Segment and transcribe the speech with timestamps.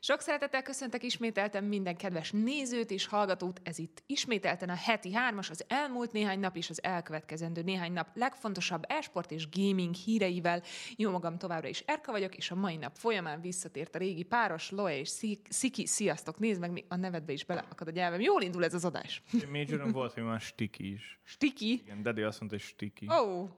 [0.00, 3.60] Sok szeretettel köszöntek ismételten minden kedves nézőt és hallgatót.
[3.64, 8.08] Ez itt ismételten a heti hármas, az elmúlt néhány nap és az elkövetkezendő néhány nap
[8.14, 10.62] legfontosabb esport és gaming híreivel.
[10.96, 14.70] Jó magam továbbra is Erka vagyok, és a mai nap folyamán visszatért a régi páros,
[14.70, 15.08] Loe és
[15.48, 15.86] Sziki.
[15.86, 18.20] Sziasztok, nézd meg, a nevedbe is beleakad a nyelvem.
[18.20, 19.22] Jól indul ez az adás.
[19.50, 21.20] Majoron volt, hogy már stiki is.
[21.24, 21.72] Stiki?
[21.72, 23.06] Igen, Daddy azt mondta, hogy stiki.
[23.10, 23.48] Ó, oh,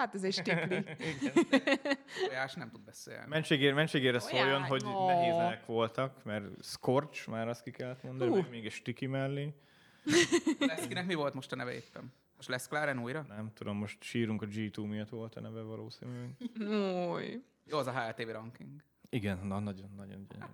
[0.00, 0.84] Hát ez egy stikli.
[2.26, 3.28] Tojás nem tud beszélni.
[3.28, 5.06] Mentségére, mentségére szóljon, hogy no.
[5.06, 8.48] nehézek voltak, mert Scorch, már azt ki kellett mondani, uh.
[8.48, 9.54] még egy stiki mellé.
[10.58, 12.12] Leszkinek mi volt most a neve éppen?
[12.36, 13.24] Most lesz Kláren újra?
[13.28, 16.30] Nem tudom, most sírunk a G2 miatt volt a neve valószínűleg.
[17.10, 17.42] Új.
[17.64, 18.82] Jó, az a HLTV ranking.
[19.08, 20.52] Igen, na, nagyon, nagyon gyönyörű.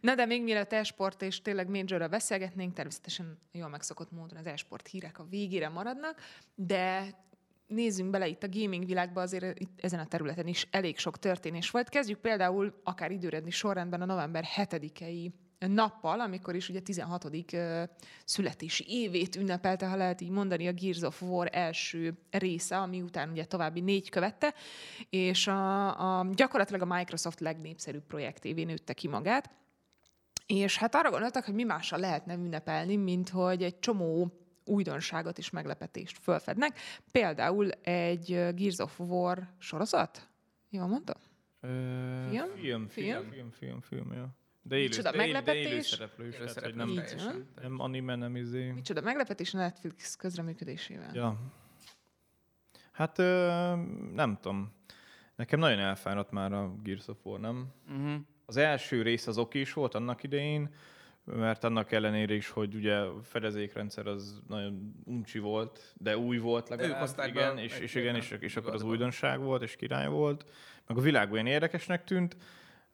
[0.00, 4.86] Na de még mielőtt esport és tényleg majorra beszélgetnénk, természetesen jól megszokott módon az esport
[4.86, 6.20] hírek a végére maradnak,
[6.54, 7.14] de
[7.68, 11.70] nézzünk bele itt a gaming világba, azért itt ezen a területen is elég sok történés
[11.70, 11.88] volt.
[11.88, 17.30] Kezdjük például akár időredni sorrendben a november 7-i nappal, amikor is ugye 16.
[18.24, 23.30] születési évét ünnepelte, ha lehet így mondani, a Gears of War első része, ami után
[23.30, 24.54] ugye további négy követte,
[25.10, 29.50] és a, a, gyakorlatilag a Microsoft legnépszerűbb projektévé nőtte ki magát.
[30.46, 34.32] És hát arra gondoltak, hogy mi mással lehetne ünnepelni, mint hogy egy csomó
[34.68, 36.78] újdonságot és meglepetést fölfednek.
[37.12, 40.28] Például egy Gears of War sorozat?
[40.70, 41.16] Jól mondtam?
[41.60, 41.68] Ö,
[42.30, 42.48] film?
[42.56, 44.28] Film, film, film, film, film, ja.
[44.62, 45.62] De élő, Micsoda de meglepetés?
[45.62, 47.02] De élő szereplő is, tehát, hogy nem,
[47.60, 48.70] nem anime, nem izé.
[48.70, 51.10] Micsoda meglepetés a Netflix közreműködésével?
[51.14, 51.36] Ja.
[52.92, 53.72] Hát ö,
[54.14, 54.72] nem tudom.
[55.36, 57.66] Nekem nagyon elfáradt már a Gears of War, nem?
[57.90, 58.20] Uh-huh.
[58.46, 60.74] Az első rész az oké is volt annak idején,
[61.36, 66.68] mert annak ellenére is, hogy ugye a fedezékrendszer az nagyon uncsi volt, de új volt
[66.68, 70.44] legalább, igen, be, és, és, igen, és, és akkor az újdonság volt, és király volt,
[70.86, 72.36] meg a világ olyan érdekesnek tűnt.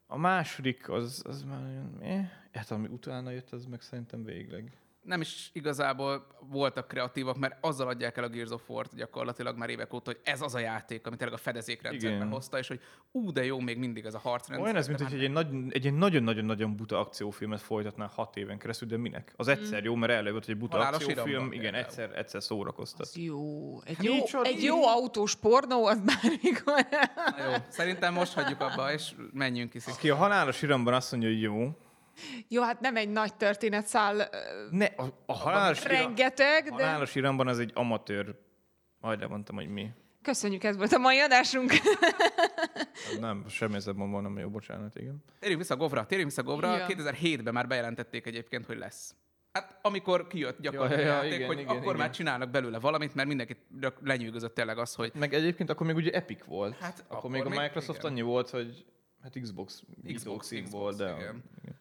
[0.07, 2.31] A második az, az már eh?
[2.53, 4.73] hát ami utána jött, az meg szerintem végleg
[5.05, 9.71] nem is igazából voltak kreatívak, mert azzal adják el a Gears of War-t gyakorlatilag már
[9.71, 12.81] évek óta, hogy ez az a játék, amit tényleg a fedezékrendszerben hozta, és hogy
[13.13, 14.65] ú, de jó még mindig ez a harcrendszer.
[14.65, 18.97] Olyan ez, mint hogy egy, nagy, egy nagyon-nagyon-nagyon buta akciófilmet folytatná hat éven keresztül, de
[18.97, 19.33] minek?
[19.37, 19.85] Az egyszer mm.
[19.85, 23.01] jó, mert előbb hogy egy buta Halálos akciófilm, igen, egyszer, egyszer szórakoztat.
[23.01, 23.81] Az jó.
[23.85, 26.87] Egy, hát jó, egy jó autós pornó, az bármikor.
[27.39, 29.87] jó, szerintem most hagyjuk abba, és menjünk is.
[29.87, 31.77] Aki a halálos iramban azt mondja, hogy jó,
[32.49, 34.29] jó, hát nem egy nagy történetszál.
[34.71, 36.85] Ne, a, a halálos, rengeteg, iram, de...
[36.85, 38.35] halálos iramban az egy amatőr,
[39.01, 39.91] majd mondtam, hogy mi.
[40.23, 41.73] Köszönjük, ez volt a mai adásunk.
[43.21, 45.25] nem, semmi ezzel van, jó, bocsánat, igen.
[45.39, 46.77] Térjünk vissza Govra, térjünk vissza Govra.
[46.77, 46.87] Ja.
[46.89, 49.15] 2007-ben már bejelentették egyébként, hogy lesz.
[49.53, 51.97] Hát amikor kijött gyakorlatilag ja, ja, ja, igen, hogy igen, akkor igen.
[51.97, 53.59] már csinálnak belőle valamit, mert mindenkit
[54.03, 55.13] lenyűgözött tényleg az, hogy...
[55.15, 56.79] Meg egyébként akkor még ugye Epic volt.
[56.79, 58.11] Hát akkor, akkor még a Microsoft igen.
[58.11, 58.85] annyi volt, hogy
[59.23, 61.05] hát Xbox, Xbox, Xbox, Xbox volt, de...
[61.05, 61.43] Igen.
[61.63, 61.74] igen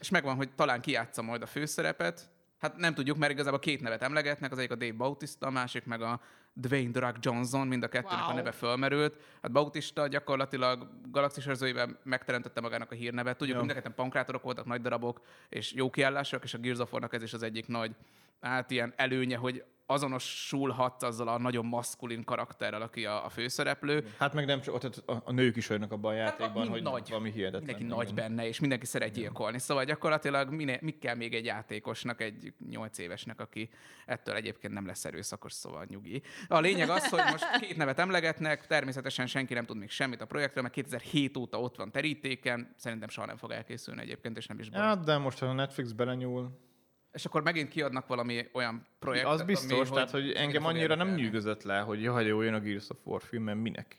[0.00, 2.30] és megvan, hogy talán kijátsza majd a főszerepet.
[2.58, 5.84] Hát nem tudjuk, mert igazából két nevet emlegetnek, az egyik a Dave Bautista, a másik
[5.84, 6.20] meg a
[6.52, 8.30] Dwayne The Rock Johnson, mind a kettőnek wow.
[8.30, 9.14] a neve fölmerült.
[9.42, 13.36] Hát Bautista gyakorlatilag galaxis őrzőiben megteremtette magának a hírnevet.
[13.36, 16.78] Tudjuk, hogy mind a ketten pankrátorok voltak, nagy darabok, és jó kiállások, és a Gears
[17.10, 17.94] ez is az egyik nagy
[18.40, 24.12] hát ilyen előnye, hogy azonosulhatsz azzal a nagyon maszkulin karakterrel, aki a, a főszereplő.
[24.18, 26.72] Hát meg nem csak ott a, a nők is olyanok abban a hát játékban, hát,
[26.72, 27.64] hogy nagy, valami hihetetlen.
[27.64, 29.58] Mindenki nagy benne, és mindenki szeret gyilkolni.
[29.58, 33.68] Szóval gyakorlatilag minél, mi kell még egy játékosnak, egy nyolc évesnek, aki
[34.06, 36.22] ettől egyébként nem lesz erőszakos, szóval nyugi.
[36.48, 40.26] A lényeg az, hogy most két nevet emlegetnek, természetesen senki nem tud még semmit a
[40.26, 44.58] projektről, mert 2007 óta ott van terítéken, szerintem soha nem fog elkészülni egyébként, és nem
[44.58, 44.80] is baj.
[44.80, 46.66] Hát, de most, ha a Netflix belenyúl,
[47.12, 50.94] és akkor megint kiadnak valami olyan projektet, Az biztos, ami, tehát hogy, hogy engem annyira
[50.94, 53.96] nem nyűgözött le, hogy jaj, jó, jön a Gears of War film, mert minek?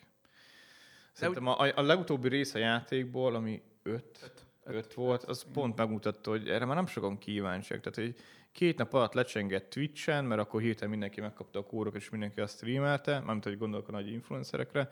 [1.11, 5.53] Szerintem a, a legutóbbi rész a játékból, ami öt, öt, öt, öt volt, az öt.
[5.53, 7.79] pont megmutatta, hogy erre már nem sokan kíváncsiak.
[7.79, 8.15] Tehát, hogy
[8.51, 12.55] két nap alatt lecsengett Twitch-en, mert akkor hirtelen mindenki megkapta a kórok, és mindenki azt
[12.55, 14.91] streamelte, mármint, hogy gondolok a nagy influencerekre,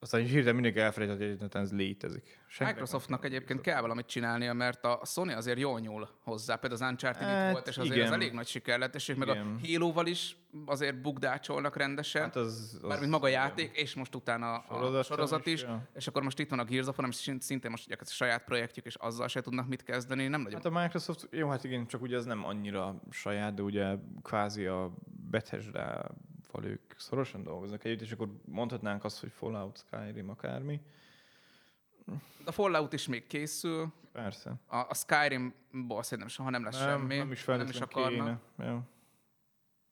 [0.00, 2.38] aztán hirtelen mindig elfelejtett, hogy ez létezik.
[2.46, 6.56] Senki Microsoftnak egyébként kell valamit csinálnia, mert a Sony azért jól nyúl hozzá.
[6.56, 8.06] Például az Uncharted hát, itt volt, és azért igen.
[8.06, 9.26] az elég nagy siker lett, és igen.
[9.26, 10.36] meg a Halo-val is
[10.66, 12.22] azért bukdácsolnak rendesen.
[12.22, 15.52] Hát az, az Mármint maga a játék, és most utána a sorozat is.
[15.52, 15.88] is ja.
[15.94, 18.84] És akkor most itt van a Gears of ami szintén most ugye a saját projektjük,
[18.84, 20.26] és azzal se tudnak mit kezdeni.
[20.26, 20.60] Nem nagyon.
[20.62, 24.66] Hát a Microsoft, jó, hát igen, csak ugye ez nem annyira saját, de ugye kvázi
[24.66, 24.92] a
[25.30, 26.10] Bethesda
[26.52, 30.80] val ők szorosan dolgoznak együtt, és akkor mondhatnánk azt, hogy Fallout, Skyrim, akármi.
[32.44, 33.92] A Fallout is még készül.
[34.12, 34.54] Persze.
[34.66, 37.16] A, a Skyrim-ból szerintem soha nem lesz nem, semmi.
[37.16, 38.40] Nem is nem is akarnak.
[38.58, 38.82] Ja.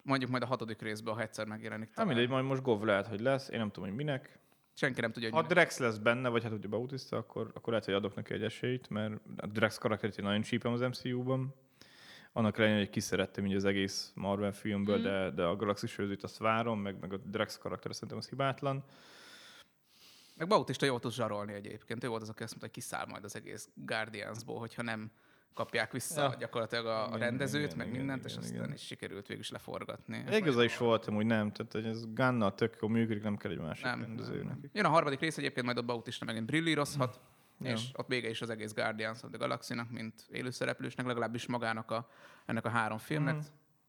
[0.03, 1.95] Mondjuk majd a hatodik részben, ha egyszer megjelenik.
[1.95, 3.49] Nem mindegy, majd most Gov lehet, hogy lesz.
[3.49, 4.39] Én nem tudom, hogy minek.
[4.75, 7.69] Senki nem tudja, Ha hogy mi Drex lesz benne, vagy hát ugye Bautista, akkor, akkor
[7.69, 11.55] lehet, hogy adok neki egy esélyt, mert a Drex karakterét nagyon csípem az MCU-ban.
[12.37, 15.03] Annak ellenére, hogy kiszerettem így az egész Marvel filmből, mm.
[15.03, 18.85] de, de a Galaxis őzőt azt várom, meg, meg a Drex karakter szerintem az hibátlan.
[20.37, 22.05] Meg Bautista jól tud zsarolni egyébként.
[22.05, 25.11] Ő volt az, aki azt mondta, hogy kiszáll majd az egész Guardiansból, hogyha nem
[25.55, 26.35] kapják vissza Ja.
[26.39, 28.73] gyakorlatilag a, a Igen, rendezőt, igen, meg igen, mindent, igen, és aztán igen.
[28.73, 30.25] is sikerült végül is leforgatni.
[30.31, 33.85] Igaza is voltam, hogy nem, tehát ez Gunna tök jó működik, nem kell egy másik
[33.85, 34.61] Nem, rendező nem.
[34.73, 37.21] Jön a harmadik rész egyébként, majd ott Bautista megint brillírozhat,
[37.61, 37.71] Ja.
[37.71, 42.09] és ott vége is az egész Guardians of the Galaxy-nak, mint élőszereplősnek, legalábbis magának a,
[42.47, 43.35] ennek a három filmnek.
[43.35, 43.45] Mhm.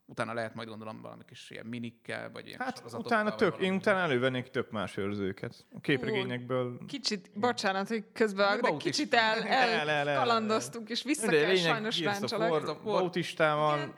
[0.10, 4.00] Utána lehet majd gondolom valami kis ilyen minikkel, vagy ilyen Hát utána tök, én utána
[4.00, 5.66] elővennék tök más őrzőket.
[5.76, 8.90] A képregényekből Kicsit, bocsánat, hogy közben, de Bautista.
[8.90, 10.18] kicsit el, El, el, el, el el.
[10.18, 12.32] kalandoztunk, és vissza Mindegy, kell sajnos.
[12.32, 13.94] War, Bautistával,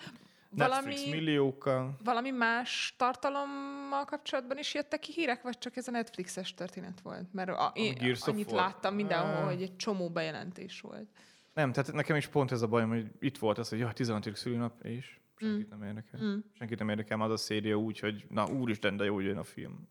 [0.49, 1.95] Netflix valami- milliókkal.
[2.03, 7.33] Valami más tartalommal kapcsolatban is jöttek ki hírek, vagy csak ez a Netflixes történet volt?
[7.33, 9.45] Mert a, én Gears annyit láttam mindenhol, Ah.
[9.45, 11.07] hogy egy csomó bejelentés volt.
[11.53, 14.35] Nem, tehát nekem is pont ez a bajom, hogy itt volt az, hogy jaj, 16.
[14.35, 16.19] szülinap, és senkit nem érdekel.
[16.23, 16.37] Mm.
[16.57, 19.37] Senkit nem érdekel már az a széria úgy, hogy na úristen, de jó, hogy jön
[19.37, 19.87] a film.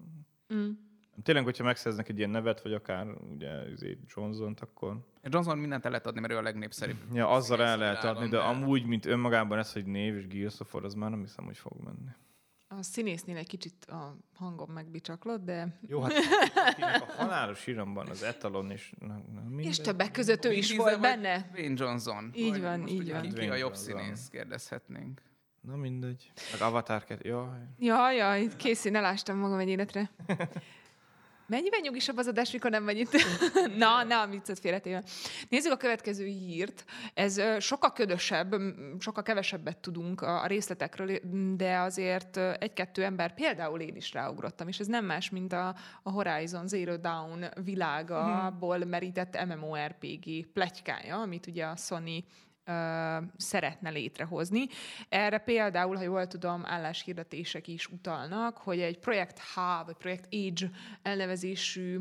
[0.55, 0.71] Mm.
[1.23, 5.91] Tényleg, hogyha megszerznek egy ilyen nevet, vagy akár ugye izé Johnson-t, akkor Johnson mindent el
[5.91, 6.97] lehet adni, mert ő a legnépszerűbb.
[7.13, 10.61] ja, azzal el lehet adni, de de- amúgy, mint önmagában ez, hogy név és Gears
[10.61, 12.11] of War, az már nem hiszem, hogy fog menni.
[12.71, 15.79] A színésznél egy kicsit a hangom megbicsaklott, de...
[15.87, 16.13] Jó, hát
[17.09, 18.93] a halálos iramban az etalon is...
[18.99, 19.61] Na, na.
[19.61, 21.51] És többek között ő is volt benne.
[21.55, 22.31] Wayne Johnson.
[22.35, 23.23] Így van, most így van.
[23.23, 23.99] Ki, ki a jobb Johnson.
[23.99, 25.23] színész, kérdezhetnénk.
[25.61, 26.33] Na mindegy.
[26.53, 27.47] Meg Avatar 2, jaj.
[27.79, 30.11] Jaj, jaj, készít, elástam magam egy életre.
[31.49, 33.17] Mennyiben nyugisabb az adás, mikor nem vagy itt?
[33.77, 35.03] na, na, viccet félretéve.
[35.49, 36.85] Nézzük a következő hírt.
[37.15, 38.55] Ez sokkal ködösebb,
[38.99, 41.19] sokkal kevesebbet tudunk a részletekről,
[41.57, 46.11] de azért egy-kettő ember, például én is ráugrottam, és ez nem más, mint a, a
[46.11, 52.25] Horizon Zero Dawn világából merített MMORPG pletykája, amit ugye a Sony
[53.37, 54.67] szeretne létrehozni.
[55.09, 60.71] Erre például, ha jól tudom, álláshirdetések is utalnak, hogy egy Projekt H, vagy Projekt Age
[61.03, 62.01] elnevezésű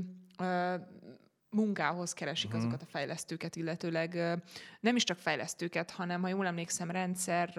[1.50, 2.62] munkához keresik uh-huh.
[2.62, 4.40] azokat a fejlesztőket, illetőleg
[4.80, 7.50] nem is csak fejlesztőket, hanem, ha jól emlékszem, rendszer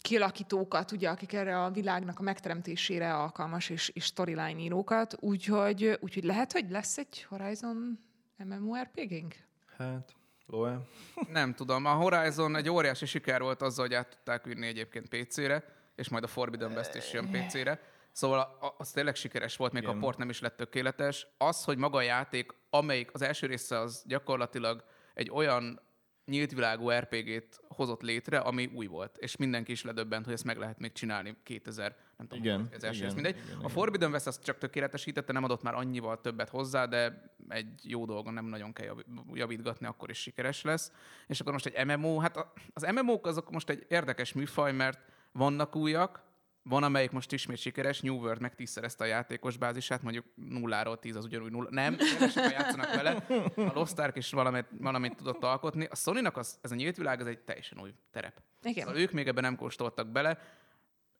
[0.00, 6.24] kialakítókat, ugye, akik erre a világnak a megteremtésére alkalmas, és, és storyline írókat, úgyhogy, úgyhogy
[6.24, 7.98] lehet, hogy lesz egy Horizon
[8.36, 9.34] MMORPG-nk?
[9.76, 10.14] Hát,
[10.46, 10.80] Loe.
[11.28, 15.64] Nem tudom, a Horizon egy óriási siker volt azzal, hogy át tudták vinni egyébként PC-re,
[15.94, 17.80] és majd a Forbidden West is jön PC-re.
[18.12, 20.02] Szóval az tényleg sikeres volt, még ha a Igen.
[20.02, 21.26] port nem is lett tökéletes.
[21.38, 24.84] Az, hogy maga a játék, amelyik az első része az gyakorlatilag
[25.14, 25.80] egy olyan
[26.26, 29.16] nyílt világú RPG-t hozott létre, ami új volt.
[29.18, 32.84] És mindenki is ledöbbent, hogy ezt meg lehet még csinálni 2000, nem tudom, Igen, az
[32.84, 33.36] első igen, mindegy.
[33.46, 33.68] igen, a.
[33.68, 38.34] Forbidden West azt csak tökéletesítette, nem adott már annyival többet hozzá, de egy jó dolgon
[38.34, 40.92] nem nagyon kell jav- javítgatni, akkor is sikeres lesz.
[41.26, 44.98] És akkor most egy MMO, hát az MMO-k azok most egy érdekes műfaj, mert
[45.32, 46.22] vannak újak,
[46.68, 51.16] van, amelyik most ismét sikeres, New World meg tízszerezte a játékos bázisát, mondjuk nulláról tíz
[51.16, 51.68] az ugyanúgy nulla.
[51.70, 53.10] Nem, sokan játszanak vele.
[53.56, 55.84] A Lost Ark is valamit, valamit tudott alkotni.
[55.90, 58.42] A Sony-nak az, ez a nyílt világ, ez egy teljesen új terep.
[58.62, 58.86] Igen.
[58.86, 60.38] Szóval ők még ebben nem kóstoltak bele.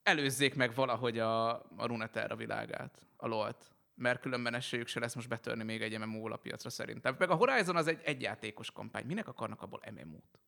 [0.03, 3.71] Előzzék meg valahogy a, a Runeterra világát, a LoL-t.
[3.95, 7.17] Mert különben esélyük se lesz most betörni még egy MMO piacra szerintem.
[7.19, 9.07] Meg a Horizon az egy egyjátékos kampány.
[9.07, 10.39] Minek akarnak abból MMO-t?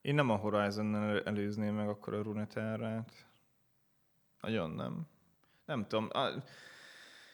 [0.00, 0.94] Én nem a horizon
[1.26, 3.28] előzném meg akkor a Runeterrát.
[4.40, 5.06] Nagyon nem.
[5.64, 6.08] Nem tudom.
[6.12, 6.28] A...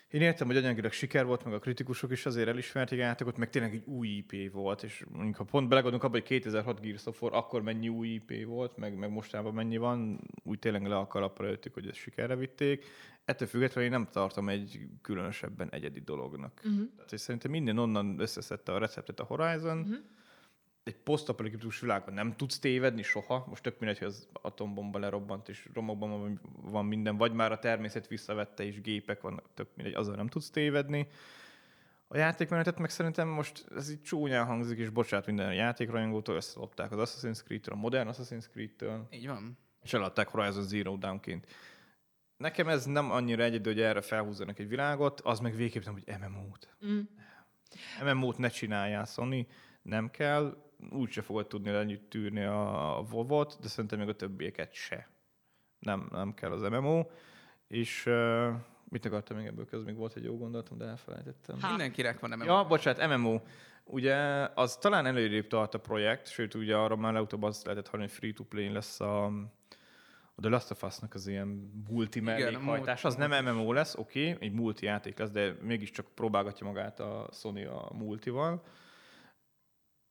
[0.08, 3.74] Én értem, hogy anyagilag siker volt, meg a kritikusok is azért elismerték játékot, meg tényleg
[3.74, 7.34] egy új IP volt, és mondjuk ha pont belegondolunk abba, hogy 2006 Gears of War,
[7.34, 11.46] akkor mennyi új IP volt, meg, meg mostában mennyi van, úgy tényleg le a kalappal
[11.46, 12.84] öltük, hogy ezt sikerre vitték.
[13.24, 16.60] Ettől függetlenül én nem tartom egy különösebben egyedi dolognak.
[16.64, 16.88] Uh-huh.
[16.96, 19.96] Tehát, szerintem minden onnan összeszedte a receptet a Horizon, Uh-huh.
[20.84, 23.44] Egy posztapokaliptikus világban nem tudsz tévedni soha.
[23.48, 27.58] Most tök mindegy, hogy az atombomba lerobbant, és romokban van- van minden, vagy már a
[27.58, 31.08] természet visszavette, és gépek vannak, tök mindegy, azzal nem tudsz tévedni.
[32.08, 37.10] A játékmenetet meg szerintem most ez így csúnyán hangzik, és bocsánat minden játékrajongótól, összelopták az
[37.10, 39.58] Assassin's Creed-től, a modern Assassin's Creed-től, Így van.
[39.82, 41.46] és eladták Horizon Zero Dawn-ként.
[42.36, 46.14] Nekem ez nem annyira egyedül, hogy erre felhúzzanak egy világot, az meg végképp nem, hogy
[46.20, 46.76] MMO-t.
[46.86, 47.00] Mm.
[48.04, 49.46] MMO-t ne csináljál, Sony,
[49.82, 54.72] nem kell, úgyse fogod tudni együtt tűrni a, a WoW-ot, de szerintem még a többieket
[54.72, 55.08] se.
[55.78, 57.06] Nem, nem kell az MMO.
[57.68, 58.54] És uh,
[58.88, 59.88] mit akartam még ebből közben?
[59.88, 61.60] Még volt egy jó gondolatom, de elfelejtettem.
[61.60, 61.68] Ha.
[61.68, 62.44] Mindenkinek van MMO.
[62.44, 63.40] Ja, bocsánat, MMO.
[63.84, 64.16] Ugye
[64.54, 68.18] az talán előrébb tart a projekt, sőt ugye arra már legutóbb azt lehetett hallani, hogy
[68.18, 69.24] free-to-play lesz a,
[70.34, 71.48] a Last of Us-nak az ilyen
[71.88, 76.66] multi mellékhajtás, az nem MMO lesz, oké, okay, egy multi játék lesz, de mégiscsak próbálgatja
[76.66, 78.62] magát a Sony a multival.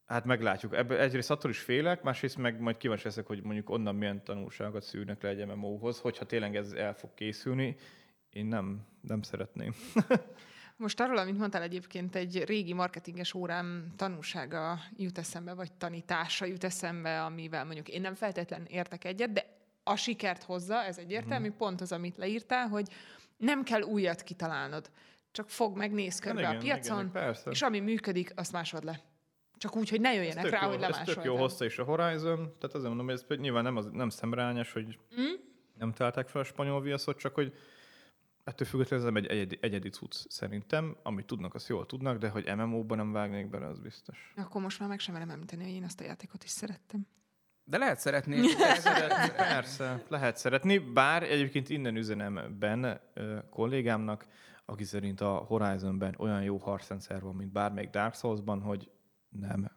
[0.06, 0.76] Hát meglátjuk.
[0.76, 4.84] Ebből egyrészt attól is félek, másrészt meg majd kíváncsi leszek, hogy mondjuk onnan milyen tanulságot
[4.84, 7.76] szűrnek le egy MMO-hoz, hogyha tényleg ez el fog készülni.
[8.30, 9.74] Én nem, nem szeretném.
[10.78, 16.64] Most arról, amit mondtál egyébként, egy régi marketinges órám tanúsága jut eszembe, vagy tanítása jut
[16.64, 19.46] eszembe, amivel mondjuk én nem feltétlen értek egyet, de
[19.84, 21.58] a sikert hozza, ez egyértelmű, mm.
[21.58, 22.88] pont az, amit leírtál, hogy
[23.38, 24.92] nem kell újat kitalálnod.
[25.32, 29.02] Csak fog meg, néz körbe igen, a piacon, igen, és ami működik, azt másod le.
[29.58, 31.10] Csak úgy, hogy ne jöjjenek rá, jó, hogy lemásoltam.
[31.10, 33.90] Ez tök jó hozta is a Horizon, tehát azért mondom, hogy ez nyilván nem, az,
[33.92, 35.34] nem szemrányos, hogy mm?
[35.78, 37.54] nem találták fel a spanyol viaszot, csak hogy
[38.44, 40.98] ettől függetlenül ez egy egyedi, egyedi cucc szerintem.
[41.04, 44.34] Amit tudnak, azt jól tudnak, de hogy MMO-ban nem vágnék bele, az biztos.
[44.36, 47.08] Akkor most már meg sem merem említeni, hogy én azt a játékot is szerettem.
[47.64, 48.36] De lehet szeretni.
[48.60, 53.02] lehet szeretni, persze, lehet szeretni, bár egyébként innen üzenem benne
[53.50, 54.26] kollégámnak,
[54.66, 58.92] aki szerint a Horizonben olyan jó harcrendszer van, mint bármelyik Dark Souls-ban, hogy
[59.40, 59.72] nem.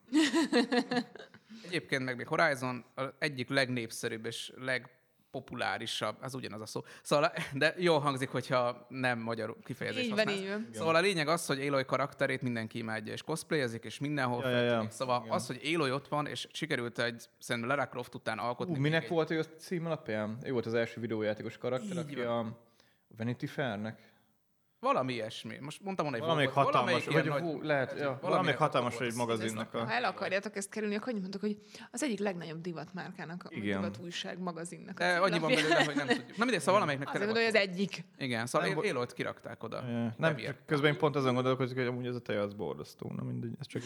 [1.66, 4.90] Egyébként meg még Horizon az egyik legnépszerűbb és leg
[5.30, 6.84] populárisabb, az ugyanaz a szó.
[7.02, 10.68] Szóval, de jól hangzik, hogyha nem magyar kifejezés így van, így van.
[10.72, 14.62] Szóval a lényeg az, hogy Aloy karakterét mindenki imádja, és cosplayezik, és mindenhol ja, ja,
[14.62, 14.86] ja.
[14.90, 15.34] Szóval Igen.
[15.34, 18.74] az, hogy Aloy ott van, és sikerült egy, szerintem Lara Croft után alkotni.
[18.74, 19.08] Uh, minek egy...
[19.08, 20.38] volt ő a cím alapján?
[20.42, 22.46] Ő volt az első videójátékos karakter, így aki van.
[22.46, 22.56] a
[23.16, 24.15] Vanity Fairnek
[24.86, 25.58] valami ilyesmi.
[25.60, 29.14] Most mondtam volna, hogy valamelyik volt, hatalmas, vagy nagy, lehet, ja, valamelyik valamelyik hatalmas egy
[29.14, 29.74] magazinnak.
[29.74, 29.84] A...
[29.84, 31.58] Ha el akarjátok ezt kerülni, akkor mondok, hogy
[31.90, 33.80] az egyik legnagyobb divatmárkának, a Igen.
[33.80, 34.98] divat újság magazinnak.
[34.98, 36.26] De annyi van belőle, hogy nem tudjuk.
[36.26, 38.04] Nem mindegy, szóval valamelyiknek Azért mondom, hogy az egyik.
[38.18, 39.82] Igen, szóval nem, élolt kirakták oda.
[39.88, 43.12] Ja, nem, közben én pont azon gondolkozok, hogy amúgy ez a tej az borzasztó.
[43.16, 43.82] Na mindegy, ez csak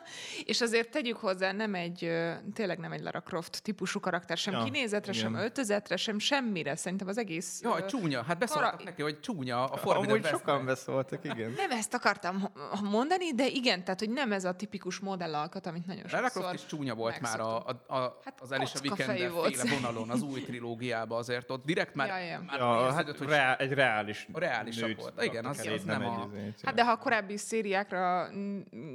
[0.44, 2.10] És azért tegyük hozzá, nem egy,
[2.54, 5.24] tényleg nem egy Lara Croft típusú karakter, sem ja, kinézetre, igen.
[5.24, 6.76] sem öltözetre, sem semmire.
[6.76, 7.60] Szerintem az egész...
[7.62, 8.22] Jó, csúnya.
[8.22, 11.52] Hát beszóltak neki, hogy csúnya a Forbidden sokan beszóltak igen.
[11.56, 12.48] Nem ezt akartam
[12.82, 16.66] mondani, de igen, tehát hogy nem ez a tipikus modellalkat, amit nagyon sokszor Lara is
[16.66, 21.18] csúnya volt már a, a, a, hát az Alicia Vikander féle vonalon, az új trilógiában
[21.18, 22.42] azért ott direkt már, ja, ja.
[22.46, 25.22] már ja, hát hogy reál, egy reális a reálisabb volt.
[25.22, 26.30] Igen, az, az nem, nem a...
[26.62, 28.28] Hát de ha a korábbi szériákra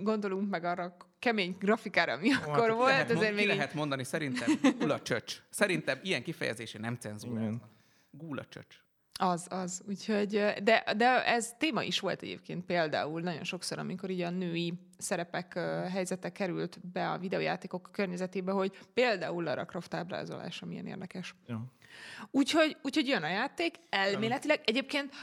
[0.02, 3.48] gondolunk meg arra kemény grafikára, mi hát akkor volt, lehet, azért még...
[3.48, 5.42] lehet mondani, szerintem gula csöcs.
[5.50, 7.70] Szerintem ilyen kifejezése nem cenzúráznak.
[8.12, 8.76] Gula csöcs.
[9.22, 9.82] Az, az.
[9.88, 10.30] Úgyhogy,
[10.64, 15.54] de, de ez téma is volt egyébként például nagyon sokszor, amikor így a női szerepek,
[15.92, 21.36] helyzete került be a videójátékok környezetébe, hogy például a Croft ábrázolása milyen érdekes.
[21.48, 21.66] Ja.
[22.32, 24.62] Úgyhogy, úgyhogy jön a játék, elméletileg.
[24.66, 25.14] Egyébként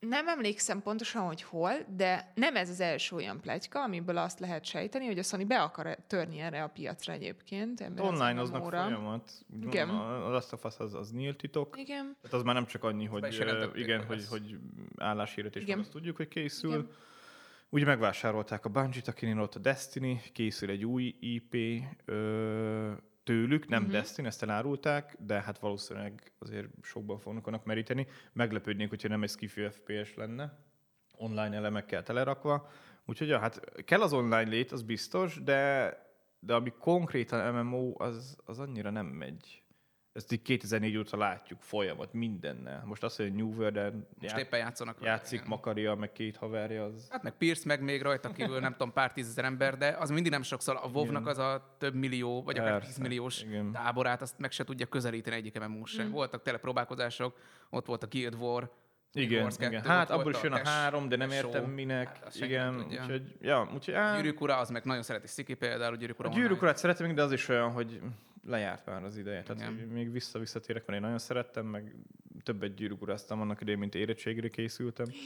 [0.00, 4.64] nem emlékszem pontosan, hogy hol, de nem ez az első olyan plegyka, amiből azt lehet
[4.64, 7.90] sejteni, hogy a Sony be akar törni erre a piacra egyébként.
[7.98, 9.30] Online aznak folyamat.
[9.62, 9.88] Igen.
[9.88, 11.76] A Last of Us az, az nyílt titok.
[11.78, 12.16] Igen.
[12.22, 13.34] Tehát az már nem csak annyi, hogy,
[13.74, 14.58] igen, hogy, hogy
[14.96, 16.70] álláshirdetést van, azt tudjuk, hogy készül.
[16.70, 16.88] Igen.
[17.68, 21.56] Úgy megvásárolták a Bungie-t, akinél ott a Destiny, készül egy új IP,
[22.04, 22.92] ö,
[23.30, 23.96] tőlük, nem uh-huh.
[23.96, 28.06] Destiny, ezt elárulták, de hát valószínűleg azért sokban fognak annak meríteni.
[28.32, 30.58] Meglepődnék, hogyha nem egy skifi FPS lenne,
[31.16, 32.68] online elemekkel telerakva.
[33.06, 35.92] Úgyhogy ja, hát kell az online lét, az biztos, de,
[36.40, 39.62] de ami konkrétan MMO, az, az annyira nem megy.
[40.12, 42.82] Ezt így 2004 óta látjuk folyamat mindennel.
[42.84, 45.48] Most azt, hogy New world Most éppen játszanak játszik igen.
[45.48, 47.06] Makaria, meg két haverja, az...
[47.10, 50.32] Hát meg Pierce, meg még rajta kívül nem tudom, pár tízezer ember, de az mindig
[50.32, 50.78] nem sokszor.
[50.82, 55.36] A wow az a több millió, vagy akár tízmilliós táborát, azt meg se tudja közelíteni
[55.36, 56.06] egyik MMO sem.
[56.06, 56.10] Mm.
[56.10, 57.38] Voltak telepróbálkozások,
[57.70, 58.70] ott volt a Guild War,
[59.12, 59.82] igen, Wars igen.
[59.82, 61.74] hát abból is jön a három, de nem értem show.
[61.74, 62.18] minek.
[62.22, 63.94] Hát, igen, úgyhogy, ja, úgyhogy...
[63.94, 64.16] Á...
[64.16, 66.28] Gyűrűk ura, az meg nagyon szereti Sziki például, Gyűrűk ura.
[66.28, 68.00] A Gyűrűk urát szeretem, de az is olyan, hogy
[68.42, 69.42] lejárt már az ideje.
[69.42, 69.88] Tehát Igen.
[69.88, 71.96] még vissza-visszatérek, mert én nagyon szerettem, meg
[72.42, 75.06] többet gyűrűkuráztam annak idején, mint érettségre készültem.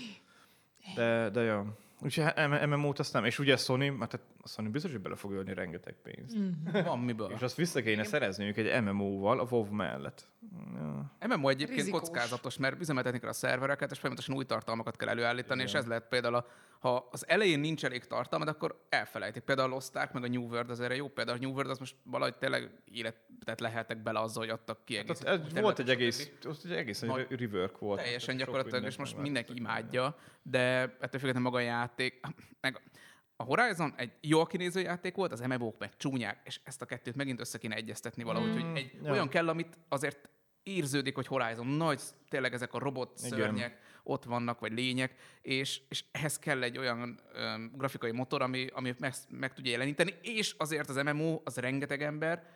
[0.94, 1.62] De, de jó.
[2.00, 2.24] Úgyhogy
[2.66, 3.24] MMO-t azt nem.
[3.24, 6.38] És ugye a Sony, hát a Sony biztos, hogy bele fog ölni rengeteg pénzt.
[6.38, 6.50] Mm.
[6.84, 7.30] Van miből.
[7.30, 10.28] És azt vissza kéne szerezniük egy MMO-val a WoW mellett.
[10.74, 11.12] Ja.
[11.28, 12.00] MMO egyébként Rizikós.
[12.00, 15.66] kockázatos, mert üzemeltetni kell a szervereket, és folyamatosan új tartalmakat kell előállítani, Igen.
[15.66, 16.46] és ez lehet például a
[16.84, 19.42] ha az elején nincs elég tartalmad, akkor elfelejtik.
[19.42, 21.32] Például a Lost Ark, meg a New World az erre jó példa.
[21.32, 25.22] A New World az most valahogy tényleg életet lehetek bele azzal, hogy adtak ki egész.
[25.22, 28.02] Hát, ez volt egy egész, ott egy egész egy rework volt.
[28.02, 32.20] Teljesen gyakorlatilag, és most mindenki imádja, de ettől függetlenül maga a játék,
[32.60, 32.80] meg
[33.36, 37.14] a Horizon egy jó kinéző játék volt, az MMO-k meg csúnyák, és ezt a kettőt
[37.14, 39.10] megint össze kéne egyeztetni valahogy, mm, hogy egy ja.
[39.10, 40.28] olyan kell, amit azért
[40.62, 46.04] érződik, hogy Horizon nagy, tényleg ezek a robot szörnyek, ott vannak, vagy lények, és, és
[46.10, 50.88] ehhez kell egy olyan um, grafikai motor, ami, ami meg, meg tudja jeleníteni, és azért
[50.88, 52.52] az MMO az rengeteg ember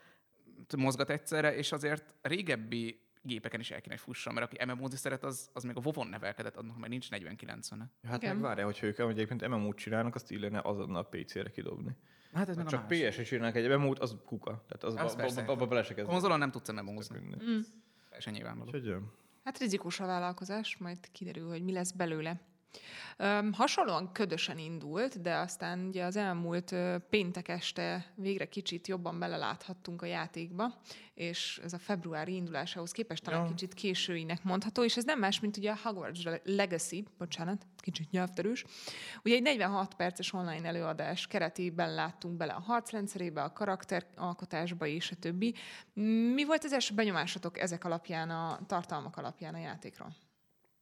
[0.76, 5.24] mozgat egyszerre, és azért régebbi gépeken is el kéne, hogy fusson, mert aki MMO-zni szeret,
[5.24, 8.34] az, az még a WoW-on nevelkedett, annak már nincs 40-90 Hát Igen.
[8.34, 11.96] meg várjál, hogyha ők amúgy egyébként MMO-t csinálnak, azt illene azonnal PC-re kidobni.
[12.32, 12.86] Hát ez meg a csak.
[12.86, 14.64] PS-re csinálnak egy MMO-t, az kuka.
[14.68, 16.02] Tehát az, Az abba, bele se.
[16.02, 17.18] Konzolon nem tudsz MMO-zni.
[17.18, 17.60] Mm.
[18.08, 18.70] Teljesen nyilvánvaló.
[19.44, 22.40] Hát rizikós a vállalkozás, majd kiderül, hogy mi lesz belőle.
[23.20, 26.74] Öm, hasonlóan ködösen indult, de aztán ugye az elmúlt
[27.10, 30.80] péntek este végre kicsit jobban beleláthattunk a játékba,
[31.14, 33.48] és ez a februári indulásához képest talán Ja.
[33.48, 38.64] kicsit későinek mondható, és ez nem más, mint ugye a Hogwarts Legacy, bocsánat, kicsit nyelvterős.
[39.22, 45.16] Ugye egy 46 perces online előadás keretében láttunk bele a harcrendszerébe, a karakteralkotásba és a
[45.16, 45.54] többi.
[46.34, 50.27] Mi volt az első benyomásatok ezek alapján, a tartalmak alapján a játékról?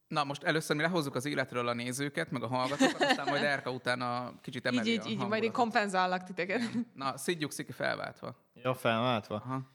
[0.09, 3.71] Na most először mi lehozzuk az életről a nézőket, meg a hallgatókat, aztán majd Erka
[3.71, 6.61] utána kicsit Így, emeli így, a így, majd én kompenzállak titeket.
[6.95, 8.37] Na, szidjuk Sziki felváltva.
[8.55, 9.35] Ja, felváltva.
[9.35, 9.75] Aha.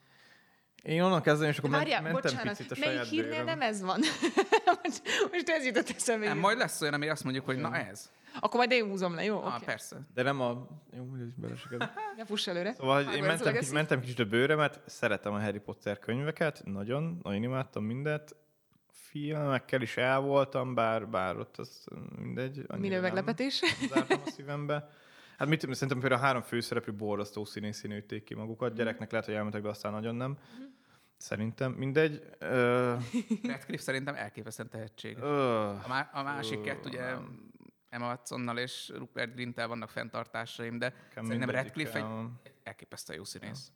[0.84, 3.46] Én onnan kezdem, és akkor Várjál, mentem bocsánat, picit a melyik saját hírnél bőröm.
[3.46, 4.00] nem ez van?
[4.84, 6.28] most, most ez jutott eszembe.
[6.28, 8.12] Nem, majd lesz olyan, ami azt mondjuk, hogy na ez.
[8.40, 9.42] Akkor majd én húzom le, jó?
[9.44, 9.66] Ah, Oké.
[9.66, 9.98] persze.
[10.14, 10.68] De nem a...
[10.98, 11.90] Jó, hogy ez bele se kezd.
[12.18, 12.74] Ne fuss előre.
[12.74, 17.20] Szóval én Hogwarts mentem, kicsit, mentem kicsit a bőrömet, szeretem a Harry Potter könyveket, nagyon,
[17.24, 18.36] nagyon imádtam mindet.
[19.12, 22.66] Filmekkel is el voltam, bár, bár ott az mindegy.
[22.78, 23.62] Minő meglepetés.
[23.94, 24.90] Zártam a szívembe.
[25.38, 28.74] Hát mit tudom, szerintem például a három főszereplő borzasztó színészi nőtték ki magukat.
[28.74, 30.38] Gyereknek lehet, hogy elmentek, de aztán nagyon nem.
[31.18, 32.24] Szerintem mindegy.
[32.40, 32.94] Ö,
[33.44, 35.18] Radcliffe szerintem elképesztően tehetség.
[35.18, 37.50] ö, A, má- a másik Ö, kettő, ugye nem.
[37.90, 43.24] Emma Watsonnal és Rupert Grint-tel vannak fenntartásaim, de nekem szerintem Radcliffe egy el- elképesztően jó
[43.26, 43.72] színész.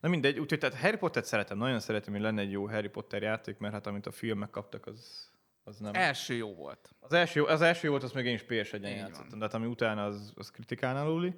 [0.00, 3.22] Na mindegy, úgyhogy tehát Harry Pottert szeretem, nagyon szeretem, hogy lenne egy jó Harry Potter
[3.22, 5.30] játék, mert hát amit a filmek kaptak, az,
[5.64, 5.94] az nem.
[5.94, 6.94] Első jó volt.
[7.00, 9.38] Az első, az első volt, az még én is PS1-en Így játszottam, van.
[9.38, 11.34] de hát ami utána az, az kritikán aluli.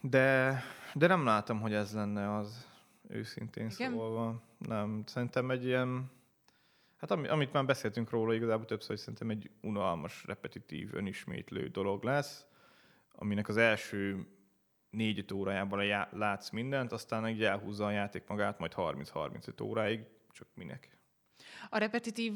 [0.00, 0.60] De,
[0.94, 2.66] de nem látom, hogy ez lenne az
[3.08, 3.92] őszintén Igen?
[3.92, 4.42] szólva.
[4.58, 6.10] Nem, szerintem egy ilyen,
[6.96, 12.02] hát ami, amit már beszéltünk róla igazából többször, hogy szerintem egy unalmas, repetitív, önismétlő dolog
[12.02, 12.46] lesz,
[13.12, 14.26] aminek az első
[14.94, 20.00] négy órájában a já- látsz mindent, aztán így elhúzza a játék magát majd 30-35 óráig,
[20.32, 20.98] csak minek.
[21.70, 22.32] A repetitív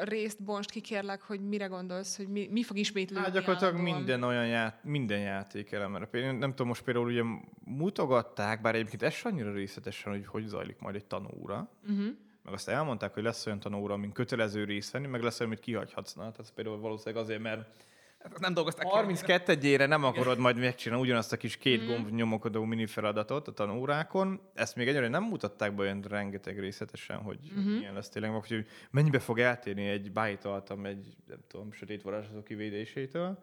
[0.00, 3.96] részt most kikérlek, hogy mire gondolsz, hogy mi, mi fog ismétlődni Hát gyakorlatilag állandóan?
[3.96, 6.32] minden olyan ját, minden játék elemre.
[6.32, 7.22] Nem tudom, most például ugye
[7.64, 11.70] mutogatták, bár egyébként ez annyira részletesen, hogy hogy zajlik majd egy tanóra.
[11.82, 12.06] Uh-huh.
[12.42, 15.64] Meg azt elmondták, hogy lesz olyan tanóra, amin kötelező részt venni, meg lesz olyan, amit
[15.64, 16.12] kihagyhatsz.
[16.12, 17.84] Na, tehát például valószínűleg azért, mert
[18.38, 22.64] Nem dolgozták ki 32 egyére nem akarod majd megcsinálni ugyanazt a kis két gomb nyomokodó
[22.64, 24.40] mini feladatot a tanórákon.
[24.54, 27.76] Ezt még egyre nem mutatták be olyan rengeteg részletesen, hogy uh-huh.
[27.76, 33.38] milyen lesz tényleg, hogy mennyibe fog eltérni egy bájtaltam egy, nem tudom, sötét varázslatok kivédésétől.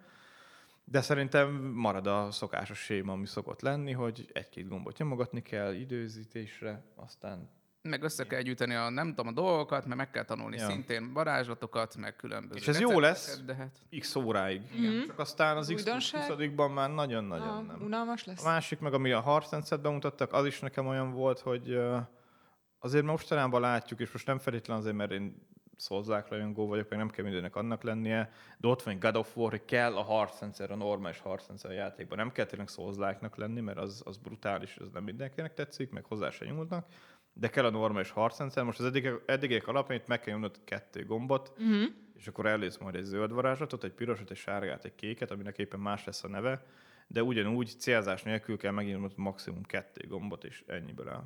[0.85, 6.83] De szerintem marad a szokásos séma, ami szokott lenni, hogy egy-két gombot nyomogatni kell időzítésre,
[6.95, 7.49] aztán
[7.89, 10.65] Meg össze kell gyűjteni a nem tudom a dolgokat, mert meg kell tanulni Ja.
[10.69, 13.41] szintén varázslatokat, meg különböző És ez jó lesz.
[13.45, 14.61] De hát x óráig.
[14.75, 15.03] Igen.
[15.07, 16.31] Csak aztán az x Újdonság?
[16.31, 17.81] 20 már nagyon-nagyon Ah, nem.
[17.81, 18.45] unalmas lesz?
[18.45, 21.79] A másik meg, ami a harcrendszert bemutattak, az is nekem olyan volt, hogy
[22.79, 27.09] azért mostanában látjuk, és most nem feltétlenül azért, mert én Souls-like rajongó vagyok, meg nem
[27.09, 30.75] kell mindennek annak lennie, de ott van God of War, hogy kell a harcrendszer, a
[30.75, 32.17] normális harcrendszer a játékban.
[32.17, 32.95] Nem kell tényleg souls
[33.35, 36.85] lenni, mert az, az brutális, az nem mindenkinek tetszik, meg hozzá se nyúlnak,
[37.33, 38.63] de kell a normális harcrendszer.
[38.63, 41.83] Most az eddig, eddigiek alapján itt meg kell nyomnod kettő gombot, Uh-huh.
[42.13, 45.79] és akkor elősz majd egy zöld varázslatot, egy pirosat, egy sárgát, egy kéket, aminek éppen
[45.79, 46.65] más lesz a neve,
[47.07, 51.23] de ugyanúgy célzás nélkül kell megnyomnod maximum kettő gombot, és ennyiből áll.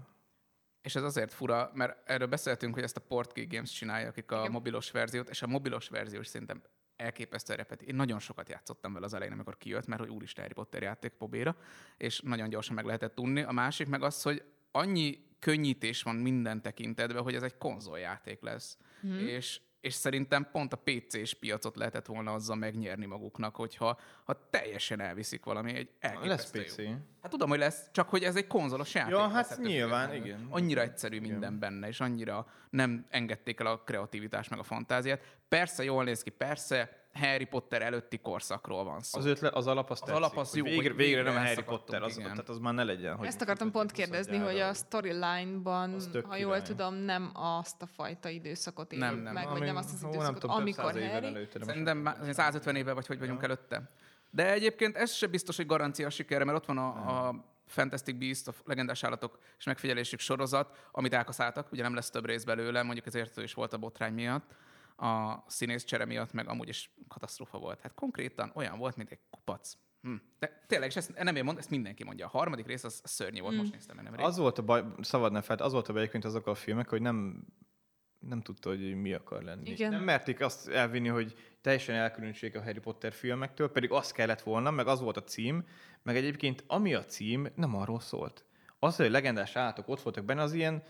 [0.81, 4.39] És ez azért fura, mert erről beszéltünk, hogy ezt a Portkey Games csinálja, akik a
[4.39, 4.51] Igen.
[4.51, 6.61] mobilos verziót, és a mobilos verzió is szerintem
[6.95, 7.85] elképesztő repeti.
[7.85, 11.11] Én nagyon sokat játszottam vele az elején, amikor kijött, mert hogy úristen Harry Potter játék
[11.11, 11.55] pobéra,
[11.97, 13.41] és nagyon gyorsan meg lehetett tudni.
[13.41, 18.77] A másik meg az, hogy annyi könnyítés van minden tekintetben, hogy ez egy konzoljáték lesz.
[19.07, 19.17] Mm.
[19.27, 24.99] És, és szerintem pont a PC-s piacot lehetett volna azzal megnyerni maguknak, hogyha ha teljesen
[24.99, 26.77] elviszik valami egy Lesz elképesztő PC.
[26.77, 26.91] jó.
[27.21, 29.11] Hát tudom, hogy lesz, csak hogy ez egy konzolos játék.
[29.13, 30.39] Ja, lesz hát ettől nyilván, függetlenül.
[30.39, 30.47] igen.
[30.51, 35.37] Annyira egyszerű minden benne, és annyira nem engedték el a kreativitást meg a fantáziát.
[35.49, 39.19] Persze jól néz ki, persze Harry Potter előtti korszakról van szó.
[39.19, 41.45] Az, ötlet, az alap az, Az tetszik, alap az jó, Végre, végre végre nem a
[41.45, 42.29] Harry Potter, az, igen.
[42.29, 43.15] tehát az már ne legyen.
[43.15, 45.95] Hogy Ezt akartam pont kérdezni, hogy a storyline-ban,
[46.27, 49.33] ha jól tudom, nem azt a fajta időszakot élik Nem, nem.
[49.33, 51.47] meg, vagy nem azt az időszakot, tudom, több amikor Harry...
[51.59, 53.45] Szerintem nem már 150 éve vagy hogy vagyunk Ja.
[53.45, 53.91] előtte.
[54.29, 58.47] De egyébként ez se biztos, hogy garancia sikerre, mert ott van a, a Fantastic Beast,
[58.47, 63.05] a legendás állatok és megfigyelésük sorozat, amit elkaszáltak, ugye nem lesz több rész belőle, mondjuk
[63.05, 64.55] ezért is volt a botrány miatt,
[64.97, 67.81] a színész csere miatt, meg amúgy is katasztrófa volt.
[67.81, 69.73] Hát konkrétan olyan volt, mint egy kupac.
[70.01, 70.15] Hm.
[70.39, 72.25] De tényleg, és ezt nem én mondom, ezt mindenki mondja.
[72.25, 74.25] A harmadik rész az szörnyű volt, most néztem nemrég.
[74.25, 76.89] Az volt a baj, szabad ne fel, az volt a baj egyébként azokkal a filmek,
[76.89, 77.45] hogy nem
[78.19, 79.69] nem tudta, hogy mi akar lenni.
[79.69, 79.91] Igen.
[79.91, 84.71] Nem merték azt elvinni, hogy teljesen elkülönítsék a Harry Potter filmektől, pedig az kellett volna,
[84.71, 85.67] meg az volt a cím,
[86.03, 88.45] meg egyébként ami a cím nem arról szólt.
[88.79, 90.83] Az, hogy legendás állatok ott voltak benne, az ilyen,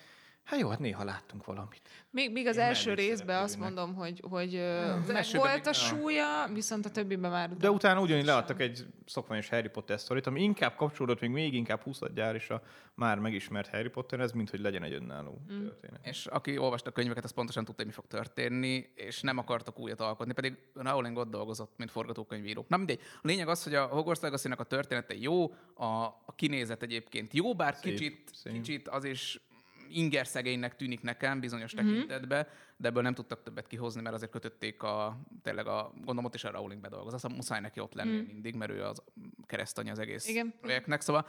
[0.48, 1.82] Hát jó, hát néha láttunk valamit.
[2.10, 6.86] Még, még az Ilyen első részben azt mondom, hogy, hogy Az volt a súlya, viszont
[6.86, 7.58] a többiben már...
[7.58, 11.82] De utána ugyanígy leadtak egy szokványos Harry Potter sztorit, ami inkább kapcsolódott, még, még inkább
[11.82, 12.62] 20 gyár is a
[12.94, 15.60] már megismert Harry Potterhez, mint hogy legyen egy önálló mm.
[15.60, 16.00] történet.
[16.06, 19.80] És aki olvasta a könyveket, az pontosan tudta, hogy mi fog történni, és nem akartak
[19.80, 22.66] újat alkotni, pedig Rowling ott dolgozott, mint forgatókönyvíró.
[22.68, 23.00] Na mindegy.
[23.16, 25.86] A lényeg az, hogy a Hogwarts legacy a története jó, a,
[26.26, 28.54] a kinézet egyébként jó, bár Szép, kicsit, szép.
[28.54, 29.40] kicsit az is
[29.90, 34.84] inger szegénynek tűnik nekem bizonyos tekintetben, de ebből nem tudtak többet kihozni, mert azért kötötték
[34.84, 37.14] a, tényleg a, gondolom ott is a Rowling bedolgoz.
[37.14, 39.02] Azt muszáj neki ott lenni mindig, mert ő az
[39.46, 40.54] keresztanyja az egész Igen.
[40.62, 41.02] projektnek.
[41.02, 41.26] Szóval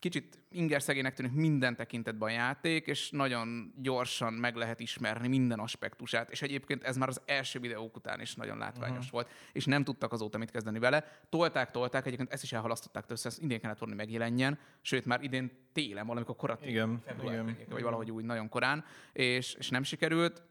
[0.00, 5.58] kicsit inger szegénynek tűnik minden tekintetben a játék, és nagyon gyorsan meg lehet ismerni minden
[5.58, 9.10] aspektusát, és egyébként ez már az első videók után is nagyon látványos uh-huh.
[9.10, 11.04] volt, és nem tudtak azóta mit kezdeni vele.
[11.28, 15.50] Tolták, tolták, egyébként ezt is elhalasztották össze, ezt idén kellett volna megjelenjen, sőt már idén
[15.72, 17.56] télen, valamikor korat, Igen, február igen.
[17.68, 20.42] vagy valahogy úgy nagyon korán, és, és nem sikerült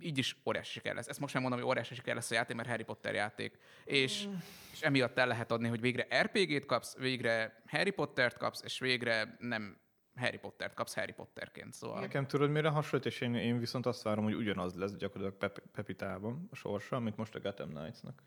[0.00, 1.08] így is óriási siker lesz.
[1.08, 3.58] Ezt most nem mondom, hogy óriási siker lesz a játék, mert Harry Potter játék.
[3.84, 4.28] És,
[4.72, 9.36] és emiatt el lehet adni, hogy végre RPG-t kapsz, végre Harry Pottert kapsz, és végre
[9.38, 9.82] nem
[10.16, 11.72] Harry Pottert kapsz Harry Potterként.
[11.72, 15.38] Szóval Nekem tudod, mire hasonlít, és én, én viszont azt várom, hogy ugyanaz lesz gyakorlatilag
[15.38, 18.22] Pep- Pepitában a sorsa, mint most a Gotham Knights-nak.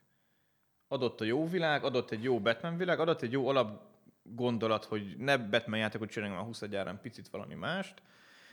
[0.88, 3.81] Adott a jó világ, adott egy jó Batman világ, adott egy jó alap
[4.23, 8.01] gondolat, hogy ne Batman játékot csináljunk már 20 gyárán picit valami mást,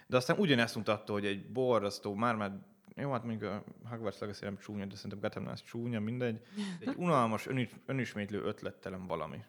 [0.07, 2.53] de aztán ugyanezt mutatta, hogy egy borzasztó, már már
[2.97, 6.41] jó, hát mondjuk a Hogwarts Legacy nem csúnya, de szerintem Gotham Knights csúnya, mindegy.
[6.81, 9.45] De egy unalmas, önis, önismétlő ötlettelen valami.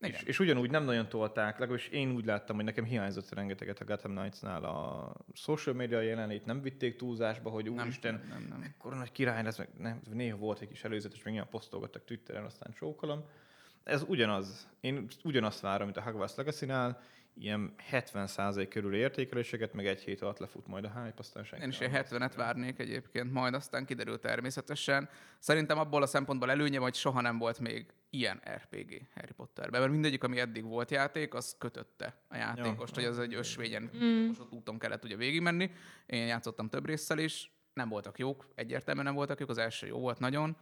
[0.00, 0.14] Igen.
[0.14, 3.84] És, és ugyanúgy nem nagyon tolták, legalábbis én úgy láttam, hogy nekem hiányzott rengeteget a
[3.84, 8.58] Gotham Knights-nál a social media jelenlét, nem vitték túlzásba, hogy úristen, nem, nem, nem.
[8.58, 12.44] mekkora nagy király lesz, meg nem, néha volt egy kis előzetes, meg ilyen posztolgattak Twitteren,
[12.44, 13.24] aztán csókolom.
[13.84, 14.68] Ez ugyanaz.
[14.80, 17.00] Én ugyanazt várom, mint a Hogwarts Legacy-nál,
[17.34, 21.70] ilyen 70% körül értékeléseket, meg egy hét alatt lefut majd a hype, aztán senki Én
[21.70, 25.08] is nem ilyen 70-et várnék egyébként, majd aztán kiderül természetesen.
[25.38, 29.92] Szerintem abból a szempontból előnye, hogy soha nem volt még ilyen RPG Harry Potterben, mert
[29.92, 34.30] mindegyik, ami eddig volt játék, az kötötte a játékost, hogy az egy ösvényen mm.
[34.50, 35.70] úton kellett ugye végigmenni.
[36.06, 39.98] Én játszottam több résszel is, nem voltak jók, egyértelműen nem voltak jók, az első jó
[39.98, 40.56] volt nagyon,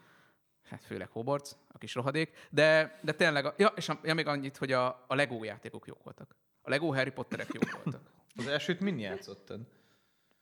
[0.62, 4.26] hát főleg Hogwarts, a kis rohadék, de, de tényleg, a, ja, és a, ja, még
[4.26, 6.36] annyit, hogy a, a Lego játékok jók voltak.
[6.62, 8.10] A Lego Harry Potterek jók voltak.
[8.36, 9.60] Az elsőt min játszottad?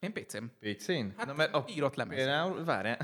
[0.01, 0.45] Én PC-n.
[0.61, 1.07] PC-n?
[1.17, 2.17] Hát mert a, írott lemez.
[2.17, 2.99] Például, várjál,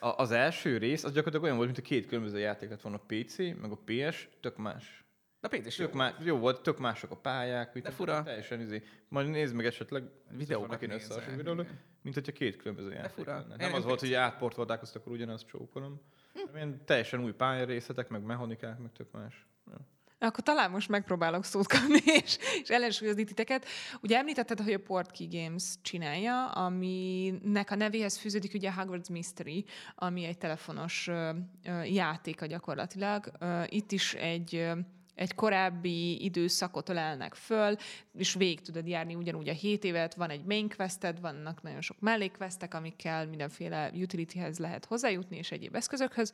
[0.00, 2.98] a, az első rész, az gyakorlatilag olyan volt, mint a két különböző játék lett volna
[2.98, 5.04] a PC, meg a PS, tök más.
[5.40, 5.84] De a PC is jó.
[5.84, 8.22] Tök má, jó volt, tök mások a pályák, mit De fura.
[8.22, 8.82] Teljesen izé.
[9.08, 11.78] Majd nézd meg esetleg Videókat videóra, igen.
[12.02, 13.32] mint hogyha két különböző játék fura.
[13.32, 13.50] lenne.
[13.50, 16.00] Én- Nem én az volt, hogy átportolták, azt akkor ugyanazt csókolom.
[16.34, 19.46] hanem Ilyen teljesen új pályarészletek, meg mechanikák, meg tök más.
[19.70, 19.78] Ja.
[20.22, 23.66] Akkor talán most megpróbálok szót kapni, és, és ellensúlyozni titeket.
[24.02, 29.64] Ugye említetted, hogy a Portkey Games csinálja, aminek a nevéhez fűződik ugye a Hogwarts Mystery,
[29.94, 31.30] ami egy telefonos ö,
[31.64, 33.30] ö, játéka gyakorlatilag.
[33.68, 34.68] Itt is egy
[35.14, 37.76] egy korábbi időszakot ölelnek föl,
[38.14, 42.00] és végig tudod járni ugyanúgy a 7 évet, van egy main quested, vannak nagyon sok
[42.00, 46.32] mellékquestek, amikkel mindenféle utilityhez lehet hozzájutni, és egyéb eszközökhöz.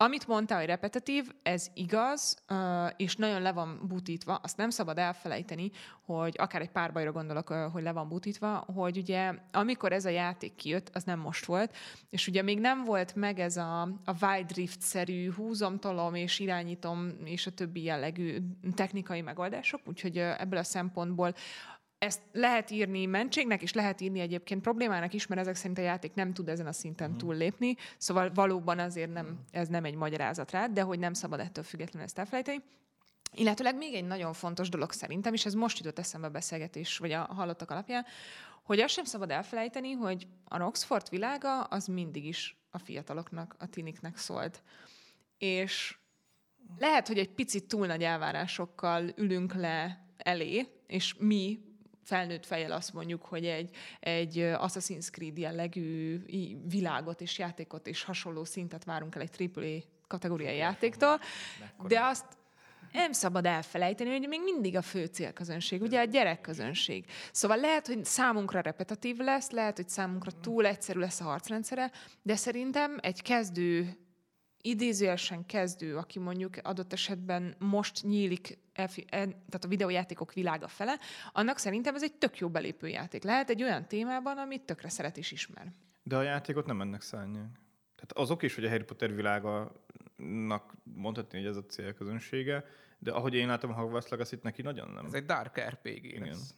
[0.00, 2.36] Amit mondtál, hogy repetitív, ez igaz,
[2.96, 4.34] és nagyon le van butítva.
[4.34, 5.70] Azt nem szabad elfelejteni,
[6.04, 10.54] hogy akár egy párbajra gondolok, hogy le van butítva, hogy ugye amikor ez a játék
[10.54, 11.76] kijött, az nem most volt,
[12.10, 17.12] és ugye még nem volt meg ez a, a Wild Rift-szerű húzom, tolom és irányítom,
[17.24, 18.38] és a többi jellegű
[18.74, 21.34] technikai megoldások, úgyhogy ebből a szempontból
[21.98, 26.14] ezt lehet írni mentségnek, és lehet írni egyébként problémának is, mert ezek szerint a játék
[26.14, 30.66] nem tud ezen a szinten túllépni, szóval valóban azért nem, ez nem egy magyarázat rá,
[30.66, 32.62] de hogy nem szabad ettől függetlenül ezt elfelejteni.
[33.34, 37.12] Illetőleg még egy nagyon fontos dolog szerintem, és ez most jutott eszembe a beszélgetés, vagy
[37.12, 38.04] a hallottak alapján,
[38.62, 43.66] hogy azt sem szabad elfelejteni, hogy a Roxford világa az mindig is a fiataloknak, a
[43.66, 44.62] tiniknek szólt.
[45.38, 45.98] És
[46.78, 51.67] lehet, hogy egy picit túl nagy elvárásokkal ülünk le elé, és mi
[52.08, 56.20] felnőtt fejjel azt mondjuk, hogy egy, egy Assassin's Creed jellegű
[56.68, 61.20] világot és játékot és hasonló szintet várunk el egy AAA kategóriai játéktól,
[61.88, 62.24] de azt
[62.92, 67.04] nem szabad elfelejteni, hogy még mindig a fő célközönség, ugye a gyerekközönség.
[67.32, 71.90] Szóval lehet, hogy számunkra repetitív lesz, lehet, hogy számunkra túl egyszerű lesz a harcrendszere,
[72.22, 73.96] de szerintem egy kezdő
[74.62, 80.98] idézőjelesen kezdő, aki mondjuk adott esetben most nyílik el, tehát a videójátékok világa fele,
[81.32, 83.22] annak szerintem ez egy tök jó belépőjáték.
[83.22, 85.72] Lehet egy olyan témában, amit tökre szeret és ismer.
[86.02, 87.60] De a játékot nem ennek szánják.
[87.94, 92.64] Tehát azok is, hogy a Harry Potter világának mondhatni, hogy ez a célközönsége,
[92.98, 95.06] de ahogy én látom a Hogwarts legacy neki nagyon nem.
[95.06, 96.28] Ez egy Dark RPG Igen.
[96.28, 96.54] lesz.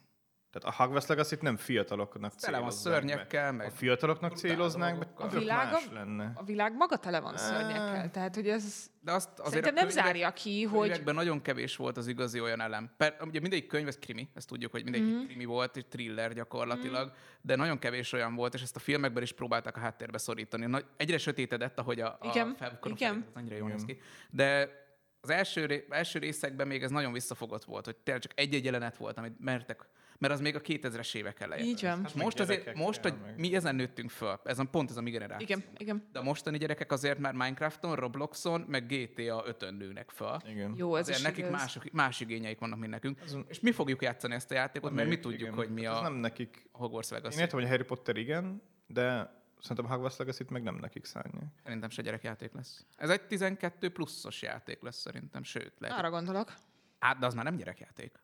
[0.51, 3.67] Tehát a Hogwarts legacy nem fiataloknak tele van szörnyekkel, meg...
[3.67, 6.31] A fiataloknak céloznák, meg a világ, más lenne.
[6.35, 10.05] A világ maga tele van szörnyekkel, tehát hogy ez De azt azért szerintem nem könyvek,
[10.05, 11.01] zárja ki, hogy...
[11.05, 12.91] nagyon kevés volt az igazi olyan elem.
[12.97, 15.25] Per, ugye mindegyik könyv, ez krimi, ezt tudjuk, hogy mindegyik mm.
[15.25, 17.13] krimi volt, egy thriller gyakorlatilag, mm.
[17.41, 20.65] de nagyon kevés olyan volt, és ezt a filmekben is próbálták a háttérbe szorítani.
[20.65, 23.25] Nagy, egyre sötétedett, ahogy a, igen, a igen.
[23.27, 23.99] Az annyira jól néz ki.
[24.29, 24.79] De
[25.21, 29.17] az első, első részekben még ez nagyon visszafogott volt, hogy tényleg csak egy-egy jelenet volt,
[29.17, 29.85] amit mertek
[30.21, 31.65] mert az még a 2000-es évek elején.
[31.65, 32.03] Így van.
[32.03, 35.09] Hát most azért, most, hogy mi ezen nőttünk föl, ez a, pont ez a mi
[35.09, 35.45] generáció.
[35.45, 36.07] Igen, igen.
[36.11, 40.37] De a mostani gyerekek azért már Minecrafton, Robloxon, meg GTA 5-ön nőnek föl.
[40.49, 40.73] Igen.
[40.77, 43.19] Jó, ez is nekik más, más igényeik vannak, mint nekünk.
[43.23, 45.53] Ez és mi fogjuk játszani ezt a játékot, mert mi tudjuk, igen.
[45.53, 46.69] hogy mi a nem nekik.
[46.71, 47.35] Hogwarts Legacy.
[47.35, 51.39] Én értem, hogy Harry Potter igen, de szerintem Hogwarts legacy meg nem nekik szállni.
[51.63, 52.85] Szerintem se gyerekjáték lesz.
[52.95, 55.73] Ez egy 12 pluszos játék lesz szerintem, sőt.
[55.77, 55.97] Lehet.
[55.97, 56.53] Arra gondolok.
[56.99, 58.19] Hát, de az már nem gyerekjáték.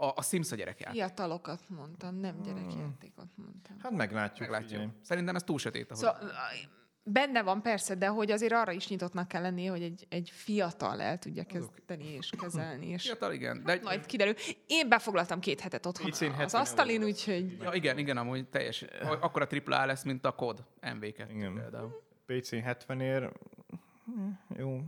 [0.00, 0.96] A, a Sims a gyerekjáték.
[0.96, 3.76] Fiatalokat mondtam, nem gyerekjátékot mondtam.
[3.82, 4.48] Hát meglátjuk.
[4.48, 4.70] meglátjuk.
[4.70, 4.88] Figyelj.
[5.02, 5.90] Szerintem ez túl sötét.
[5.90, 6.04] Ahogy...
[6.04, 6.32] Szóval,
[7.02, 11.00] benne van persze, de hogy azért arra is nyitottnak kell lennie, hogy egy, egy fiatal
[11.00, 12.88] el tudja kezdeni és kezelni.
[12.88, 13.62] És fiatal, igen.
[13.64, 14.34] De hát majd kiderül.
[14.66, 17.56] Én befoglaltam két hetet otthon az asztalin, úgyhogy...
[17.60, 18.84] Ja, igen, igen, amúgy teljes.
[19.20, 21.54] Akkor a AAA lesz, mint a kod MV2 igen.
[21.54, 22.02] például.
[22.26, 23.32] PC 70 ér,
[24.56, 24.80] jó,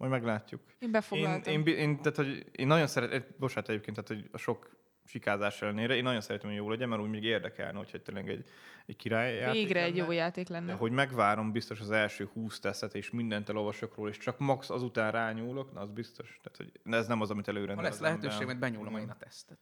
[0.00, 0.60] majd meglátjuk.
[0.78, 1.52] Én befoglaltam.
[1.52, 5.62] Én, én, én, tehát, hogy én nagyon szeretem, bocsánat egyébként, tehát, hogy a sok sikázás
[5.62, 8.44] ellenére, én nagyon szeretem, hogy jó legyen, mert úgy még érdekelne, hogy tényleg egy,
[8.86, 10.66] egy király játék Végre lenne, egy jó játék lenne.
[10.66, 14.70] De hogy megvárom biztos az első 20 teszet, és mindent elolvasok róla, és csak max
[14.70, 16.38] azután rányúlok, na az biztos.
[16.42, 17.74] Tehát, hogy ez nem az, amit előre.
[17.74, 19.58] Ha lesz lehetőség, mert benyúlom én a tesztet.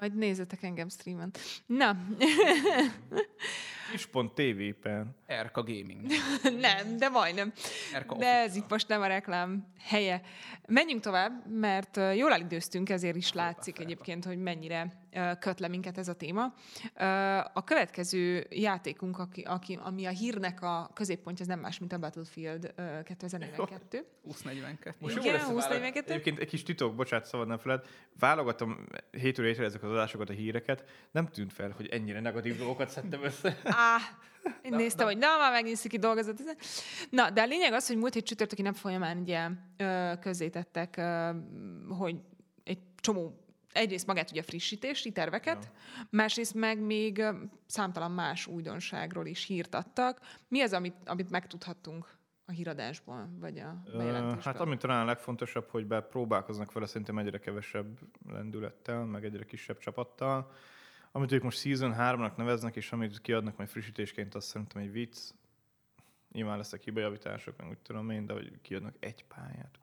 [0.00, 1.30] Majd nézzetek engem streamen.
[1.66, 1.96] Na.
[3.94, 5.16] Is.tv-pen.
[5.26, 6.06] Erka Gaming.
[6.60, 7.52] nem, de majdnem.
[7.94, 10.20] Erka de ez itt most nem a reklám helye.
[10.66, 15.03] Menjünk tovább, mert jól elidőztünk, ezért is látszik egyébként, hogy mennyire
[15.38, 16.54] köt le minket ez a téma.
[17.52, 21.98] A következő játékunk, aki, aki, ami a hírnek a középpontja, ez nem más, mint a
[21.98, 22.74] Battlefield
[23.04, 24.06] 2042.
[24.24, 24.94] 2042.
[24.98, 26.12] Most Igen, 2042.
[26.12, 27.86] Egyébként egy kis titok, bocsánat, szabad nem feled.
[28.18, 30.84] Válogatom hétről hétre ezek az adásokat, a híreket.
[31.10, 33.60] Nem tűnt fel, hogy ennyire negatív dolgokat szedtem össze.
[33.64, 33.96] Á,
[34.62, 35.12] én na, néztem, na.
[35.12, 36.38] hogy na, már megint ki dolgozott.
[37.10, 39.48] Na, de a lényeg az, hogy múlt hét csütörtöki nap folyamán ugye
[40.20, 41.00] közzétettek,
[41.88, 42.16] hogy
[42.64, 43.43] egy csomó
[43.74, 46.06] egyrészt magát ugye a frissítési terveket, ja.
[46.10, 47.22] másrészt meg még
[47.66, 50.20] számtalan más újdonságról is hírt adtak.
[50.48, 54.42] Mi az, amit, amit megtudhattunk a híradásból, vagy a bejelentésből?
[54.42, 59.44] Hát ami talán a legfontosabb, hogy be próbálkoznak vele szerintem egyre kevesebb lendülettel, meg egyre
[59.44, 60.52] kisebb csapattal.
[61.12, 65.18] Amit ők most Season 3-nak neveznek, és amit kiadnak majd frissítésként, azt szerintem egy vicc.
[66.32, 69.78] Nyilván lesznek hibajavítások, meg úgy tudom én, de hogy kiadnak egy pályát.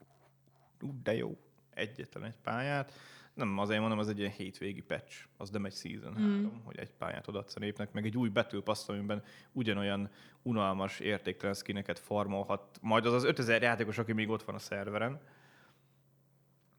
[0.82, 1.38] Ú, de jó.
[1.70, 2.94] Egyetlen egy pályát
[3.42, 6.44] nem azért mondom, az egy ilyen hétvégi patch, az nem egy season mm.
[6.44, 8.30] 3, hogy egy pályát odaadsz a népnek, meg egy új
[8.64, 10.10] Pass, amiben ugyanolyan
[10.42, 15.22] unalmas, értéktelen skineket farmolhat, majd az az 5000 játékos, aki még ott van a szerveren.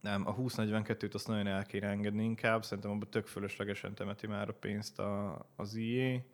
[0.01, 4.49] Nem, a 2042-t azt nagyon el kéne engedni inkább, szerintem abban tök fölöslegesen temeti már
[4.49, 6.25] a pénzt a, az IE.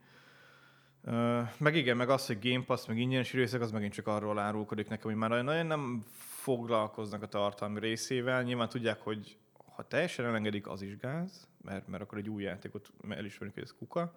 [1.02, 4.38] Uh, meg igen, meg az, hogy Game Pass, meg ingyenes részek, az megint csak arról
[4.38, 8.42] árulkodik nekem, hogy már nagyon nem foglalkoznak a tartalmi részével.
[8.42, 9.38] Nyilván tudják, hogy
[9.78, 13.74] ha teljesen elengedik, az is gáz, mert, mert akkor egy új játékot elismerünk, hogy ez
[13.78, 14.14] kuka.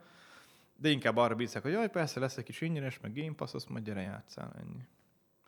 [0.76, 3.70] De inkább arra bízek, hogy jaj, persze lesz egy kis ingyenes, meg Game Pass, azt
[3.70, 4.88] majd gyere játszál, ennyi.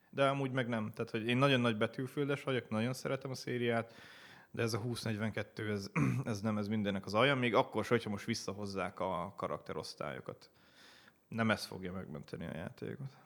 [0.10, 0.91] De amúgy meg nem.
[0.91, 3.93] Tehát, hogy én nagyon nagy betűföldes vagyok, nagyon szeretem a szériát,
[4.52, 5.91] de ez a 2042, ez,
[6.26, 10.49] ez nem ez mindennek az alja, még akkor sem, hogyha most visszahozzák a karakterosztályokat.
[11.28, 13.17] Nem ez fogja megmenteni a játékot.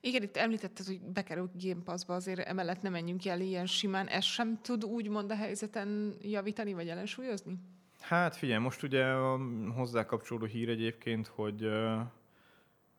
[0.00, 4.06] Igen, itt említetted, hogy bekerül Game Pass-ba, azért emellett nem menjünk el ilyen simán.
[4.06, 7.58] Ez sem tud úgymond a helyzeten javítani, vagy ellensúlyozni?
[8.00, 9.38] Hát figyelj, most ugye a
[9.74, 11.68] hozzá kapcsolódó hír egyébként, hogy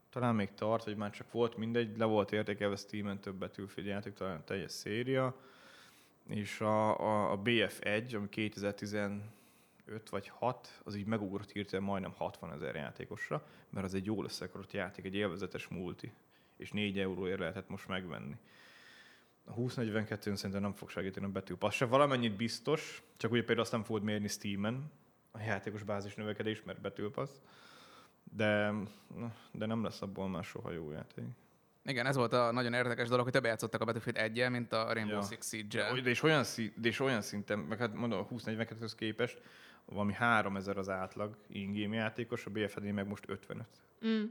[0.10, 4.14] talán még tart, vagy már csak volt mindegy, le volt értékelve Steam-en több betűfél játék,
[4.14, 5.36] talán teljes széria,
[6.28, 9.22] és a, a, a BF1, ami 2015
[10.10, 14.74] vagy 6, az így megugrott hirtelen majdnem 60 ezer játékosra, mert az egy jól összekarott
[14.74, 16.12] játék, egy élvezetes multi
[16.58, 18.36] és 4 euróért lehetett most megvenni.
[19.44, 21.86] A 2042-n szerintem nem fog segíteni a betűpassz se.
[21.86, 24.92] Valamennyit biztos, csak ugye például azt nem fogod mérni Steam-en,
[25.32, 27.40] a játékos bázis növekedés, mert betűpassz.
[28.24, 28.74] De,
[29.52, 31.26] de nem lesz abból már soha jó játék.
[31.86, 34.94] Igen, ez volt a nagyon érdekes dolog, hogy többet játszottak a Battlefield 1 mint a
[34.94, 35.22] Rainbow Ja.
[35.22, 36.02] Six Siege-el.
[36.02, 36.44] De és olyan,
[36.76, 39.42] de és olyan szinten, meg hát mondom, a 20-42-höz képest
[39.86, 43.68] valami 3000 az átlag in-game játékos, a BFD meg most 55.
[44.06, 44.24] Mm.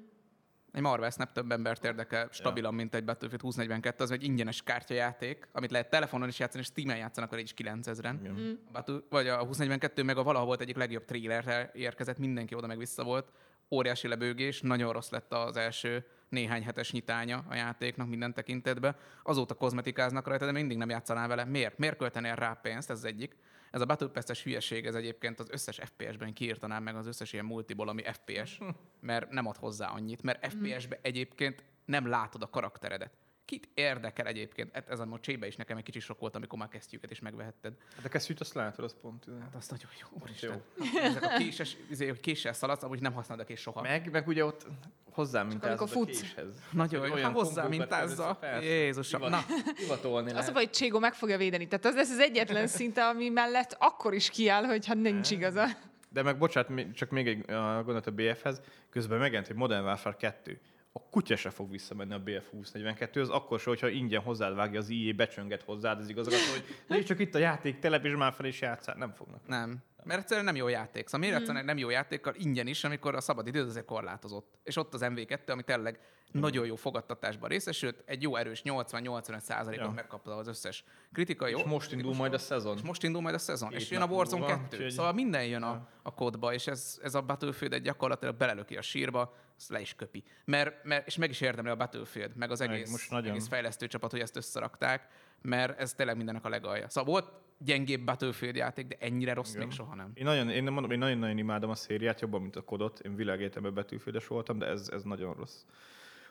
[0.75, 5.49] Egy Marvel Snap több embert érdekel stabilan, mint egy Battlefield 2042, az egy ingyenes kártyajáték,
[5.53, 8.17] amit lehet telefonon is játszani, és Steam-en játszanak, akkor így is 9000-en.
[8.21, 8.61] Igen.
[8.67, 12.67] A Battle, vagy a 2042 meg a valaha volt egyik legjobb trailerre érkezett, mindenki oda
[12.67, 13.33] meg vissza volt.
[13.71, 18.97] Óriási lebőgés, nagyon rossz lett az első néhány hetes nyitánya a játéknak minden tekintetben.
[19.23, 21.45] Azóta kozmetikáznak rajta, de mindig nem játszanál vele.
[21.45, 21.79] Miért?
[21.79, 22.91] Miért költenél rá pénzt?
[22.91, 23.37] Ez az egyik.
[23.75, 27.45] Ez a Battle Pass-es hülyeség, ez egyébként az összes FPS-ben kiírtanám meg az összes ilyen
[27.45, 28.59] multiból, ami FPS,
[29.01, 33.17] mert nem ad hozzá annyit, mert FPS-be egyébként nem látod a karakteredet.
[33.45, 34.71] Kit érdekel egyébként?
[34.75, 37.73] Hát ez a mocsébe is nekem egy kicsit sok volt, amikor már kesztyűket is megvehetted.
[37.97, 39.25] Hát a kesztyűt azt látod, az pont.
[39.41, 40.19] Hát azt nagyon jó, jó.
[40.23, 40.63] úristen.
[41.11, 43.83] Ezek a késes, izé, hogy késsel szaladsz, amúgy nem használod a kés soha.
[43.83, 44.67] Meg, meg ugye ott
[45.11, 46.61] hozzám mintázod a késhez.
[46.71, 47.13] Nagyon jó.
[47.13, 48.39] Olyan Hát hozzá, mintázza.
[48.61, 49.21] Jézusom.
[49.23, 50.53] Hivat- Na, Hivatolni Az a lehet.
[50.53, 51.69] baj, hogy Cségó meg fogja védeni.
[51.69, 55.67] Tehát az lesz az egyetlen szinte, ami mellett akkor is kiáll, hogyha nincs igaza.
[56.09, 60.17] De meg bocsánat, még- csak még egy gondolat a BF-hez, közben megjelent, hogy Modern Warfare
[60.17, 60.61] 2.
[60.97, 64.79] A kutya se fog visszamenni a BF 2042 az akkor se, hogyha ingyen hozzád vágja
[64.79, 68.61] az IE, becsönget hozzád az igazgató, hogy csak itt a játék, telepíts már fel és
[68.61, 68.97] játszál.
[68.97, 69.47] Nem fognak.
[69.47, 69.83] nem.
[70.05, 71.05] Mert egyszerűen nem jó játék.
[71.07, 74.55] Szóval miért egyszerűen nem jó játékkal ingyen is, amikor a szabad időd azért korlátozott.
[74.63, 76.01] És ott az MV2, ami tényleg
[76.33, 79.93] nagyon jó fogadtatásban részesült, egy jó erős 80-85 százalékot Ja.
[79.93, 81.47] megkapta az összes kritika.
[81.47, 82.77] Jó, És most indul majd a szezon.
[82.77, 83.69] És most indul majd a szezon.
[83.69, 84.77] Két és jön a Warzone múlva, 2.
[84.77, 88.77] úgyhogy- Szóval minden jön a, a kódba, és ez, ez a Battlefield egy gyakorlatilag belelöki
[88.77, 90.25] a sírba, azt le is köpi.
[90.45, 93.31] Mert, mert, és meg is érdemli a Battlefield, meg az Meg, egész, most nagyon.
[93.31, 95.09] egész fejlesztő csapat, hogy ezt összerakták,
[95.43, 96.89] mert ez tényleg mindennek a legalja.
[96.89, 99.67] Szóval volt gyengébb Battlefield játék, de ennyire rossz Igen.
[99.67, 100.11] még soha nem.
[100.15, 103.01] Én, nagyon, én, nem mondom, én nagyon-nagyon imádom a szériát, jobban, mint a kodot.
[103.01, 105.63] Én világéletemben betűfődes voltam, de ez, ez nagyon rossz.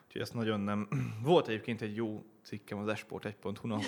[0.06, 0.88] Úgyhogy ezt nagyon nem...
[1.22, 3.84] Volt egyébként egy jó cikkem az esport 1.hu, ahol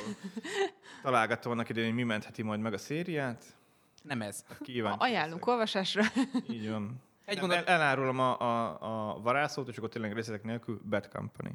[1.02, 3.44] találgattam annak idején, hogy mi mentheti majd meg a szériát.
[4.02, 4.44] Nem ez.
[4.60, 6.00] Kíváncsi Ajánlunk olvasásra.
[6.02, 6.48] leszek.
[6.56, 7.02] Így van.
[7.24, 11.08] Egy Egy gondolat- el, elárulom a, a, a varázszót, és akkor tényleg részletek nélkül Bad
[11.08, 11.52] Company.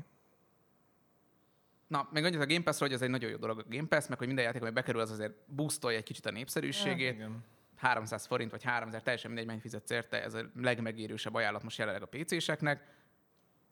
[1.92, 4.08] Na, meg annyit a Game Pass-ról, hogy ez egy nagyon jó dolog a Game Pass,
[4.08, 7.14] meg hogy minden játék, ami bekerül, az azért boostolja egy kicsit a népszerűségét.
[7.14, 7.44] Igen.
[7.76, 12.02] 300 forint vagy 3000, teljesen mindegy, mennyit fizetsz érte, ez a legmegérősebb ajánlat most jelenleg
[12.02, 12.84] a PC-seknek.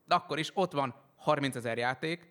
[0.05, 2.29] De akkor is ott van 30 ezer játék,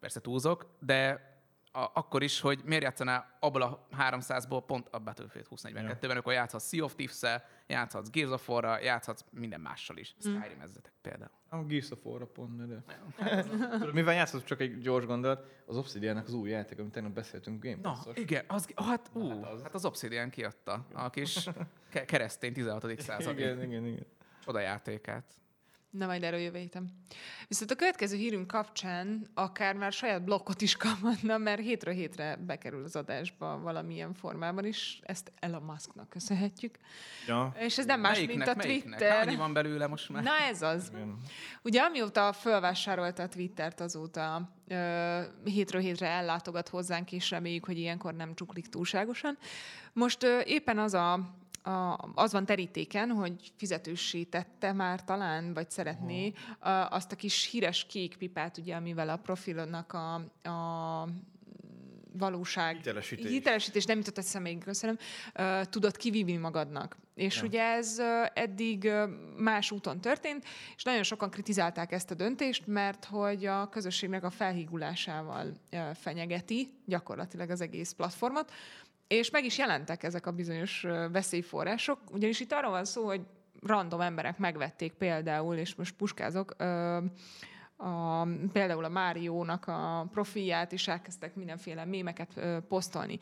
[0.00, 1.30] persze túlzok, de
[1.76, 6.68] a, akkor is, hogy miért játszaná abból a 300-ból pont a Battlefield 2042-ben, akkor játszhatsz
[6.68, 10.14] Sea of Thieves-szel, játszhatsz Gears of War-ra, játszhatsz minden mással is.
[10.20, 11.30] Skyrim ezzetek például.
[11.48, 12.82] A Gears of War-ra pont, de...
[13.78, 17.64] Tudod, mivel játszott csak egy gyors gondolat, az Obsidiannek az új játék, amit tegnap beszéltünk,
[17.64, 19.62] Game Na, igen, az, hát, ú, Hát hát, az.
[19.62, 21.48] hát az Obsidian kiadta a kis
[21.92, 23.00] ke- keresztény 16.
[23.00, 24.06] századi Igen, igen, igen.
[24.46, 25.24] oda játékát.
[25.98, 26.90] Na majd erről jövő héten.
[27.48, 32.84] Viszont a következő hírünk kapcsán akár már saját blokkot is kaphatna, mert hétről hétre bekerül
[32.84, 35.00] az adásba valamilyen formában is.
[35.02, 36.78] Ezt Elon Musknak köszönhetjük.
[37.26, 38.98] Ja, És ez nem más, melyiknek, mint a melyiknek?
[38.98, 39.26] Twitter.
[39.26, 40.22] Annyi van belőle most már.
[40.22, 40.90] Na ez az.
[40.94, 41.16] igen.
[41.62, 48.14] Ugye amióta fölvásárolta a Twittert, azóta ö, hétről hétre ellátogat hozzánk, és reméljük, hogy ilyenkor
[48.14, 49.38] nem csuklik túlságosan.
[49.92, 51.20] Most ö, éppen az a,
[51.66, 57.48] a, az van terítéken, hogy fizetőssé tette már talán, vagy szeretné a, azt a kis
[57.50, 60.14] híres kék pipát, ugye, amivel a profilnak a,
[60.48, 61.08] a
[62.18, 63.30] valóság Hitelesítés.
[63.30, 64.96] hitelesítés nem jutott eszembe, köszönöm,
[65.34, 66.96] ö, tudod kivívni magadnak.
[67.14, 67.42] És Ja.
[67.44, 67.98] ugye ez
[68.34, 68.90] eddig
[69.36, 70.44] más úton történt,
[70.76, 75.52] és nagyon sokan kritizálták ezt a döntést, mert hogy a közösségnek a felhígulásával
[75.94, 78.52] fenyegeti gyakorlatilag az egész platformot,
[79.08, 83.20] és meg is jelentek ezek a bizonyos veszélyforrások, ugyanis itt arról van szó, hogy
[83.60, 86.96] random emberek megvették például, és most puskázok, ö,
[87.76, 93.18] a, például a Máriónak a profilját, és elkezdtek mindenféle mémeket ö, posztolni.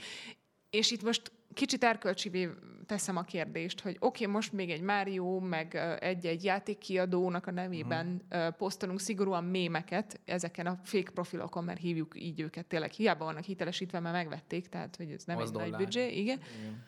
[0.75, 2.51] És itt most kicsit erkölcsivé
[2.87, 8.23] teszem a kérdést, hogy oké, okay, most még egy Mário, meg egy-egy játékkiadónak a nevében
[8.31, 8.57] uh-huh.
[8.57, 12.91] posztolunk szigorúan mémeket ezeken a fake profilokon, mert hívjuk így őket tényleg.
[12.91, 16.41] Hiába vannak hitelesítve, mert megvették, tehát hogy ez nem Az egy nagy büdzsé, igen.
[16.59, 16.87] igen.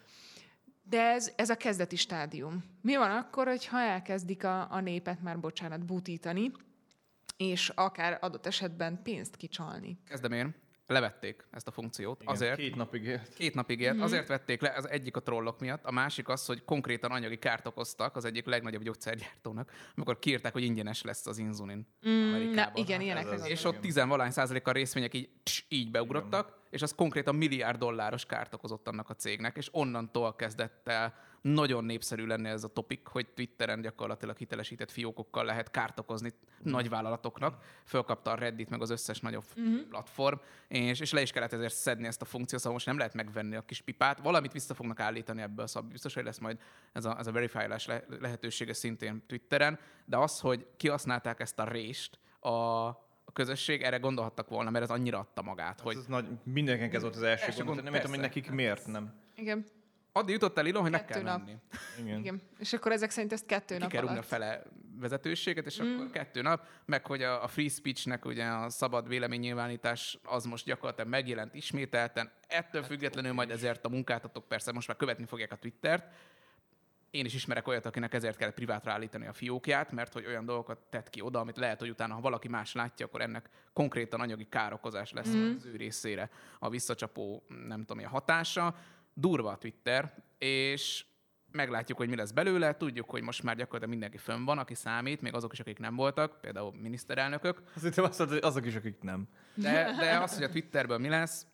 [0.83, 2.65] De ez, ez a kezdeti stádium.
[2.83, 6.53] Mi van akkor, hogyha elkezdik a, a népet már, bocsánat, butítani,
[7.37, 9.99] és akár adott esetben pénzt kicsalni?
[10.05, 10.55] Kezdem én.
[10.87, 12.21] Levették ezt a funkciót.
[12.23, 13.35] Igen, Azért, Két napig élt.
[13.35, 14.01] Két napig élt.
[14.01, 17.67] Azért vették le, az egyik a trollok miatt, a másik az, hogy konkrétan anyagi kárt
[17.67, 22.83] okoztak az egyik legnagyobb gyógyszergyártónak, amikor kiírták, hogy ingyenes lesz az inzulin Mm, na, Amerikában.
[22.83, 23.49] igen, ilyenekre ez az.
[23.49, 28.55] És ott tizenvalány százalékkal részvények így, tss, így beugrottak, és az konkrétan milliárd dolláros kárt
[28.55, 33.27] okozott annak a cégnek, és onnantól kezdett el nagyon népszerű lenne ez a topik, hogy
[33.27, 36.71] Twitteren gyakorlatilag hitelesített fiókokkal lehet kárt okozni mm.
[36.71, 37.65] nagy vállalatoknak.
[37.85, 39.89] Fölkapta a Reddit, meg az összes nagyobb mm-hmm.
[39.89, 40.37] platform,
[40.69, 43.57] és, és le is kellett ezért szedni ezt a funkciót, szóval most nem lehet megvenni
[43.57, 44.19] a kis pipát.
[44.19, 46.59] Valamit vissza fognak állítani ebből, szóval biztos, hogy lesz majd
[46.93, 51.65] ez a, ez a verifálás le, lehetősége szintén Twitteren, de az, hogy kihasználták ezt a
[51.65, 55.97] rést, a, a közösség, erre gondolhattak volna, mert ez annyira adta magát, hogy...
[55.97, 59.15] Ez nagy, mindenkinek ez volt az első gond, gond nem értem, hogy nekik miért nem.
[59.35, 59.65] Igen.
[60.17, 61.45] Addig jutott el Ilon, hogy kettő meg kell nap.
[61.45, 61.59] menni.
[61.99, 62.19] Igen.
[62.19, 62.43] Igen.
[62.59, 64.19] És akkor ezek szerint ezt kettő Ki nap kell alatt.
[64.19, 64.63] a fele
[65.01, 65.95] vezetőséget, és mm.
[65.95, 70.65] akkor kettő nap, meg hogy a, a free speechnek ugye a szabad véleménynyilvánítás az most
[70.65, 72.31] gyakorlatilag megjelent ismételten.
[72.49, 76.05] Ettől hát függetlenül majd ezért a munkáltatók persze most már követni fogják a Twittert,
[77.17, 80.79] én is ismerek olyat, akinek ezért kell privátra állítani a fiókját, mert hogy olyan dolgokat
[80.91, 84.49] tett ki oda, amit lehet, hogy utána, ha valaki más látja, akkor ennek konkrétan anyagi
[84.49, 85.55] károkozás lesz mm.
[85.57, 88.75] az ő részére a visszacsapó, nem tudom, a hatása.
[89.19, 91.05] Durva a Twitter, és
[91.53, 92.77] meglátjuk, hogy mi lesz belőle.
[92.77, 95.97] Tudjuk, hogy most már gyakorlatilag mindenki fönn van, aki számít, még azok is, akik nem
[95.97, 97.63] voltak, például miniszterelnökök.
[97.75, 99.29] Azt azt mondod, hogy azok is, akik nem.
[99.55, 101.47] De, de az, hogy a Twitterből mi lesz,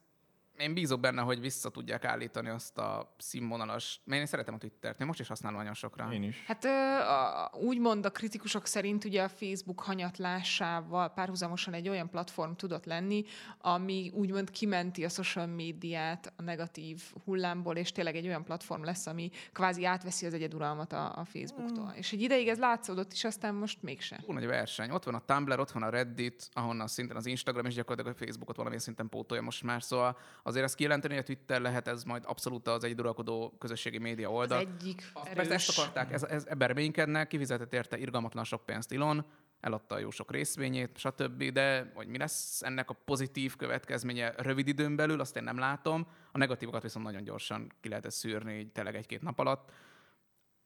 [0.58, 4.00] én bízok benne, hogy vissza tudják állítani azt a színvonalas...
[4.04, 6.12] Mert én szeretem a Twittert, én most is használom nagyon sokra.
[6.12, 6.44] Én is.
[6.46, 12.84] Hát a, úgymond a kritikusok szerint ugye a Facebook hanyatlásával párhuzamosan egy olyan platform tudott
[12.84, 13.24] lenni,
[13.58, 19.06] ami úgymond kimenti a social médiát a negatív hullámból, és tényleg egy olyan platform lesz,
[19.06, 21.84] ami kvázi átveszi az egyeduralmat a, a Facebooktól.
[21.84, 21.96] Mm.
[21.96, 24.16] És egy ideig ez látszódott is, aztán most mégse.
[24.16, 24.90] Túl nagy verseny.
[24.90, 28.24] Ott van a Tumblr, ott van a Reddit, ahonnan szinten az Instagram, és gyakorlatilag a
[28.24, 29.82] Facebookot valamilyen szinten pótolja most már.
[29.82, 33.98] Szóval azért ezt kijelenteni, hogy a Twitter lehet ez majd abszolút az egy uralkodó közösségi
[33.98, 34.58] média oldal.
[34.58, 39.24] Az egyik Azt ezt akarták, ez, ez, ebben reménykednek, kifizetett érte irgalmatlan sok pénzt Ilon,
[39.60, 41.44] eladta jó sok részvényét, stb.
[41.44, 46.06] De hogy mi lesz ennek a pozitív következménye rövid időn belül, azt én nem látom.
[46.32, 49.70] A negatívokat viszont nagyon gyorsan ki lehet szűrni, így tényleg egy-két nap alatt.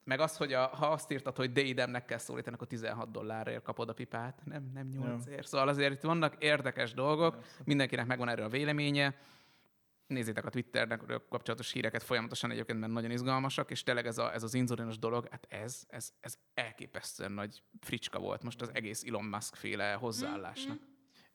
[0.03, 3.89] Meg az, hogy a, ha azt írtad, hogy Dédemnek kell szólítani, akkor 16 dollárért kapod
[3.89, 5.47] a pipát, nem, nem 8 ért.
[5.47, 9.15] Szóval azért itt vannak érdekes dolgok, mindenkinek megvan erről a véleménye
[10.07, 14.43] nézzétek a Twitternek kapcsolatos híreket folyamatosan egyébként, mert nagyon izgalmasak, és tényleg ez, a, ez
[14.43, 19.25] az inzulinos dolog, hát ez, ez, ez elképesztően nagy fricska volt most az egész Elon
[19.25, 20.79] Musk féle hozzáállásnak.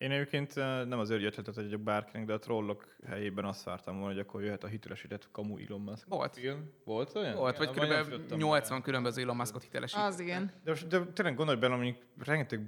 [0.02, 3.98] Én egyébként eh, nem az ő ötletet adjak bárkinek, de a trollok helyében azt vártam
[3.98, 6.06] volna, hogy akkor jöhet a hitelesített kamu Elon Musk.
[6.08, 6.36] Volt.
[6.36, 6.72] Film.
[6.84, 7.34] Volt olyan?
[7.34, 8.34] Volt, vagy kb.
[8.34, 8.84] 80 be.
[8.84, 10.04] különböző Elon Muskot hitelesített.
[10.04, 10.52] Az igen.
[10.64, 12.60] De, most, de tényleg gondolj bele, mondjuk rengeteg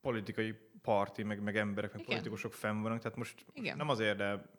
[0.00, 2.10] politikai parti, meg, meg emberek, meg igen.
[2.10, 3.76] politikusok fenn vannak, tehát most igen.
[3.76, 4.57] nem azért, de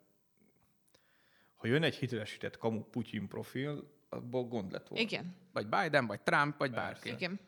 [1.60, 5.04] ha jön egy hitelesített kamu Putyin profil, abból gond lett volna.
[5.04, 5.36] Igen.
[5.52, 6.86] Vagy Biden, vagy Trump, vagy Persze.
[6.86, 7.08] bárki.
[7.08, 7.40] Igen.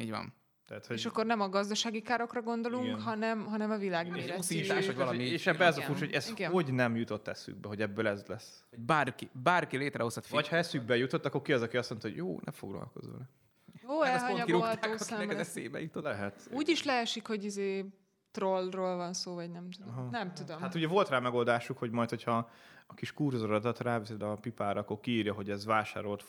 [0.00, 0.34] Így van.
[0.66, 0.96] Tehát, hogy...
[0.96, 4.56] És akkor nem a gazdasági károkra gondolunk, hanem, hanem a világméretű.
[4.56, 5.24] És, vagy valami.
[5.24, 6.50] És ebben ez a furcsa, hogy ez Igen.
[6.50, 8.64] hogy nem jutott eszükbe, hogy ebből ez lesz.
[8.76, 12.40] Bárki, bárki létrehozhat Vagy ha eszükbe jutott, akkor ki az, aki azt mondta, hogy jó,
[12.44, 13.28] ne foglalkozz vele.
[13.82, 15.38] Jó, elhanyagolható szemre.
[15.38, 16.02] eszébe jutott.
[16.02, 16.48] Lehet.
[16.52, 17.84] Úgy is leesik, hogy izé
[18.30, 19.88] trollról van szó, vagy nem tudom.
[19.88, 20.10] Aha.
[20.10, 20.60] Nem tudom.
[20.60, 22.50] Hát ugye volt rá megoldásuk, hogy majd, hogyha
[22.86, 26.24] a kis kurzorodat ráviszed a pipára, akkor kiírja, hogy ez vásárolt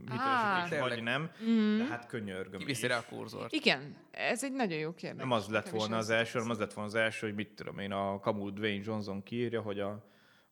[0.00, 1.30] hitelesítés, vagy nem.
[1.42, 1.78] Mm.
[1.78, 2.58] De hát könyörgöm.
[2.58, 3.52] Kiviszi rá a kurzort.
[3.52, 5.20] Igen, ez egy nagyon jó kérdés.
[5.20, 7.78] Nem az lett volna az első, hanem az lett volna az első, hogy mit tudom
[7.78, 10.04] én, a Camus Dwayne Johnson kiírja, hogy a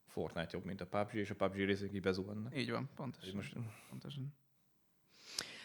[0.06, 2.58] Fortnite jobb, mint a PUBG, és a PUBG részek így bezuhannak.
[2.58, 3.34] Így van, pontosan.
[3.34, 3.56] Most...
[3.88, 4.34] pontosan.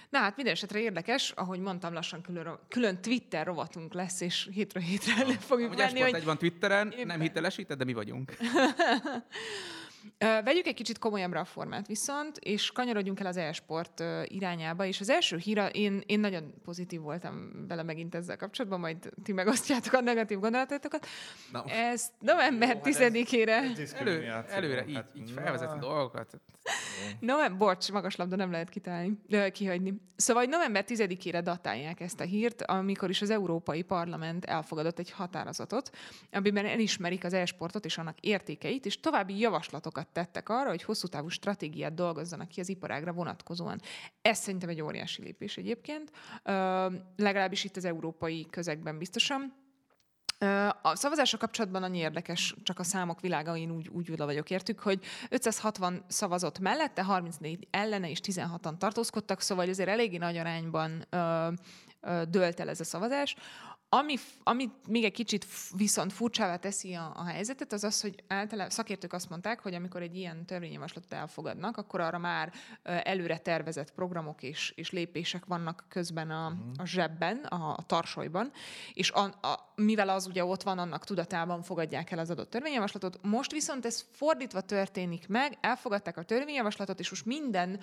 [0.09, 4.83] Na hát minden esetre érdekes, ahogy mondtam, lassan külön, külön Twitter rovatunk lesz, és hétről
[4.83, 5.99] hétre le fogjuk venni.
[5.99, 6.13] Hogy...
[6.13, 7.07] egy van Twitteren, éppen.
[7.07, 8.33] nem hitelesíted, de mi vagyunk.
[10.17, 15.09] Vegyük egy kicsit komolyabbra a formát viszont, és kanyarodjunk el az e-sport irányába, és az
[15.09, 20.01] első híra, én, én nagyon pozitív voltam vele megint ezzel kapcsolatban, majd ti megosztjátok a
[20.01, 21.07] negatív gondolatokat.
[21.51, 23.47] Na, Ez november 10-ére...
[23.47, 26.39] Hát elő, előre így, hát, így felvezet a dolgokat.
[27.19, 29.19] November, bocs, magas labda nem lehet kitálni,
[29.51, 30.01] kihagyni.
[30.15, 35.11] Szóval, hogy november 10-ére datálják ezt a hírt, amikor is az Európai Parlament elfogadott egy
[35.11, 35.89] határozatot,
[36.31, 39.39] amiben elismerik az e-sportot és annak értékeit, és további
[39.89, 43.81] javaslatokat tettek arra, hogy hosszú távú stratégiát dolgozzanak ki az iparágra vonatkozóan.
[44.21, 46.11] Ez szerintem egy óriási lépés egyébként,
[47.15, 49.53] legalábbis itt az európai közegben biztosan.
[50.81, 54.79] A szavazásra kapcsolatban annyi érdekes, csak a számok világa, én úgy, úgy oda vagyok értük,
[54.79, 61.47] hogy 560 szavazott mellette, 34 ellene és 16-an tartózkodtak, szóval azért eléggé nagy arányban ö,
[62.01, 63.35] ö, dölt el ez a szavazás.
[63.91, 68.69] Ami, ami még egy kicsit viszont furcsává teszi a, a helyzetet, az az, hogy általában
[68.69, 74.43] szakértők azt mondták, hogy amikor egy ilyen törvényjavaslatot elfogadnak, akkor arra már előre tervezett programok
[74.43, 76.59] és, és lépések vannak közben a, mhm.
[76.77, 78.51] a zsebben, a, a tarsolyban,
[78.93, 83.19] és a, a, mivel az ugye ott van, annak tudatában fogadják el az adott törvényjavaslatot.
[83.21, 87.79] Most viszont ez fordítva történik meg, elfogadták a törvényjavaslatot, és most minden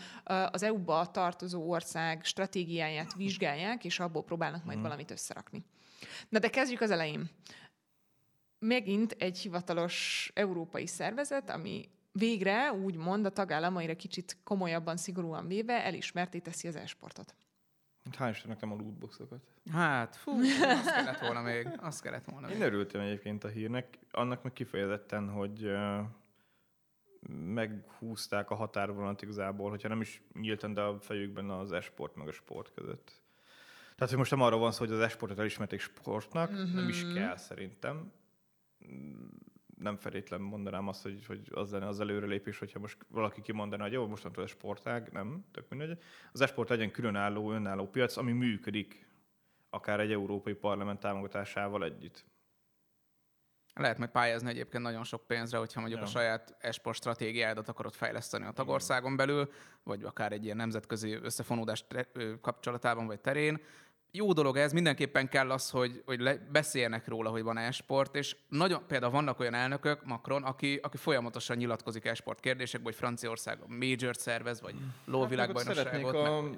[0.50, 4.82] az EU-ba tartozó ország stratégiáját vizsgálják, és abból próbálnak majd mm.
[4.82, 5.64] valamit összerakni.
[6.28, 7.30] Na de kezdjük az elején.
[8.58, 16.38] Megint egy hivatalos európai szervezet, ami végre úgymond a tagállamaira kicsit komolyabban, szigorúan véve elismerté
[16.38, 17.34] teszi az esportot.
[18.16, 19.40] Hány Istennek nem a lootboxokat.
[19.70, 20.32] Hát, fú,
[20.62, 21.68] azt kellett volna még.
[21.80, 22.56] Azt kellett volna még.
[22.56, 23.98] Én örültem egyébként a hírnek.
[24.10, 26.00] Annak meg kifejezetten, hogy uh,
[27.28, 32.32] meghúzták a határvonalat igazából, hogyha nem is nyíltan, de a fejükben az esport meg a
[32.32, 33.20] sport között.
[33.96, 36.74] Tehát, hogy most nem arról van szó, hogy az esportot elismerték sportnak, mm-hmm.
[36.74, 37.14] nem is mhm.
[37.14, 38.12] kell szerintem.
[39.78, 43.92] Nem feltétlen mondanám azt, hogy, hogy az lenne az előrelépés, hogyha most valaki kimondaná, hogy
[43.92, 45.98] jó, mostantól a sportág, nem, tök mindegy.
[46.32, 49.08] Az esport legyen különálló, önálló piac, ami működik,
[49.70, 52.24] akár egy európai parlament támogatásával együtt.
[53.74, 56.06] Lehet majd pályázni egyébként nagyon sok pénzre, hogyha mondjuk ja.
[56.06, 59.50] a saját esport stratégiádat akarod fejleszteni a tagországon belül,
[59.82, 61.84] vagy akár egy ilyen nemzetközi összefonódás
[62.40, 63.60] kapcsolatában vagy terén
[64.16, 68.36] jó dolog ez, mindenképpen kell az, hogy, hogy le, beszéljenek róla, hogy van e-sport, és
[68.48, 73.66] nagyon, például vannak olyan elnökök, Macron, aki, aki folyamatosan nyilatkozik e-sport kérdésekben, hogy Franciaország a
[73.68, 76.16] major szervez, vagy lóvilágbajnokságot.
[76.16, 76.50] Hát, a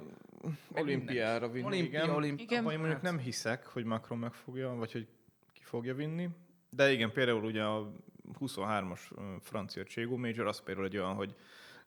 [0.73, 2.15] olimpiára vinni, Olimpia, igen.
[2.15, 2.65] Olimpi- igen.
[2.65, 5.07] Abban mondjuk nem hiszek, hogy Macron megfogja, vagy hogy
[5.53, 6.29] ki fogja vinni.
[6.71, 7.93] De igen, például ugye a
[8.41, 9.01] 23-as
[9.41, 11.35] francia Cségó Major, az például egy olyan, hogy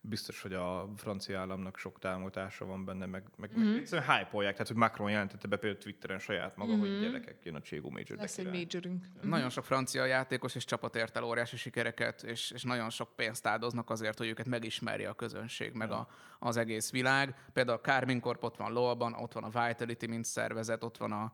[0.01, 3.69] biztos, hogy a francia államnak sok támogatása van benne, meg, meg, mm-hmm.
[3.69, 6.79] meg egyszerűen hype tehát hogy Macron jelentette be például Twitteren saját maga, mm-hmm.
[6.79, 7.01] hogy mhm.
[7.01, 8.17] gyerekek, jön a Cségó Major.
[8.17, 9.07] Lesz egy majorünk.
[9.07, 9.29] Mm-hmm.
[9.29, 13.47] Nagyon sok francia játékos és csapat ért el óriási sikereket, és, és nagyon sok pénzt
[13.47, 16.07] áldoznak azért, hogy őket megismerje a közönség, meg a,
[16.39, 17.35] az egész világ.
[17.53, 21.11] Például a Carmine Corp ott van Lowban, ott van a Vitality, mint szervezet, ott van
[21.11, 21.33] a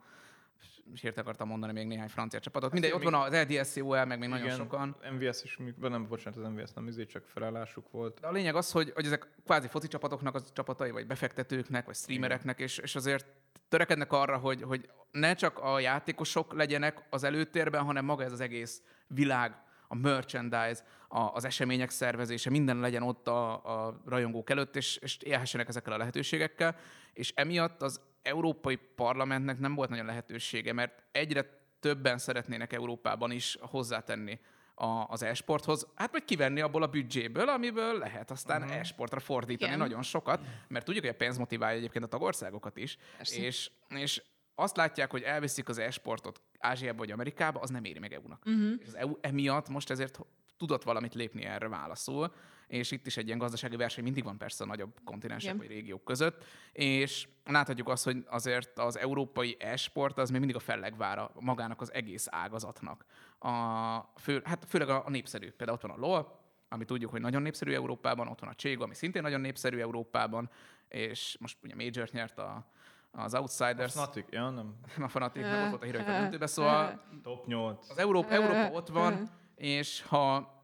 [0.94, 2.72] hírt akartam mondani még néhány francia csapatot.
[2.72, 4.96] Mindegy, ott van az LDSCOL, meg még igen, nagyon sokan.
[5.12, 8.20] MVS is, nem, bocsánat, az MVS nem izé, csak felállásuk volt.
[8.20, 11.96] De a lényeg az, hogy, hogy ezek kvázi foci csapatoknak az csapatai, vagy befektetőknek, vagy
[11.96, 13.26] streamereknek, és, és azért
[13.70, 18.40] törekednek arra, hogy, hogy ne csak a játékosok legyenek az előtérben, hanem maga ez az
[18.40, 23.54] egész világ, a merchandise, a, az események szervezése, minden legyen ott a,
[23.86, 26.76] a rajongók előtt, és, és élhessenek ezekkel a lehetőségekkel.
[27.14, 33.58] És emiatt az Európai Parlamentnek nem volt nagyon lehetősége, mert egyre többen szeretnének Európában is
[33.62, 34.40] hozzátenni
[34.76, 38.78] a, az e-sporthoz, hát vagy kivenni abból a büdzséből, amiből lehet aztán uh-huh.
[38.78, 39.88] e-sportra fordítani Igen.
[39.88, 44.22] nagyon sokat, mert tudjuk, hogy a pénz motiválja egyébként a tagországokat is, és, és
[44.56, 48.44] azt látják, hogy elviszik az e-sportot Ázsiába vagy Amerikába, az nem éri meg EU-nak.
[48.46, 48.74] Uh-huh.
[48.80, 50.20] És az EU emiatt most ezért
[50.58, 52.34] tudott valamit lépni erre válaszul,
[52.68, 55.58] és itt is egy ilyen gazdasági verseny mindig van persze a nagyobb kontinensek Igen.
[55.58, 60.60] vagy régiók között, és láthatjuk azt, hogy azért az európai e-sport az még mindig a
[60.60, 63.06] fellegvára magának az egész ágazatnak.
[63.40, 65.52] A fő, hát főleg a, a népszerű.
[65.52, 68.84] Például ott van a LOL, ami tudjuk, hogy nagyon népszerű Európában, ott van a Cségo,
[68.84, 70.50] ami szintén nagyon népszerű Európában,
[70.88, 72.72] és most ugye Major nyert a,
[73.12, 73.96] az Outsiders.
[73.96, 74.76] A Fnatic, ja, nem.
[75.02, 77.02] A Fnatic, meg ott volt a hír, a döntőbe, szóval...
[77.24, 77.90] Top 8.
[77.90, 80.56] Az Európa, Európa ott van, és ha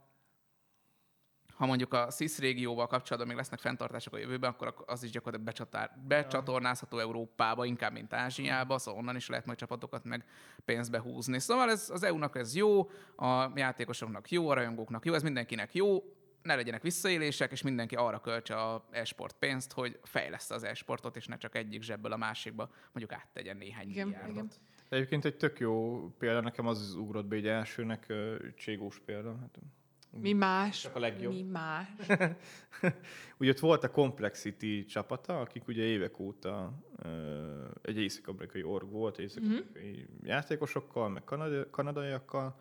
[1.53, 5.53] ha mondjuk a SZISZ régióval kapcsolatban még lesznek fenntartások a jövőben, akkor az is gyakorlatilag
[5.53, 10.25] becsatár, becsatornázható Európába, inkább, mint Ázsiába, szóval onnan is lehet majd csapatokat meg
[10.65, 11.39] pénzbe húzni.
[11.39, 16.03] Szóval ez, az EU-nak ez jó, a játékosoknak jó, a rajongóknak jó, ez mindenkinek jó,
[16.41, 21.25] ne legyenek visszaélések, és mindenki arra költse a e-sport pénzt, hogy fejleszt az e-sportot, és
[21.25, 24.33] ne csak egyik zsebből a másikba mondjuk áttegyen néhány igen, milliárdot.
[24.33, 24.49] Igen.
[24.89, 28.13] Egyébként egy tök jó példa nekem az, az ugrott be egy elsőnek,
[28.55, 29.37] Cségós példa.
[29.39, 29.59] Hát
[30.21, 30.81] mi más?
[30.81, 31.33] Csak a legjobb.
[31.33, 31.87] Mi más?
[33.39, 36.73] ugye ott volt a Complexity csapata, akik ugye évek óta
[37.81, 40.25] egy észak-amerikai org volt, észak-amerikai mm-hmm.
[40.25, 42.59] játékosokkal, meg kanadi- kanadaiakkal.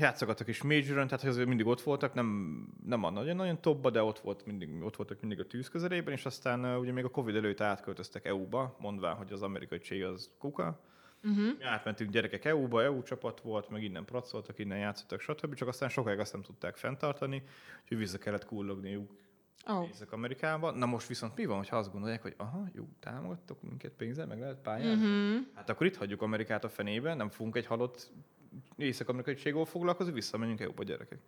[0.00, 4.18] Játszogattak is majoron, tehát azért mindig ott voltak, nem, nem a nagyon-nagyon topba, de ott,
[4.18, 7.60] volt mindig, ott voltak mindig a tűz közelében, és aztán ugye még a Covid előtt
[7.60, 10.80] átköltöztek EU-ba, mondván, hogy az amerikai csé az kuka,
[11.22, 11.58] Uh-huh.
[11.58, 15.54] Mi átmentünk gyerekek EU-ba, EU csapat volt, meg innen pracoltak, innen játszottak, stb.
[15.54, 17.42] Csak aztán sokáig azt nem tudták fenntartani,
[17.82, 19.10] úgyhogy vissza kellett kullogniuk
[19.66, 19.88] oh.
[19.88, 20.70] Észak-Amerikába.
[20.70, 24.38] Na most viszont mi van, ha azt gondolják, hogy aha, jó, támogattok minket pénzzel, meg
[24.38, 25.04] lehet pályázni?
[25.04, 25.46] Uh-huh.
[25.54, 28.12] Hát akkor itt hagyjuk Amerikát a fenébe, nem fogunk egy halott
[28.76, 29.34] észak-amerikai
[29.64, 31.18] foglalkozni, visszamegyünk EU-ba gyerekek.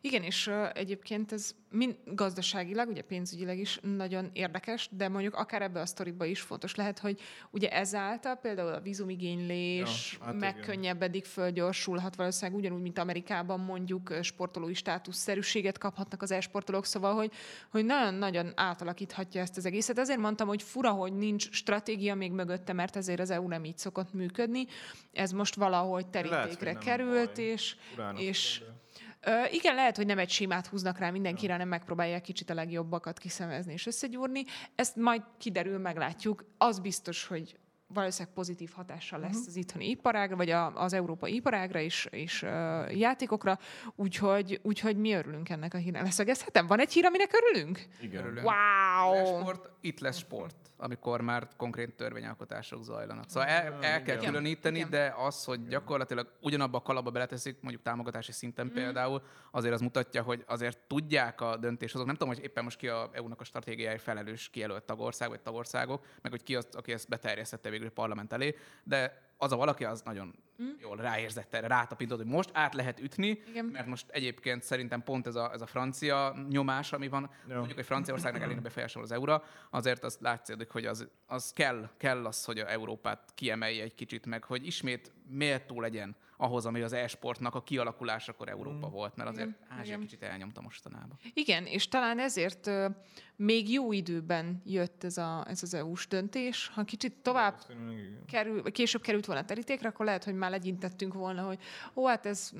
[0.00, 5.62] Igen, és uh, egyébként ez mind gazdaságilag, ugye pénzügyileg is nagyon érdekes, de mondjuk akár
[5.62, 7.20] ebbe a sztoriba is fontos lehet, hogy
[7.50, 14.74] ugye ezáltal például a vízumigénylés ja, hát megkönnyebbedik, fölgyorsulhat valószínűleg ugyanúgy, mint Amerikában mondjuk sportolói
[14.74, 17.32] státuszszerűséget kaphatnak az esportolók, szóval, hogy,
[17.70, 19.98] hogy nagyon-nagyon átalakíthatja ezt az egészet.
[19.98, 23.78] Ezért mondtam, hogy fura, hogy nincs stratégia még mögötte, mert ezért az EU nem így
[23.78, 24.66] szokott működni.
[25.12, 27.44] Ez most valahogy terítékre Lehet, került, baj.
[27.44, 27.76] és,
[28.16, 28.62] és
[29.24, 33.18] Ö, igen, lehet, hogy nem egy simát húznak rá mindenkire, hanem megpróbálják kicsit a legjobbakat
[33.18, 34.44] kiszemezni és összegyúrni.
[34.74, 36.44] Ezt majd kiderül, meglátjuk.
[36.58, 37.58] Az biztos, hogy
[37.94, 39.46] valószínűleg pozitív hatással lesz uh-huh.
[39.48, 42.50] az itthoni iparágra, vagy a, az európai iparágra és, és uh,
[42.98, 43.58] játékokra,
[43.96, 46.02] úgyhogy, úgyhogy mi örülünk ennek a hírnek.
[46.02, 46.66] Leszögezhetem?
[46.66, 47.86] Van egy hír, aminek örülünk?
[48.00, 48.24] Igen.
[48.24, 48.46] Örülünk.
[48.46, 49.40] Wow!
[49.40, 53.24] Sport, itt lesz sport amikor már konkrét törvényalkotások zajlanak.
[53.28, 54.30] Szóval el, el kell Igen.
[54.30, 54.90] különíteni, Igen.
[54.90, 58.72] de az, hogy gyakorlatilag ugyanabba a kalapba beleteszik, mondjuk támogatási szinten mm.
[58.72, 62.06] például, azért az mutatja, hogy azért tudják a döntéshozók.
[62.06, 66.06] Nem tudom, hogy éppen most ki a EU-nak a stratégiai felelős kijelölt tagország vagy tagországok,
[66.22, 68.54] meg hogy ki az, aki ezt beterjesztette végül parlament elé,
[68.86, 70.68] de az a valaki az nagyon mm.
[70.80, 73.64] jól ráérzett erre, rátapintott, hogy most át lehet ütni, Igen.
[73.64, 77.54] mert most egyébként szerintem pont ez a, ez a francia nyomás, ami van, Jó.
[77.54, 82.26] mondjuk, hogy Franciaországnak elég befolyásol az euró, azért az látszik, hogy az, az kell, kell
[82.26, 86.92] az, hogy a Európát kiemelje egy kicsit meg, hogy ismét méltó legyen ahhoz, ami az
[86.92, 88.90] e-sportnak a kialakulásakor Európa mm.
[88.90, 90.00] volt, mert azért igen, Ázsia igen.
[90.00, 91.18] kicsit elnyomta mostanában.
[91.34, 92.84] Igen, és talán ezért uh,
[93.36, 96.70] még jó időben jött ez, a, ez az EU-s döntés.
[96.74, 97.60] Ha kicsit tovább
[98.26, 101.58] kerül, később került volna a terítékre, akkor lehet, hogy már legyintettünk volna, hogy
[101.94, 102.52] ó, hát ez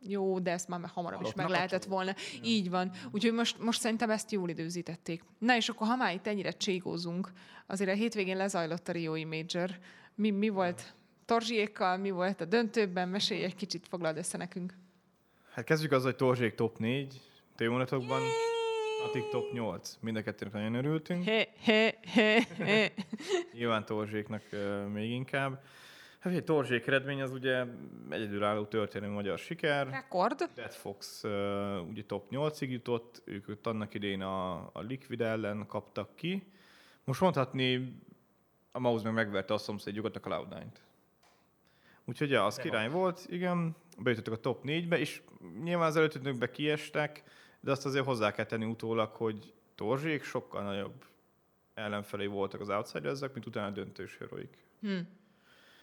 [0.00, 2.10] jó, de ezt már hamarabb is meg lehetett volna.
[2.10, 2.40] Ja.
[2.42, 2.90] Így van.
[3.10, 5.22] Úgyhogy most, most szerintem ezt jól időzítették.
[5.38, 7.32] Na és akkor, ha már itt ennyire cségózunk,
[7.66, 9.70] azért a hétvégén lezajlott a Rioi Major.
[10.14, 10.94] Mi, mi volt
[11.24, 13.08] Torzsiékkal, mi volt a döntőben?
[13.08, 14.74] Mesélj egy kicsit, foglald össze nekünk.
[15.50, 17.20] Hát kezdjük az, hogy Torzsiék top 4
[17.56, 18.20] tévonatokban.
[19.04, 19.98] Atik top 8.
[20.00, 21.24] Mind a kettőnek nagyon örültünk.
[21.24, 22.92] He, he, he, he.
[23.58, 25.62] Nyilván Torzséknak uh, még inkább.
[26.18, 27.64] Hát egy Torzsék eredmény az ugye
[28.10, 29.88] egyedülálló történelmi magyar siker.
[29.88, 30.50] Rekord.
[30.54, 31.30] Dead Fox uh,
[31.88, 36.52] ugye top 8-ig jutott, ők, ők annak idén a, a Liquid ellen kaptak ki.
[37.04, 37.96] Most mondhatni,
[38.72, 40.76] a Mouse meg megverte a szomszédjukat, a Cloud9-t.
[42.04, 43.00] Úgyhogy ja, az De király van.
[43.00, 45.22] volt, igen, bejutottak a top 4-be, és
[45.62, 47.22] nyilván az előttünk kiestek,
[47.60, 51.04] de azt azért hozzá kell tenni utólag, hogy Torzsék sokkal nagyobb
[51.74, 54.56] ellenfelé voltak az outsidersek, mint utána a döntős heroik.
[54.80, 55.08] Hmm.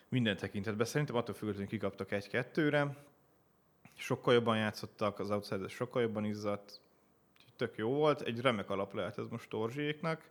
[0.09, 2.97] Minden tekintetben szerintem attól függetlenül kikaptak egy-kettőre,
[3.93, 6.81] sokkal jobban játszottak, az outsiders sokkal jobban izzadt,
[7.55, 10.29] tök jó volt, egy remek alap lehet ez most Torzséknak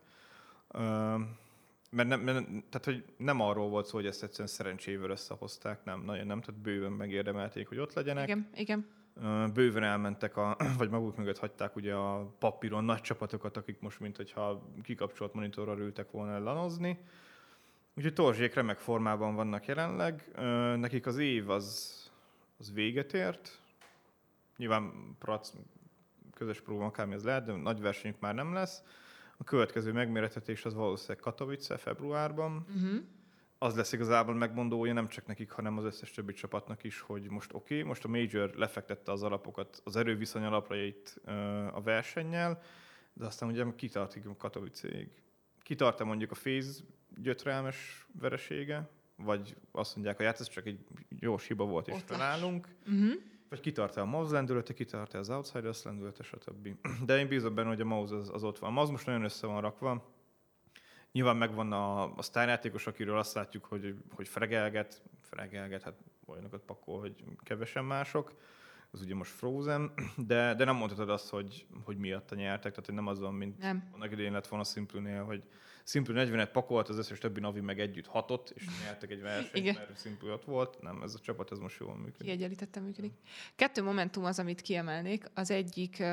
[1.95, 6.01] mert, nem, mert tehát, hogy nem arról volt szó, hogy ezt egyszerűen szerencsével összehozták, nem,
[6.01, 8.23] nagyon nem, tehát bőven megérdemelték, hogy ott legyenek.
[8.23, 8.87] Igen, igen.
[9.53, 14.17] Bőven elmentek, a, vagy maguk mögött hagyták ugye a papíron nagy csapatokat, akik most, mint
[14.17, 16.99] hogyha kikapcsolt monitorral ültek volna lanozni.
[17.97, 20.31] Úgyhogy Torzsék remek formában vannak jelenleg.
[20.79, 21.93] Nekik az év az,
[22.57, 23.61] az véget ért.
[24.57, 25.51] Nyilván prac,
[26.33, 28.83] közös próba akármi ez lehet, de nagy versenyük már nem lesz
[29.37, 32.65] a következő megméretetés az valószínűleg Katowice februárban.
[32.75, 33.03] Uh-huh.
[33.57, 37.53] Az lesz igazából megmondója nem csak nekik, hanem az összes többi csapatnak is, hogy most
[37.53, 41.21] oké, okay, most a Major lefektette az alapokat, az erőviszony alaprajait
[41.71, 42.61] a versennyel,
[43.13, 45.09] de aztán ugye kitartik a Katowice-ig.
[45.61, 46.83] Kitart-e mondjuk a Féz
[47.21, 52.67] gyötrelmes veresége, vagy azt mondják, hogy hát ez csak egy gyors hiba volt, és felállunk.
[52.87, 53.13] Uh-huh
[53.49, 56.69] vagy kitart a mouse lendülete, kitart az Outsiders lendülete, stb.
[57.05, 58.69] De én bízom benne, hogy a mouse az, az ott van.
[58.69, 60.13] A mouse most nagyon össze van rakva.
[61.11, 65.93] Nyilván megvan a, a sztárjátékos, akiről azt látjuk, hogy, hogy fregelget, fregelget, hát
[66.25, 68.33] olyanokat pakol, hogy kevesen mások.
[68.91, 69.91] Az ugye most Frozen,
[70.27, 73.57] de, de nem mondhatod azt, hogy, hogy miatt nyertek, tehát hogy nem az van, mint
[73.57, 73.89] nem.
[73.91, 75.43] annak idején lett volna Simple-nél, hogy
[75.87, 79.75] Simple 40-et pakolt, az összes többi Navi meg együtt hatott, és nyertek egy versenyt, Igen.
[79.75, 80.81] mert Simple ott volt.
[80.81, 82.27] Nem, ez a csapat ez most jól működik.
[82.27, 83.13] Kiegyenlítettem működik.
[83.55, 85.25] Kettő momentum az, amit kiemelnék.
[85.33, 86.03] Az egyik,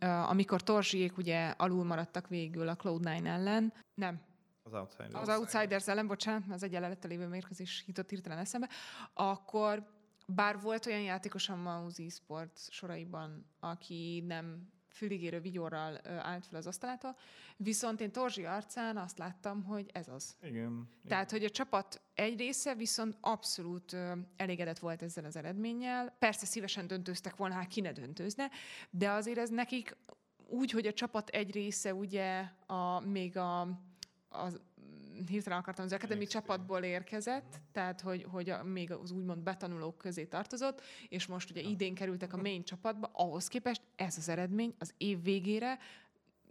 [0.00, 3.72] amikor Torzsiék ugye alul maradtak végül a Cloud9 ellen.
[3.94, 4.20] Nem,
[4.62, 5.28] az Outsiders.
[5.28, 8.68] Az Outsiders ellen, bocsánat, az egy jelenettel lévő mérkőzés jutott hirtelen eszembe.
[9.14, 9.86] Akkor
[10.26, 16.66] bár volt olyan játékos a Mouse Sport soraiban, aki nem füligérő vigyorral állt fel az
[16.66, 17.16] asztalától,
[17.56, 20.36] viszont én Torzsi arcán azt láttam, hogy ez az.
[20.42, 20.88] Igen.
[21.08, 23.96] Tehát, hogy a csapat egy része viszont abszolút
[24.36, 26.16] elégedett volt ezzel az eredménnyel.
[26.18, 28.50] Persze szívesen döntőztek volna, hát ki ne döntőzne,
[28.90, 29.96] de azért ez nekik
[30.48, 33.80] úgy, hogy a csapat egy része ugye a, még a
[34.28, 34.60] az,
[35.28, 40.24] hirtelen akartam, az akadémi csapatból érkezett, tehát hogy, hogy a, még az úgymond betanulók közé
[40.24, 44.94] tartozott, és most ugye idén kerültek a main csapatba, ahhoz képest ez az eredmény az
[44.96, 45.78] év végére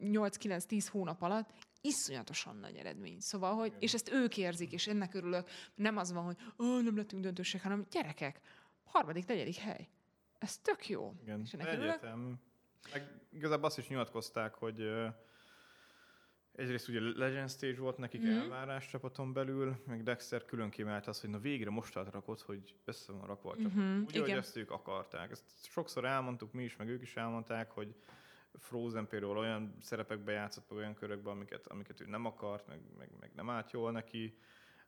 [0.01, 1.49] 8-9-10 hónap alatt
[1.81, 3.19] iszonyatosan nagy eredmény.
[3.19, 5.49] Szóval, hogy, és ezt ők érzik, és ennek örülök.
[5.75, 8.39] Nem az van, hogy oh, nem lettünk döntőség, hanem gyerekek,
[8.83, 9.87] harmadik, negyedik hely.
[10.39, 11.13] Ez tök jó.
[11.21, 11.89] Igen, és ennek örülök.
[11.89, 12.39] egyetem.
[12.93, 14.81] Meg igazából azt is nyilatkozták, hogy
[16.55, 18.29] egyrészt ugye Legend Stage volt nekik Mhm.
[18.29, 18.39] mm-hmm.
[18.41, 23.11] elvárás csapaton belül, meg Dexter külön kimelt azt, hogy na végre most rakott, hogy össze
[23.11, 23.73] van rakva a csapat.
[23.73, 24.37] Mhm, Úgy, hogy igen.
[24.37, 25.31] ezt ők akarták.
[25.31, 27.95] Ezt sokszor elmondtuk mi is, meg ők is elmondták, hogy
[28.59, 33.09] Frozen például olyan szerepekbe játszott, meg olyan körökben, amiket, amiket ő nem akart, meg, meg,
[33.19, 34.37] meg nem állt jól neki.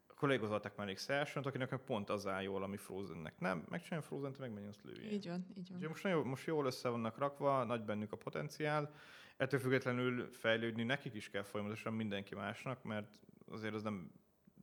[0.07, 3.66] A kollégozolták már Szersont, akinek meg pont az áll jól, ami Frozennek nem.
[3.70, 5.11] Megcsinálja Frozen-t, meg azt lője.
[5.11, 5.76] Így van, így van.
[5.78, 8.95] Úgyhogy most, nagyon, most jól össze vannak rakva, nagy bennük a potenciál.
[9.44, 14.12] Ettől függetlenül fejlődni nekik is kell folyamatosan mindenki másnak, mert azért az nem,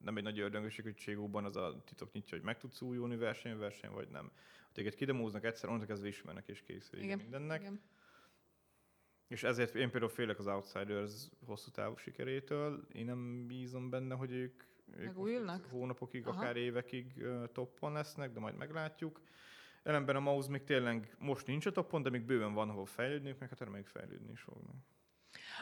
[0.02, 3.58] nem egy nagy ördöngösség, hogy Cségóban az a titok nyitja, hogy meg tudsz újulni verseny,
[3.58, 4.30] verseny vagy nem.
[4.72, 7.60] Téged kidemóznak egyszer, onnantól kezdve ismernek és kész vége mindennek.
[7.60, 7.80] Igen.
[9.28, 12.86] És ezért én például félek az Outsiders hosszú távú sikerétől.
[12.92, 14.62] Én nem bízom benne, hogy ők,
[14.96, 15.12] ők
[15.70, 16.40] hónapokig, Aha.
[16.40, 19.20] akár évekig toppon lesznek, de majd meglátjuk.
[19.82, 23.38] Ellenben a Mouse még tényleg most nincs a toppon, de még bőven van, ahol fejlődniük,
[23.38, 24.74] meg hát reméljük fejlődni is fognak.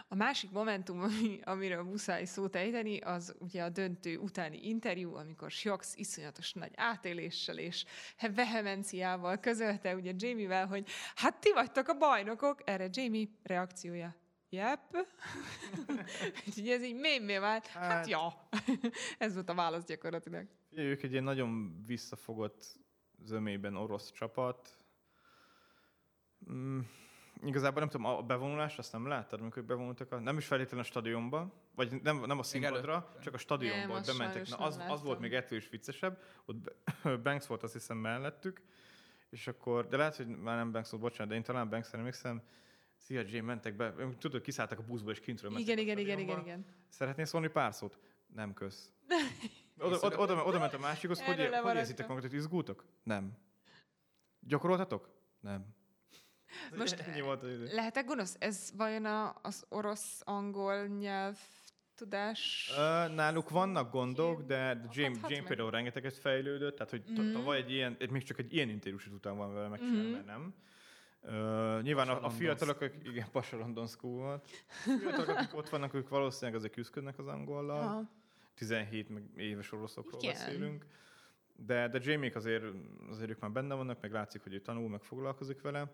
[0.09, 5.51] A másik momentum, ami, amiről muszáj szót ejteni, az ugye a döntő utáni interjú, amikor
[5.51, 7.85] Shox iszonyatos nagy átéléssel és
[8.35, 14.16] vehemenciával közölte ugye Jamie-vel, hogy hát ti vagytok a bajnokok, erre Jamie reakciója.
[14.51, 14.81] Yep.
[16.47, 17.66] Úgyhogy ez így mémé vált.
[17.66, 18.49] Hát, Hát- ja.
[19.19, 20.47] ez volt a válasz gyakorlatilag.
[20.71, 22.79] Ők egy ilyen nagyon visszafogott
[23.25, 24.77] zömében orosz csapat.
[26.53, 26.81] Mm,
[27.43, 30.89] igazából nem tudom, a bevonulást azt nem láttad, amikor bevonultak, a, nem is feltétlenül a
[30.89, 34.49] stadionba, vagy nem, nem a színpadra, csak a stadionba, Nem, bementek.
[34.49, 36.75] Na, az, az volt még ettől is viccesebb, ott
[37.25, 38.61] Banks volt azt hiszem mellettük,
[39.31, 42.43] és akkor, de lehet, hogy már nem Banks volt, bocsánat, de én talán Banks-re emlékszem,
[42.97, 46.41] Szia, Jay, mentek be, tudod, kiszálltak a buszból, és kintről mentek Igen, igen, igen, igen,
[46.41, 46.66] igen.
[46.89, 47.99] Szeretnél szólni pár szót?
[48.35, 48.93] Nem kösz.
[49.81, 52.85] Oda, oda, oda, oda ment a másikhoz, hogy, hogy érzitek magatokat, izgultok?
[53.03, 53.33] Nem.
[54.41, 55.11] Gyakoroltatok?
[55.41, 55.66] Nem.
[56.79, 57.68] Most Ennyi volt az idő.
[57.72, 58.37] Lehetek gonosz?
[58.39, 61.39] Ez vajon a, az orosz-angol nyelv
[61.95, 62.72] tudás?
[62.76, 64.97] Ö, Náluk vannak gondok, de, de James, Akadhat
[65.31, 65.47] James meg.
[65.47, 67.33] például rengeteget fejlődött, tehát hogy mm.
[67.33, 70.55] tavaly egy ilyen, egy- még csak egy ilyen interjús után van vele megcsinálni, mert nem.
[71.20, 74.51] Ö, nyilván a, a fiatalok, akik, igen, Pasha London School volt.
[74.68, 77.81] A fiatalok, akik ott vannak, ők valószínűleg azért küzdködnek az angollal.
[77.81, 78.18] Aha.
[78.59, 80.32] 17 meg éves oroszokról Igen.
[80.32, 80.86] beszélünk.
[81.56, 82.64] De, de Jamie azért,
[83.09, 85.92] azért ők már benne vannak, meg látszik, hogy ő tanul, meg foglalkozik vele.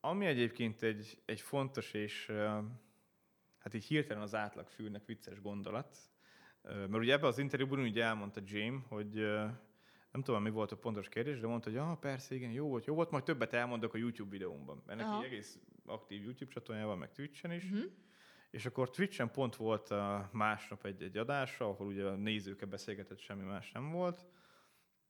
[0.00, 2.32] Ami egyébként egy, egy fontos és
[3.58, 5.96] hát így hirtelen az átlag fülnek vicces gondolat,
[6.62, 9.14] mert ugye ebben az interjúban úgy elmondta James, hogy
[10.12, 12.84] nem tudom, mi volt a pontos kérdés, de mondta, hogy ah, persze, igen, jó volt,
[12.84, 14.82] jó volt, majd többet elmondok a YouTube videómban.
[14.86, 15.24] Mert neki Aha.
[15.24, 17.64] egész aktív YouTube csatornája van, meg Twitchen is.
[18.52, 19.94] És akkor Twitchen pont volt
[20.32, 24.26] másnap egy, egy adása, ahol ugye a nézőkkel beszélgetett, semmi más nem volt.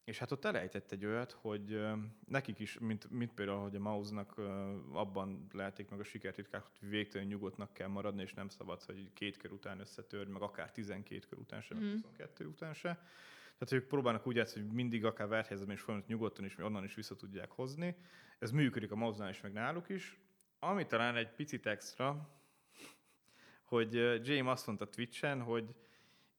[0.05, 1.80] És hát ott elejtett egy olyat, hogy
[2.26, 4.38] nekik is, mint, mint például, hogy a Mouse-nak
[4.93, 9.36] abban lehetik meg a sikertitkát, hogy végtelen nyugodtnak kell maradni, és nem szabad, hogy két
[9.36, 13.01] kör után összetörd, meg akár 12 kör után se, meg 22 után se.
[13.59, 16.95] Tehát ők próbálnak úgy játszani, hogy mindig akár verhelyzetben is folyamat nyugodtan is, onnan is
[16.95, 17.97] vissza tudják hozni.
[18.38, 20.20] Ez működik a mouse is, meg náluk is.
[20.59, 22.28] Ami talán egy picit extra,
[23.72, 23.94] hogy
[24.28, 25.74] James azt mondta Twitchen, hogy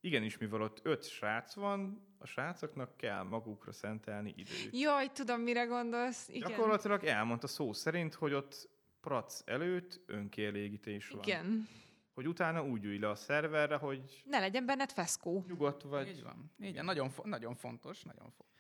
[0.02, 4.70] igenis, mivel ott öt srác van, a srácoknak kell magukra szentelni időt.
[4.72, 6.30] Jaj, tudom, mire gondolsz.
[6.30, 6.50] Igen.
[6.50, 8.70] Gyakorlatilag elmondta szó szerint, hogy ott
[9.02, 11.22] prac előtt önkielégítés van.
[11.24, 11.68] Igen.
[12.14, 15.44] Hogy utána úgy ülj le a szerverre, hogy Ne legyen benned feszkó.
[15.48, 16.08] nyugodt vagy.
[16.08, 16.52] Így van.
[16.62, 16.86] Így van.
[16.86, 18.53] Nagyon, fo- nagyon fontos, nagyon fontos.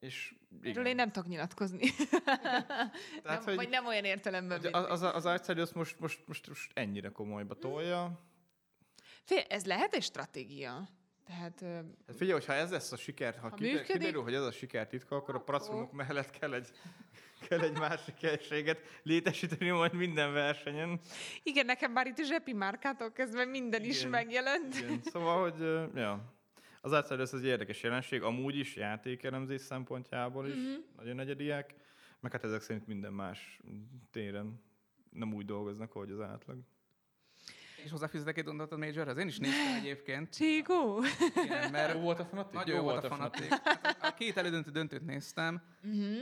[0.00, 1.88] És Erről én nem tudok nyilatkozni.
[3.22, 6.48] Tehát, nem, hogy, Vagy nem olyan értelemben, hogy az, az, az Outsiders most, most, most,
[6.48, 8.20] most ennyire komolyba tolja.
[9.24, 10.88] Fél, ez lehet egy stratégia.
[11.26, 11.60] Tehát
[12.06, 14.42] Hát figyelj, hogyha ez lesz a siker, ha, Ha ha kider, működik, kiderül, hogy ez
[14.42, 16.68] a siker titka, akkor a pracumok mellett kell egy,
[17.48, 21.00] kell egy másik egységet létesíteni majd minden versenyen.
[21.42, 24.10] igen, nekem már itt a zsepi márkától kezdve minden is Igen.
[24.10, 24.74] megjelent.
[24.74, 25.00] Igen.
[25.02, 25.60] Szóval, hogy
[25.94, 26.33] ja.
[26.84, 30.74] Az Outsiders az egy érdekes jelenség, amúgy is játékelemzés szempontjából is, mm-hmm.
[30.96, 31.74] nagyon egyediek,
[32.20, 33.60] meg hát ezek szerint minden más
[34.10, 34.62] téren
[35.10, 36.58] nem úgy dolgoznak, ahogy az átlag.
[37.84, 39.16] És hozzáfűzhetek egy gondolatot Majorhez?
[39.16, 40.34] Én is néztem egyébként.
[40.34, 41.02] Csigó.
[41.44, 42.52] Igen, mert Jó volt a fanatik?
[42.52, 43.48] Nagyon jó volt a fanatik.
[43.48, 45.62] Hát a két elődöntő döntőt néztem.
[45.82, 46.20] Mhm.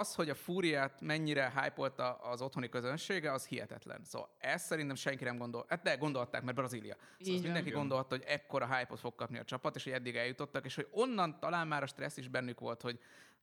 [0.00, 4.04] Az, hogy a Fúriát mennyire hype az otthoni közönsége, az hihetetlen.
[4.04, 5.64] Szóval ezt szerintem senki nem gondol.
[5.68, 6.96] Hát de gondolták, mert Brazília.
[7.18, 10.64] Szóval Így mindenki gondolta, hogy ekkora hype-ot fog kapni a csapat, és hogy eddig eljutottak,
[10.64, 13.00] és hogy onnan talán már a stressz is bennük volt, hogy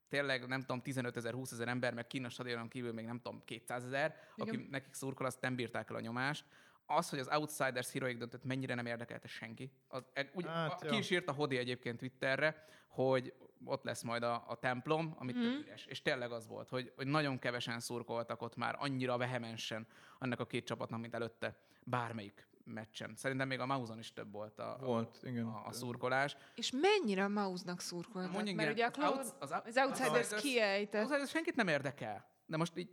[0.09, 3.41] tényleg nem tudom, 15 ezer, 20 ezer ember, meg kínos stadionon kívül még nem tudom,
[3.45, 6.45] 200 ezer, aki nekik szurkol, azt nem bírták el a nyomást
[6.87, 9.71] az, hogy az Outsiders Heroic döntött mennyire nem érdekelte senki.
[9.87, 13.33] Az, e, úgy, hát, a, ki is írt a Hodi egyébként Twitterre, hogy
[13.65, 15.41] ott lesz majd a, a templom, amit mm.
[15.41, 15.85] üres.
[15.85, 19.87] És tényleg az volt, hogy, hogy nagyon kevesen szurkoltak ott már annyira vehemensen
[20.19, 23.15] annak a két csapatnak, mint előtte bármelyik meccsen.
[23.15, 25.45] Szerintem még a Mauzon is több volt a, volt, igen.
[25.45, 26.37] a, a szurkolás.
[26.55, 28.31] És mennyire a Mauznak szurkoltak?
[28.31, 31.01] Mondjuk, Mert ugye a Cloud, az, az, az Outsiders kiejtett.
[31.01, 32.25] Az Outsiders senkit nem érdekel.
[32.45, 32.89] De most így?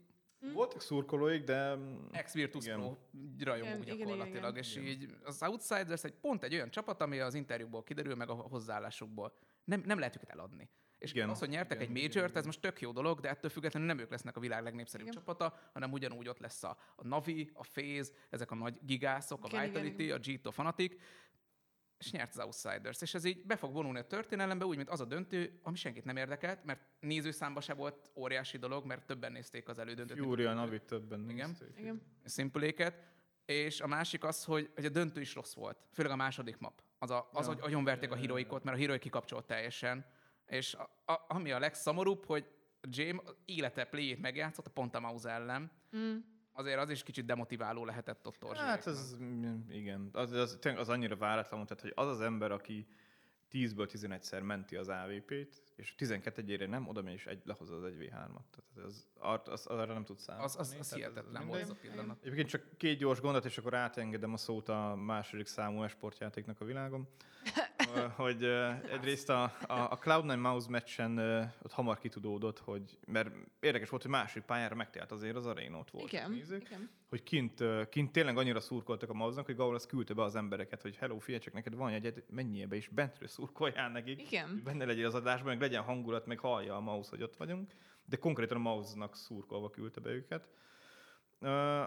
[0.53, 1.77] Voltak szurkolóik, de...
[2.11, 2.97] Ex-Virtus Pro
[3.45, 4.89] rajongó gyakorlatilag, igen, igen, és igen.
[4.89, 9.37] így az Outsiders egy pont egy olyan csapat, ami az interjúból kiderül, meg a hozzáállásukból.
[9.65, 10.71] Nem, nem lehet őket eladni.
[10.99, 13.51] És igen, az, hogy nyertek igen, egy major ez most tök jó dolog, de ettől
[13.51, 15.19] függetlenül nem ők lesznek a világ legnépszerűbb igen.
[15.19, 19.49] csapata, hanem ugyanúgy ott lesz a, a Navi, a Phase, ezek a nagy gigászok, a
[19.49, 20.39] igen, Vitality, igen, igen.
[20.39, 20.95] a G2 Fanatic,
[22.05, 23.01] és nyert az Outsiders.
[23.01, 26.05] És ez így be fog vonulni a történelembe, úgy, mint az a döntő, ami senkit
[26.05, 30.19] nem érdekelt, mert nézőszámba se volt óriási dolog, mert többen nézték az elődöntőt.
[30.19, 31.49] Fury a Navi többen Igen.
[31.49, 31.79] nézték.
[31.79, 32.03] Igen.
[32.25, 33.13] Szimpuléket.
[33.45, 35.79] És a másik az, hogy, hogy a döntő is rossz volt.
[35.93, 36.83] Főleg a második map.
[36.99, 37.53] Az, a, az ja.
[37.53, 40.07] hogy agyonverték a heroikot, mert a heroik kikapcsolt teljesen.
[40.47, 42.47] És a, a, ami a legszomorúbb, hogy
[42.89, 45.71] James élete play megjátszott a pont a mouse ellen.
[45.97, 46.17] Mm
[46.55, 49.17] azért az is kicsit demotiváló lehetett ott Hát ez,
[49.69, 52.87] igen, az, az, az annyira váratlan, tehát hogy az az ember, aki
[53.53, 58.45] 10-ből 11-szer menti az AVP-t, és 12-ére nem, oda és egy, lehozza az 1v3-at.
[58.51, 60.47] Tehát az, az, az, arra nem tudsz számolni.
[60.47, 62.19] Az, az, az hihetetlen volt az a pillanat.
[62.23, 66.65] Egyébként csak két gyors gondot, és akkor átengedem a szót a második számú esportjátéknak a
[66.65, 67.09] világon.
[68.17, 68.45] hogy
[68.93, 71.19] egyrészt a, a, a Cloud9 Mouse meccsen
[71.63, 73.31] ott hamar kitudódott, hogy, mert
[73.61, 76.13] érdekes volt, hogy másik pályára megtelt azért az arénót volt.
[76.13, 76.91] Igen, nézők, igen.
[77.09, 80.83] Hogy kint, kint tényleg annyira szurkoltak a mouse hogy Gaul azt küldte be az embereket,
[80.83, 84.21] hogy hello, figyelj, csak neked van egy, menjél be, és bentről szurkoljál nekik.
[84.21, 84.61] Igen.
[84.65, 87.73] Benne legyél az adásban, meg legyen hangulat, meg hallja a mouse, hogy ott vagyunk.
[88.05, 90.49] De konkrétan a mouse-nak szurkolva küldte be őket.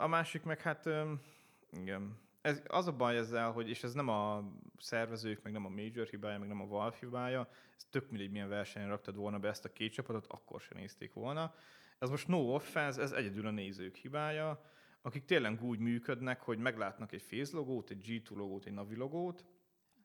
[0.01, 0.89] A másik meg hát,
[1.71, 5.69] igen, ez, az a baj ezzel, hogy, és ez nem a szervezők, meg nem a
[5.69, 9.47] major hibája, meg nem a Valve hibája, ez tök mindegy, milyen versenyen raktad volna be
[9.47, 11.55] ezt a két csapatot, akkor sem nézték volna.
[11.99, 14.61] Ez most no offense, ez egyedül a nézők hibája,
[15.01, 19.45] akik tényleg úgy működnek, hogy meglátnak egy Phase logót, egy G2 logót, egy Navi logót,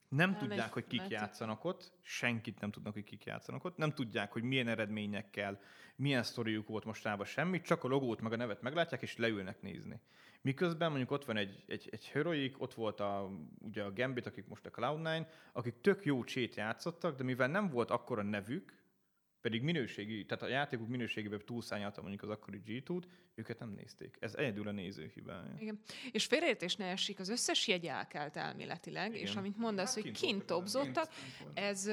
[0.08, 3.92] nem nem tudják, hogy kik játszanak ott, senkit nem tudnak, hogy kik játszanak ott, nem
[3.92, 5.60] tudják, hogy milyen eredményekkel,
[5.96, 10.00] milyen sztoriuk volt mostában semmit, csak a logót meg a nevet meglátják, és leülnek nézni.
[10.42, 14.46] Miközben mondjuk ott van egy, egy, egy Heroic, ott volt a, ugye a Gambit, akik
[14.46, 18.80] most a Cloud9, akik tök jó csét játszottak, de mivel nem volt akkora nevük,
[19.40, 22.82] pedig minőségi, tehát a játékuk minőségében túlszányálta mondjuk az akkori g
[23.34, 24.16] őket nem nézték.
[24.20, 25.54] Ez egyedül a néző hibája.
[25.58, 25.78] Igen.
[26.12, 29.26] És félreértés ne esik, az összes jegy elkelt elméletileg, Igen.
[29.26, 31.08] és amit mondasz, hát hogy kint topzottak,
[31.54, 31.90] ez,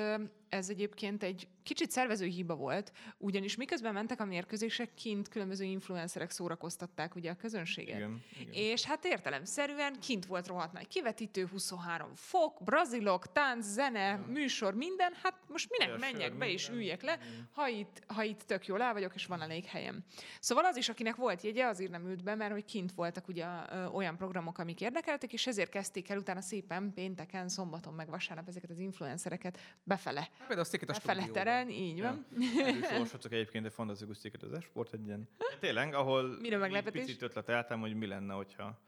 [0.49, 6.31] ez egyébként egy kicsit szervező hiba volt, ugyanis miközben mentek a mérkőzések, kint különböző influencerek
[6.31, 7.95] szórakoztatták ugye a közönséget.
[7.95, 8.53] Igen, igen.
[8.53, 14.25] És hát értelemszerűen kint volt rohadt nagy kivetítő, 23 fok, brazilok, tánc, zene, ja.
[14.27, 17.19] műsor, minden, hát most minek Olyan menjek be és üljek le,
[17.51, 20.03] ha itt, ha itt tök jól el vagyok, és van elég helyem.
[20.39, 23.45] Szóval az is, akinek volt jegye, azért nem ült be, mert hogy kint voltak ugye
[23.93, 28.69] olyan programok, amik érdekeltek, és ezért kezdték el utána szépen pénteken, szombaton, meg vasárnap ezeket
[28.69, 30.19] az influencereket befele.
[30.19, 32.25] Hát, például cikket a befele terelni, így van.
[32.59, 32.91] Ja.
[32.93, 35.29] Olvashatok egyébként egy fantasztikus cikket az esport egyen.
[35.59, 37.05] Tényleg, ahol Mire meglepetés?
[37.05, 38.79] picit ötleteltem, hogy mi lenne, hogyha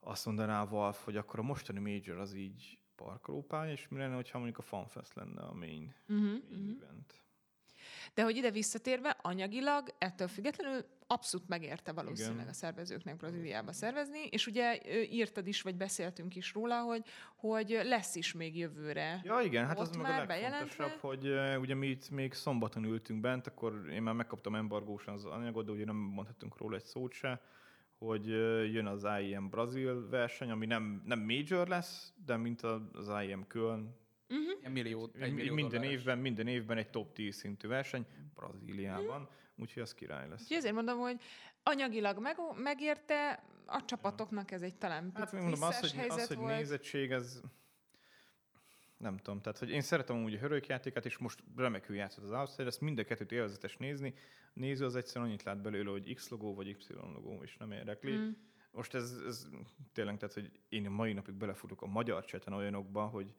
[0.00, 4.14] azt mondaná a Valve, hogy akkor a mostani Major az így parkolópálya, és mi lenne,
[4.14, 6.93] hogyha mondjuk a FanFest lenne a main, uh-huh, main uh-huh.
[8.14, 12.48] De hogy ide visszatérve, anyagilag ettől függetlenül abszolút megérte valószínűleg Igen.
[12.48, 17.04] a szervezőknek Brazíliába szervezni, és ugye írtad is, vagy beszéltünk is róla, hogy,
[17.36, 19.20] hogy lesz is még jövőre.
[19.24, 23.46] Ja, igen, hát az meg a legfontosabb, hogy ugye mi itt még szombaton ültünk bent,
[23.46, 27.40] akkor én már megkaptam embargósan az anyagot, de ugye nem mondhatunk róla egy szót se,
[27.98, 28.26] hogy
[28.72, 33.96] jön az IEM Brazil verseny, ami nem, nem major lesz, de mint az IEM Köln,
[34.34, 34.72] Uh-huh.
[34.72, 39.36] Millió, egy millió minden évben, minden évben egy top 10 szintű verseny Brazíliában, uh-huh.
[39.56, 40.42] úgyhogy az király lesz.
[40.42, 41.20] Úgyhogy ezért mondom, hogy
[41.62, 46.36] anyagilag meg, megérte, a csapatoknak ez egy talán hát, mondom, az, hogy, helyzet az, hogy
[46.36, 46.56] volt.
[46.56, 47.40] nézettség, ez
[48.96, 52.66] nem tudom, tehát hogy én szeretem úgy a hörőkjátékát, és most remekül játszott az Outsider,
[52.66, 54.14] ezt mind a kettőt élvezetes nézni.
[54.52, 58.16] Néző az egyszerűen annyit lát belőle, hogy X logó vagy Y logó, és nem érdekli.
[58.16, 58.30] Mm.
[58.70, 59.46] Most ez, ez
[59.92, 63.34] tényleg, tehát, hogy én a mai napig belefutok a magyar cseten olyanokba, hogy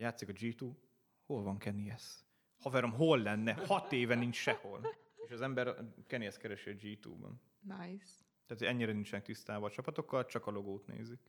[0.00, 0.70] játszik a G2,
[1.26, 2.24] hol van Kenny S?
[2.58, 3.52] Haverom, hol lenne?
[3.52, 4.96] Hat éve nincs sehol.
[5.26, 5.76] És az ember
[6.06, 7.32] Kenny ezt keresi a G2-ban.
[7.60, 8.12] Nice.
[8.46, 11.20] Tehát ennyire nincsenek tisztában a csapatokkal, csak a logót nézik.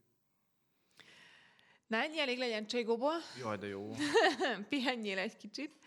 [1.87, 3.13] Na, ennyi elég legyen Cségóból.
[3.39, 3.91] Jaj, de jó.
[4.69, 5.79] Pihenjél egy kicsit.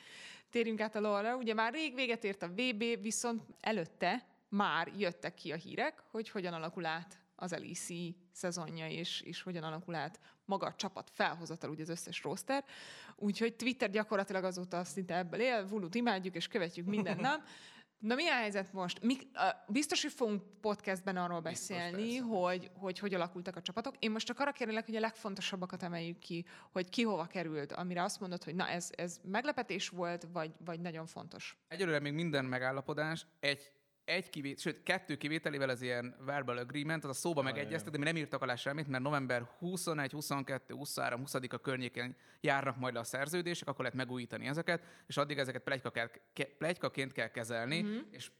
[0.50, 5.34] Térjünk át a lore Ugye már rég véget ért a VB, viszont előtte már jöttek
[5.34, 10.20] ki a hírek, hogy hogyan alakul át az LEC szezonja, és, és hogyan alakul át
[10.44, 12.64] maga a csapat felhozatal, ugye az összes roster.
[13.16, 17.40] Úgyhogy Twitter gyakorlatilag azóta szinte ebből él, Vulut imádjuk, és követjük minden nap.
[18.04, 19.02] Na mi a helyzet most?
[19.02, 19.16] Mi,
[19.66, 23.94] biztos, hogy fogunk podcastben arról beszélni, biztos, hogy, hogy hogy alakultak a csapatok.
[23.98, 28.02] Én most csak arra kérlek, hogy a legfontosabbakat emeljük ki, hogy ki hova került, amire
[28.02, 31.56] azt mondod, hogy na ez, ez meglepetés volt, vagy, vagy nagyon fontos.
[31.68, 33.72] Egyelőre még minden megállapodás egy
[34.04, 38.04] egy kivét, sőt, kettő kivételével az ilyen verbal agreement, az a szóba megegyeztek, de mi
[38.04, 43.00] nem írtak alá semmit, mert november 21, 22, 23, 20 a környékén járnak majd le
[43.00, 45.62] a szerződések, akkor lehet megújítani ezeket, és addig ezeket
[46.58, 47.98] plegykaként kell kezelni, mm-hmm.
[48.10, 48.30] és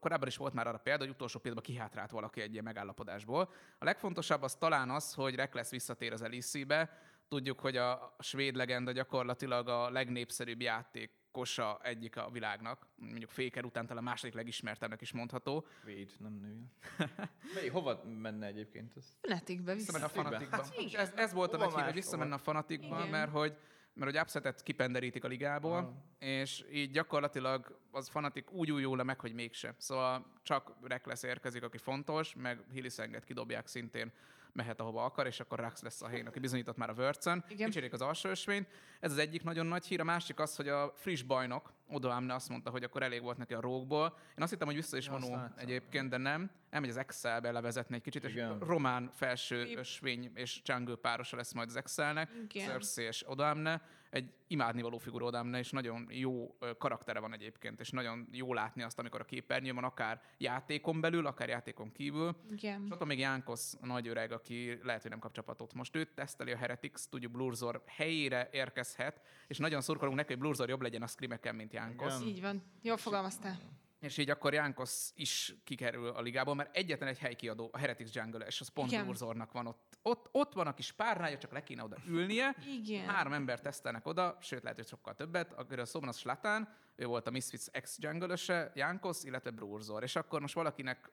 [0.00, 3.52] korábban is volt már arra példa, hogy utolsó pillanatban kihátrált valaki egy ilyen megállapodásból.
[3.78, 6.98] A legfontosabb az talán az, hogy Rekles visszatér az LEC-be.
[7.28, 13.64] Tudjuk, hogy a svéd legenda gyakorlatilag a legnépszerűbb játék kosa egyik a világnak, mondjuk Féker
[13.64, 15.66] után talán a második legismertebbnek is mondható.
[15.84, 16.64] Véd, nem nő.
[17.54, 18.96] Mely, hova menne egyébként?
[18.96, 19.16] Ez?
[19.20, 20.56] Fanatikbe visszamenne a fanatikba.
[20.56, 23.08] Hát, ez, ez volt a meghívás, visszamenne a fanatikba, igen.
[23.08, 23.56] mert hogy
[23.92, 26.28] mert hogy upsetet kipenderítik a ligából, ah.
[26.28, 29.74] és így gyakorlatilag az fanatik úgy újul le meg, hogy mégse.
[29.78, 34.12] Szóval csak Rekles érkezik, aki fontos, meg Hillisenget kidobják szintén
[34.56, 37.44] mehet ahova akar, és akkor Rax lesz a helyén, aki bizonyított már a Wörcön.
[37.48, 38.68] Kicserék az alsó ösvényt.
[39.00, 40.00] Ez az egyik nagyon nagy hír.
[40.00, 43.38] A másik az, hogy a friss bajnok, Odo Amne azt mondta, hogy akkor elég volt
[43.38, 44.16] neki a rókból.
[44.28, 46.50] Én azt hittem, hogy vissza is vonul egyébként, de nem.
[46.70, 48.56] Elmegy az Excelbe levezetni egy kicsit, Igen.
[48.60, 52.30] és román felső ösvény és Jungle párosa lesz majd az Excelnek.
[52.48, 53.82] Cersei és Odo Amne
[54.16, 58.98] egy imádnivaló figura Odámne, és nagyon jó karaktere van egyébként, és nagyon jó látni azt,
[58.98, 62.36] amikor a képernyőn van, akár játékon belül, akár játékon kívül.
[62.50, 62.82] Igen.
[62.84, 65.74] És ott van még Jánkosz, a nagy öreg, aki lehet, hogy nem kap csapatot.
[65.74, 70.68] Most őt teszteli a Heretics, tudjuk Blurzor helyére érkezhet, és nagyon szurkolunk neki, hogy Blurzor
[70.68, 72.22] jobb legyen a scrimeken, mint Jánkosz.
[72.22, 73.58] Így van, jól fogalmaztál
[74.06, 78.46] és így akkor Jánkosz is kikerül a ligából, mert egyetlen egy helykiadó, a Heretics Jungle,
[78.46, 79.98] és az pont Burzornak van ott.
[80.02, 80.28] ott.
[80.32, 82.56] Ott van a kis párnája, csak le kéne oda ülnie.
[82.66, 83.08] Igen.
[83.08, 85.54] Három ember tesztelnek oda, sőt lehet, hogy sokkal többet.
[85.92, 90.02] Van, az Slatán, ő volt a Misfits ex jungle Jánkosz, illetve Brurzor.
[90.02, 91.10] És akkor most valakinek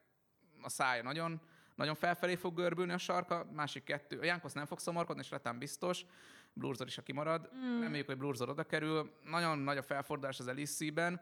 [0.62, 1.40] a szája nagyon,
[1.74, 5.58] nagyon felfelé fog görbülni a sarka, másik kettő, a Jánkosz nem fog szomorkodni, és Letán
[5.58, 6.04] biztos,
[6.52, 7.50] Blurzor is, aki marad.
[7.54, 7.80] Mm.
[7.80, 9.12] Reméljük, hogy Blurzor oda kerül.
[9.24, 11.20] Nagyon nagy a felfordulás az Elise-ben.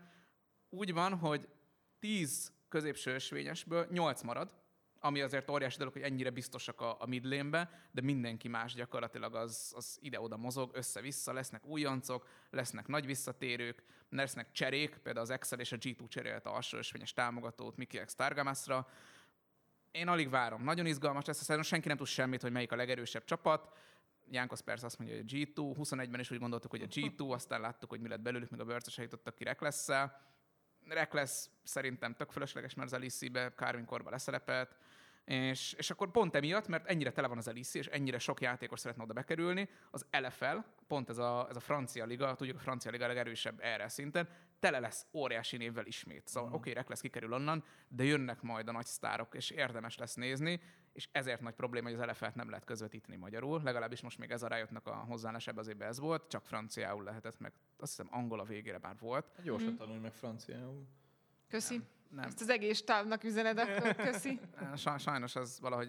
[0.75, 1.49] Úgy van, hogy
[2.03, 4.51] 10 középső ösvényesből 8 marad,
[5.01, 9.73] ami azért óriási dolog, hogy ennyire biztosak a, a midlénbe, de mindenki más gyakorlatilag az,
[9.77, 15.73] az ide-oda mozog, össze-vissza, lesznek újoncok, lesznek nagy visszatérők, lesznek cserék, például az Excel és
[15.73, 18.89] a G2 cserélt alsó ösvényes támogatót Miki Stargamasra.
[19.91, 20.63] Én alig várom.
[20.63, 23.77] Nagyon izgalmas lesz, szerintem senki nem tud semmit, hogy melyik a legerősebb csapat.
[24.31, 27.61] Jánkos persze azt mondja, hogy a G2, 21-ben is úgy gondoltuk, hogy a G2, aztán
[27.61, 30.32] láttuk, hogy mi lett belőlük, még a Börcös jutottak ki Reckless-szel
[30.89, 34.76] Reckless szerintem tök fölösleges, mert az Alice-be Carvin korba leszerepelt,
[35.24, 38.80] és, és akkor pont emiatt, mert ennyire tele van az Alice, és ennyire sok játékos
[38.80, 40.57] szeretne oda bekerülni, az LFL,
[40.87, 44.28] pont ez a, ez a francia liga, tudjuk, a francia liga a legerősebb erre szinten,
[44.59, 46.28] tele lesz óriási névvel ismét.
[46.28, 46.53] Szóval mm.
[46.53, 50.61] oké, okay, Reckless kikerül onnan, de jönnek majd a nagy sztárok, és érdemes lesz nézni,
[50.93, 53.62] és ezért nagy probléma, hogy az LFL-t nem lehet közvetíteni magyarul.
[53.62, 57.05] Legalábbis most még ez a rájöttnek a hozzáállás ebbe az évben ez volt, csak franciául
[57.05, 59.26] lehetett, meg azt hiszem angol a végére már volt.
[59.36, 59.76] Hát gyorsan mm.
[59.76, 60.86] tanulj meg franciául.
[61.49, 61.76] Köszi.
[61.76, 61.86] Nem.
[62.09, 62.24] Nem.
[62.24, 64.40] Ezt az egész távnak üzened, akkor köszi.
[64.99, 65.88] Sajnos az valahogy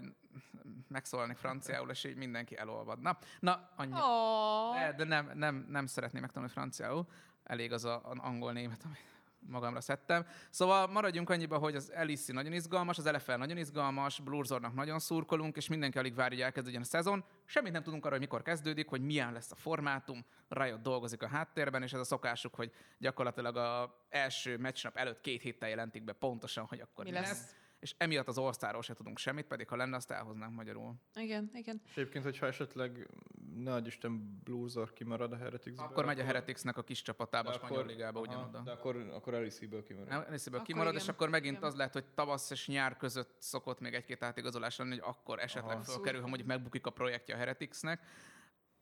[0.87, 3.17] megszólalni franciául, és így mindenki elolvadna.
[3.39, 3.93] Na, annyi.
[3.93, 4.79] Oh.
[4.79, 7.07] De, de nem, nem, nem szeretném megtanulni franciául.
[7.43, 9.12] Elég az a, az angol-német, amit
[9.47, 10.25] magamra szedtem.
[10.49, 15.55] Szóval maradjunk annyiba, hogy az Alice nagyon izgalmas, az LFL nagyon izgalmas, Blurzornak nagyon szurkolunk,
[15.55, 17.23] és mindenki alig várja, hogy elkezdődjön a szezon.
[17.45, 20.25] Semmit nem tudunk arra, hogy mikor kezdődik, hogy milyen lesz a formátum.
[20.47, 25.41] Riot dolgozik a háttérben, és ez a szokásuk, hogy gyakorlatilag a első meccsnap előtt két
[25.41, 27.29] héttel jelentik be pontosan, hogy akkor mi, mi lesz.
[27.29, 30.95] lesz és emiatt az all se tudunk semmit, pedig ha lenne, azt elhoznánk magyarul.
[31.15, 31.81] Igen, igen.
[31.85, 33.07] És egyébként, hogyha esetleg
[33.55, 37.53] ne adj Isten Blurzor kimarad a heretics Akkor megy a Hereticsnek a kis csapatába, a
[37.53, 38.59] spanyol ligába ugyanoda.
[38.59, 40.25] De akkor, akkor Alice-ből kimarad.
[40.27, 41.03] Alice-ből kimarad, igen.
[41.03, 41.69] és akkor megint igen.
[41.69, 45.75] az lehet, hogy tavasz és nyár között szokott még egy-két átigazolás lenni, hogy akkor esetleg
[45.75, 45.83] Aha.
[45.83, 48.01] fölkerül, ha mondjuk megbukik a projektje a Hereticsnek.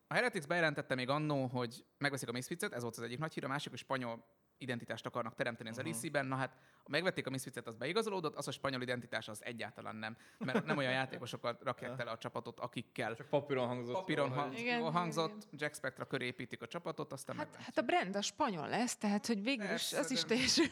[0.07, 3.43] A Heretics bejelentette még annó, hogy megveszik a Misfits-et, ez volt az egyik nagy hír,
[3.43, 4.25] a másik, hogy spanyol
[4.61, 5.91] identitást akarnak teremteni az uh-huh.
[5.93, 6.57] LEC-ben, na hát
[6.87, 10.17] megvették a Misfits-et, az beigazolódott, az a spanyol identitás az egyáltalán nem.
[10.37, 13.93] Mert nem olyan játékosokat rakják tele a csapatot, akikkel Csak papíron hangzott.
[13.93, 15.49] papíron hang, Igen, hangzott, igen.
[15.51, 18.95] Jack Spectra köré építik a csapatot, aztán Hát, hát, hát a brand a spanyol lesz,
[18.97, 20.65] tehát hogy végül is az is teljesül.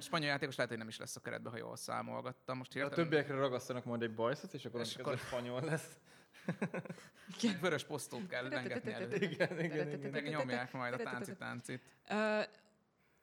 [0.00, 2.56] Spanyol játékos lehet, hogy nem is lesz a keretbe, ha jól számolgattam.
[2.58, 5.96] Most A hirtelen többiekre ragasztanak majd egy bajszot, és akkor, És akkor- spanyol lesz.
[7.60, 9.14] vörös posztót kell rengetni elő.
[9.14, 10.10] Igen, igen, igen.
[10.10, 11.82] Meg nyomják majd a tánci-táncit.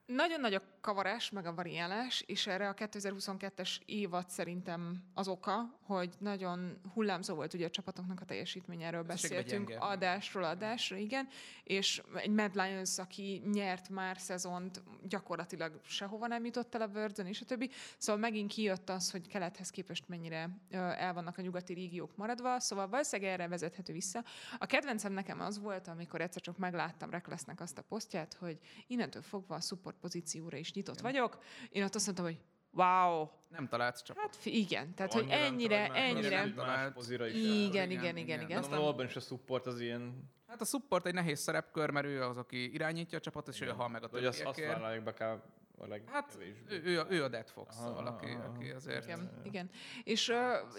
[0.06, 5.78] Nagyon nagy a kavarás, meg a variálás, és erre a 2022-es évad szerintem az oka,
[5.82, 11.28] hogy nagyon hullámzó volt ugye a csapatoknak a Összességben beszéltünk adásról adásra, igen,
[11.64, 17.26] és egy Mad Lions, aki nyert már szezont, gyakorlatilag sehova nem jutott el a Worldön,
[17.26, 17.70] és a többi.
[17.98, 22.88] Szóval megint kijött az, hogy kelethez képest mennyire el vannak a nyugati régiók maradva, szóval
[22.88, 24.24] valószínűleg erre vezethető vissza.
[24.58, 29.22] A kedvencem nekem az volt, amikor egyszer csak megláttam Recklessnek azt a posztját, hogy innentől
[29.22, 31.38] fogva a support pozícióra is nyitott vagyok.
[31.70, 32.40] Én ott azt mondtam, hogy
[32.72, 34.24] wow, Nem találsz csapat.
[34.24, 38.42] hát igen, tehát hogy ennyire, ennyire, igen, igen, igen, igen, igen.
[38.42, 38.58] igen.
[38.58, 42.24] Aztán Lolban is a support az ilyen, Hát a support egy nehéz szerepkör, mert ő
[42.24, 44.80] az, aki irányítja a csapatot, és ő hal meg a hogy azt, azt többiekért.
[44.80, 45.42] vállalják be kb.
[45.78, 46.38] a Hát
[46.70, 49.06] ő, ő, a, ő a Dead fox szóval, aki, aki azért...
[49.06, 49.70] Igen, igen.
[50.04, 50.34] És,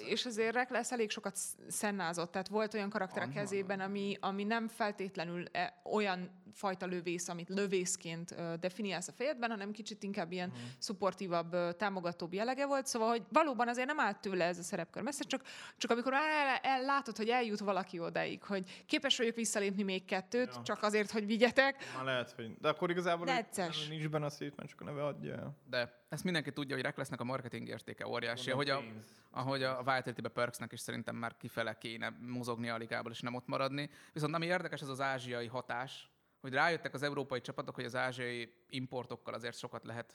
[0.08, 4.44] és azért Reckless elég sokat sz- szennázott, tehát volt olyan karakter a kezében, ami, ami
[4.44, 10.48] nem feltétlenül e, olyan fajta lövész, amit lövészként definiálsz a fejedben, hanem kicsit inkább ilyen
[10.48, 10.64] uh-huh.
[10.78, 15.24] szupportívabb, támogatóbb jellege volt, szóval, hogy valóban azért nem állt tőle ez a szerepkör messze,
[15.24, 15.42] csak,
[15.76, 20.04] csak amikor már el, el, látod, hogy eljut valaki odáig, hogy képes vagyok visszalépni még
[20.04, 20.62] kettőt, Ja.
[20.62, 22.57] csak azért, hogy vigyetek, Már lehet, hogy...
[22.61, 23.88] De akkor igazából Necces.
[23.88, 25.57] nincs benne a szét, mert csak a neve adja el.
[25.70, 28.82] De ezt mindenki tudja, hogy Recklessnek a marketing értéke óriási, ahogy a,
[29.30, 33.46] ahogy a Vitality-be Perksnek is szerintem már kifele kéne mozogni a ligából, és nem ott
[33.46, 33.90] maradni.
[34.12, 36.11] Viszont ami érdekes, az az ázsiai hatás,
[36.47, 40.14] hogy rájöttek az európai csapatok, hogy az ázsiai importokkal azért sokat lehet,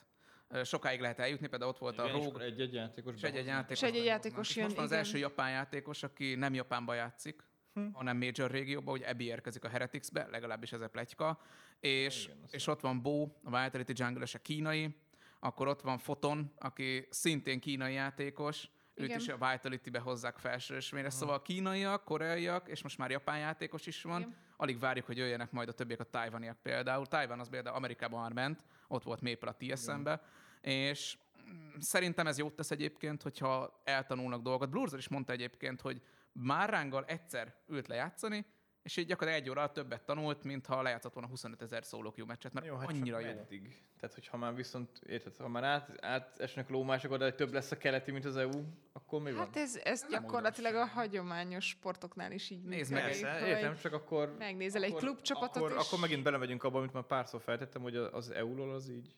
[0.63, 3.83] sokáig lehet eljutni, például ott volt a Igen, és Rogue, egy-egy játékos és egy-egy játékos.
[3.83, 5.03] Egy-egy játékos jön, most van az igen.
[5.03, 7.91] első japán játékos, aki nem Japánba játszik, hm.
[7.93, 11.41] hanem Major régióba, hogy Ebi érkezik a Hereticsbe, legalábbis ez a pletyka,
[11.79, 14.95] és, Igen, és ott van Bo, a Vitality jungle a kínai,
[15.39, 19.19] akkor ott van Foton, aki szintén kínai játékos, őt Igen.
[19.19, 21.09] is a Vitality-be hozzák felsősmére.
[21.09, 24.21] Szóval a kínaiak, koreaiak, és most már japán játékos is van.
[24.21, 24.35] Igen.
[24.61, 27.05] Alig várjuk, hogy jöjjenek majd a többiek a tajvaniak például.
[27.05, 30.21] Tajvan az például Amerikában már ment, ott volt Maple a TSM-be,
[30.61, 31.17] és
[31.51, 34.69] mm, szerintem ez jót tesz egyébként, hogyha eltanulnak dolgot.
[34.69, 36.01] Blurzor is mondta egyébként, hogy
[36.31, 38.45] Márránggal egyszer ült lejátszani,
[38.83, 42.53] és így gyakorlatilag egy óra többet tanult, mint ha lejátszott volna 25 ezer queue meccset,
[42.53, 43.25] mert Jó, hát annyira jó.
[43.25, 43.83] meddig?
[43.99, 47.77] Tehát, hogyha már viszont, érted, ha már át, átesnek lómások oda, hogy több lesz a
[47.77, 48.63] keleti, mint az EU,
[48.93, 49.45] akkor mi van?
[49.45, 53.93] Hát ez, ez Nem gyakorlatilag a hagyományos sportoknál is így Nézd meg, Persze, értem, csak
[53.93, 54.35] akkor...
[54.37, 57.95] Megnézel egy akkor, klubcsapatot, akkor, és- akkor megint belemegyünk abba, amit már párszor feltettem, hogy
[57.95, 59.15] az EU-ról az így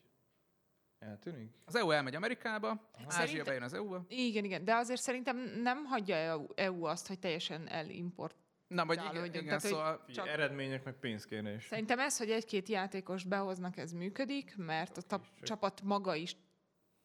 [0.99, 1.51] eltűnik.
[1.65, 4.05] Az EU elmegy Amerikába, Ázsia Szerintem- bejön az EU-ba.
[4.07, 8.35] Igen, igen, de azért szerintem nem hagyja EU, EU azt, hogy teljesen elimport.
[8.73, 11.65] Na, vagy igen, hogy- igen tehát, hogy- szóval Figyelj, Csak- eredmények, meg pénzkérés.
[11.65, 16.35] Szerintem ez, hogy egy-két játékos behoznak, ez működik, mert a ta- csak- csapat maga is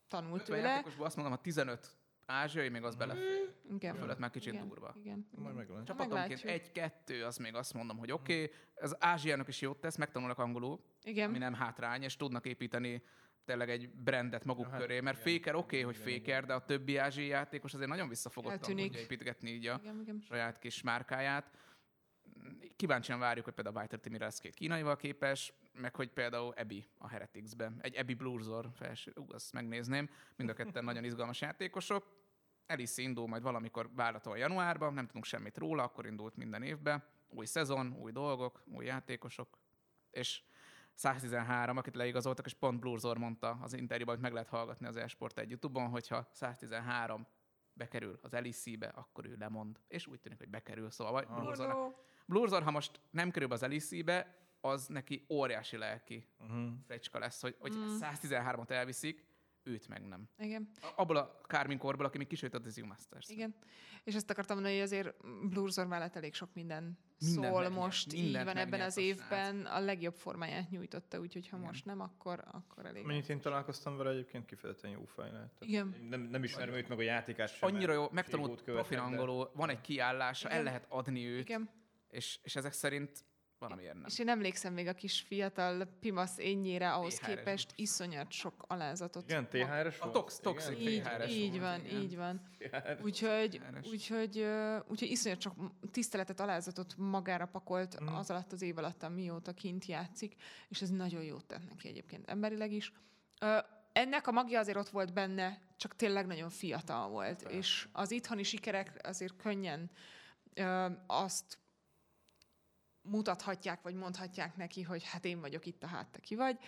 [0.08, 0.68] tanult 50 tőle.
[0.68, 1.96] játékosból azt mondom, ha 15
[2.26, 3.54] ázsiai, még az belefér.
[3.74, 3.94] Igen.
[3.94, 4.94] Fölött már kicsit igen, durva.
[5.02, 5.28] Igen.
[5.30, 5.86] Majd meglátjuk.
[5.86, 6.50] Csapatonként meglátjuk.
[6.52, 8.42] egy-kettő, az még azt mondom, hogy oké.
[8.42, 8.54] Okay.
[8.74, 11.28] Az Ázsiának is jót tesz, megtanulnak angolul, Igen.
[11.28, 13.02] ami nem hátrány, és tudnak építeni
[13.48, 16.44] tényleg egy brandet maguk Ja, hát köré, mert igen, Faker oké, okay, hogy igen, Faker,
[16.44, 18.84] de a többi ázsiai játékos azért nagyon visszafogottan Eltűnik.
[18.84, 20.20] tudja építgetni így a igen, igen.
[20.28, 21.50] saját kis márkáját.
[22.76, 27.08] Kíváncsian várjuk, hogy például Vitality mire lesz két kínaival képes, meg hogy például Ebi a
[27.08, 27.78] Heretics-ben.
[27.80, 30.10] Egy Ebi Blurzor felső, ú, azt megnézném.
[30.36, 32.16] Mind a ketten nagyon izgalmas játékosok.
[32.66, 37.04] Alice indul majd valamikor várhatóan januárban, nem tudunk semmit róla, akkor indult minden évben.
[37.28, 39.58] Új szezon, új dolgok, új játékosok.
[40.10, 40.42] És
[40.98, 45.38] 113, akit leigazoltak, és pont Blurzor mondta az interjúban, hogy meg lehet hallgatni az Esport
[45.38, 47.26] egy YouTube-on, hogyha 113
[47.72, 49.80] bekerül az LEC-be, akkor ő lemond.
[49.88, 51.90] És úgy tűnik, hogy bekerül, szóval vagy Oh, Blurzor, no.
[52.26, 56.68] Blurzor, ha most nem kerül az LEC-be, az neki óriási lelki Uh-huh.
[56.86, 57.96] frecska lesz, hogy, hogy Mm.
[58.00, 59.24] 113-at elviszik,
[59.68, 60.28] őt meg nem.
[60.38, 60.70] Igen.
[60.96, 63.28] Abból a Carmin korból, aki még kisőtt a Dizzy Masters.
[63.28, 63.54] Igen.
[64.04, 65.14] És ezt akartam mondani, hogy azért
[65.48, 69.80] Blurzor mellett elég sok minden, Mindent szól megnyert, most, így van ebben az évben, a
[69.80, 71.68] legjobb formáját nyújtotta, úgyhogy ha Igen.
[71.68, 73.04] most nem, akkor, akkor elég.
[73.04, 75.52] Mennyit én találkoztam vele egyébként kifejezetten jó fej lehet.
[75.60, 75.94] Igen.
[76.08, 77.74] Nem, nem ismerem őt meg a játékát sem.
[77.74, 80.64] Annyira jó, megtanult de- angolul, van egy kiállása, el Igen.
[80.64, 81.70] lehet adni őt, Igen.
[82.08, 83.24] és, és ezek szerint
[83.58, 84.04] valamiért nem.
[84.06, 89.30] És én emlékszem még a kis fiatal pimasz énnyére, ahhoz THR-es képest iszonyat sok alázatot.
[89.30, 92.00] Igen, THR-es A tox, toxic Így, THR-es így volt, van, igen.
[92.00, 92.40] így van.
[93.02, 93.86] Úgyhogy, THR-es.
[93.86, 94.46] úgyhogy,
[94.88, 95.54] úgyhogy iszonyat sok
[95.90, 98.06] tiszteletet, alázatot magára pakolt Mm.
[98.06, 100.34] az alatt az év alatt, mióta kint játszik,
[100.68, 102.92] és ez nagyon jót tett neki egyébként emberileg is.
[103.40, 103.58] Ö,
[103.92, 108.42] ennek a magja azért ott volt benne, csak tényleg nagyon fiatal volt, és az itthoni
[108.42, 109.90] sikerek azért könnyen
[110.54, 111.58] ö, azt
[113.08, 116.58] mutathatják, vagy mondhatják neki, hogy hát én vagyok itt, a hát te ki vagy,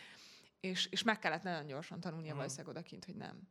[0.61, 3.49] és, és meg kellett nagyon gyorsan tanulnia valószínűleg odakint, hogy nem.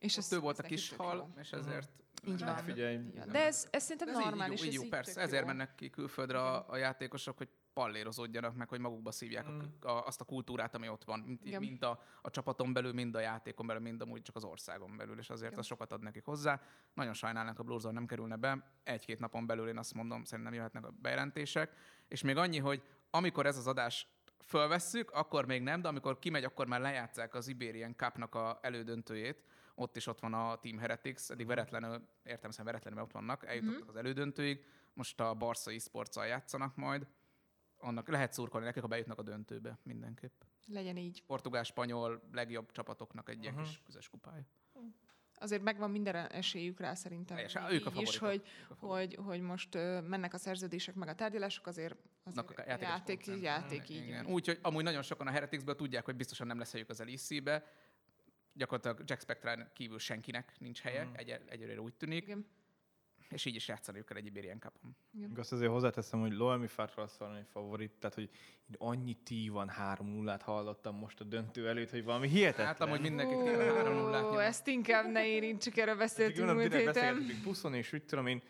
[0.00, 1.88] És Ott ő volt a neki kis hal, és ezért...
[2.26, 2.68] Így van.
[2.68, 3.28] Így van.
[3.28, 4.60] De ez, ez szerintem Ez normális.
[4.60, 5.46] így, így, ez jó, így persze, ezért jó.
[5.46, 9.58] mennek ki külföldre a, a játékosok, hogy pallérozódjanak meg, hogy magukba szívják Mm.
[9.80, 11.60] a, a, azt a kultúrát, ami ott van, mint, Igen.
[11.60, 15.18] mind a, a csapaton belül, mind a játékon belül, mind amúgy csak az országon belül,
[15.18, 15.58] és azért Igen.
[15.58, 16.60] az sokat ad nekik hozzá.
[16.94, 20.84] Nagyon sajnálnak a Blues nem kerülne be, egy-két napon belül én azt mondom, szerintem jöhetnek
[20.86, 21.76] a bejelentések,
[22.08, 24.08] és még annyi, hogy amikor ez az adás
[24.44, 29.44] fölvesszük, akkor még nem, de amikor kimegy, akkor már lejátszák az Iberian Cup-nak a elődöntőjét,
[29.74, 33.88] ott is ott van a Team Heretics, eddig veretlenül, értem szerint veretlenül ott vannak, eljutottak
[33.88, 37.06] az elődöntőig, most a Barca esports játszanak majd,
[37.84, 40.42] annak lehet szurkolni nekik, ha bejutnak a döntőbe mindenképp.
[40.66, 41.22] Legyen így.
[41.26, 44.46] Portugál, spanyol legjobb csapatoknak egy ilyen kis közös kupája.
[45.34, 47.36] Azért megvan minden esélyük rá szerintem.
[47.36, 48.28] Még ők a így is, favoritok.
[48.28, 49.24] hogy, Ők a favoritok.
[49.24, 49.74] hogy, hogy most
[50.08, 53.42] mennek a szerződések, meg a tárgyalások, azért, azért a játék, koncern.
[53.42, 54.24] játék így Igen.
[54.62, 57.64] amúgy nagyon sokan a Hereticsből tudják, hogy biztosan nem lesz helyük az LEC-be.
[58.52, 62.46] Gyakorlatilag Jack Spectrán kívül senkinek nincs helye, egy, egyelőre úgy tűnik, Igen.
[63.28, 64.96] És így is játszani kell egy Iberian Cup-on.
[65.36, 66.66] Azt azért hozzáteszem, hogy Loemi
[67.18, 68.30] valami favorit, tehát hogy
[68.78, 72.66] annyi tí van 3-0-át hallottam most a döntő előtt, hogy valami hihetetlen.
[72.66, 76.84] Hát amúgy mindenki Ó, 3 0 ezt inkább ne érintsük, erről beszéltünk múlt héten.
[76.84, 78.42] beszélgetünk puszon, és úgy tudom én,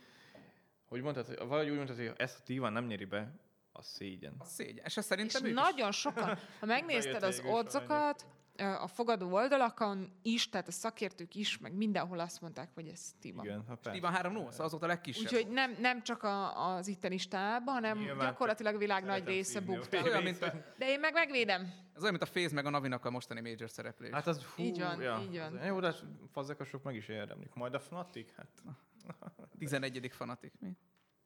[0.84, 3.34] hogy mondtad, hogy valahogy úgy mondtad, hogy ezt a Tívan nem nyeri be,
[3.72, 4.34] az szégyen.
[4.38, 4.84] A szégyen.
[4.84, 5.52] És És szerintem is.
[5.52, 8.26] nagyon sokan, ha megnézted az is odzokat,
[8.56, 13.44] a fogadó oldalakon is, tehát a szakértők is, meg mindenhol azt mondták, hogy ez Tiba.
[13.44, 15.24] Igen, ha van 3 0 szóval az volt a legkisebb.
[15.24, 19.60] Úgyhogy nem, nem csak a, az itteni stáb, hanem Nyilván gyakorlatilag a világ nagy része
[19.60, 20.02] bukta.
[20.02, 21.60] olyan, mint a, De én meg megvédem.
[21.94, 24.10] ez olyan, mint a Féz meg a Navinak a mostani Major szereplés.
[24.10, 25.56] Hát az, fú, Így van, ja, így van.
[25.56, 27.54] Az, jó, de hát fazzekosok meg is érdemlik.
[27.54, 28.62] Majd a Fnatic, hát
[29.58, 30.10] 11.
[30.12, 30.52] fanatik.
[30.60, 30.68] Mi?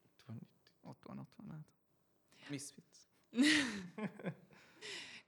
[0.05, 0.73] itt van itt.
[0.83, 1.51] Ott van, ott van.
[1.51, 2.51] Hát.
[2.51, 2.97] Misfits.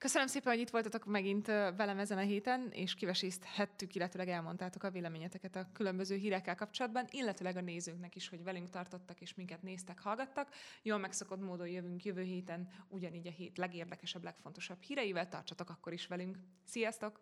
[0.01, 4.91] Köszönöm szépen, hogy itt voltatok megint velem ezen a héten, és kivesézhettük, illetőleg elmondtátok a
[4.91, 9.99] véleményeteket a különböző hírekkel kapcsolatban, illetőleg a nézőknek is, hogy velünk tartottak és minket néztek,
[9.99, 10.49] hallgattak.
[10.83, 15.29] Jól megszokott módon jövünk jövő héten, ugyanígy a hét legérdekesebb, legfontosabb híreivel.
[15.29, 16.39] Tartsatok akkor is velünk.
[16.65, 17.21] Sziasztok!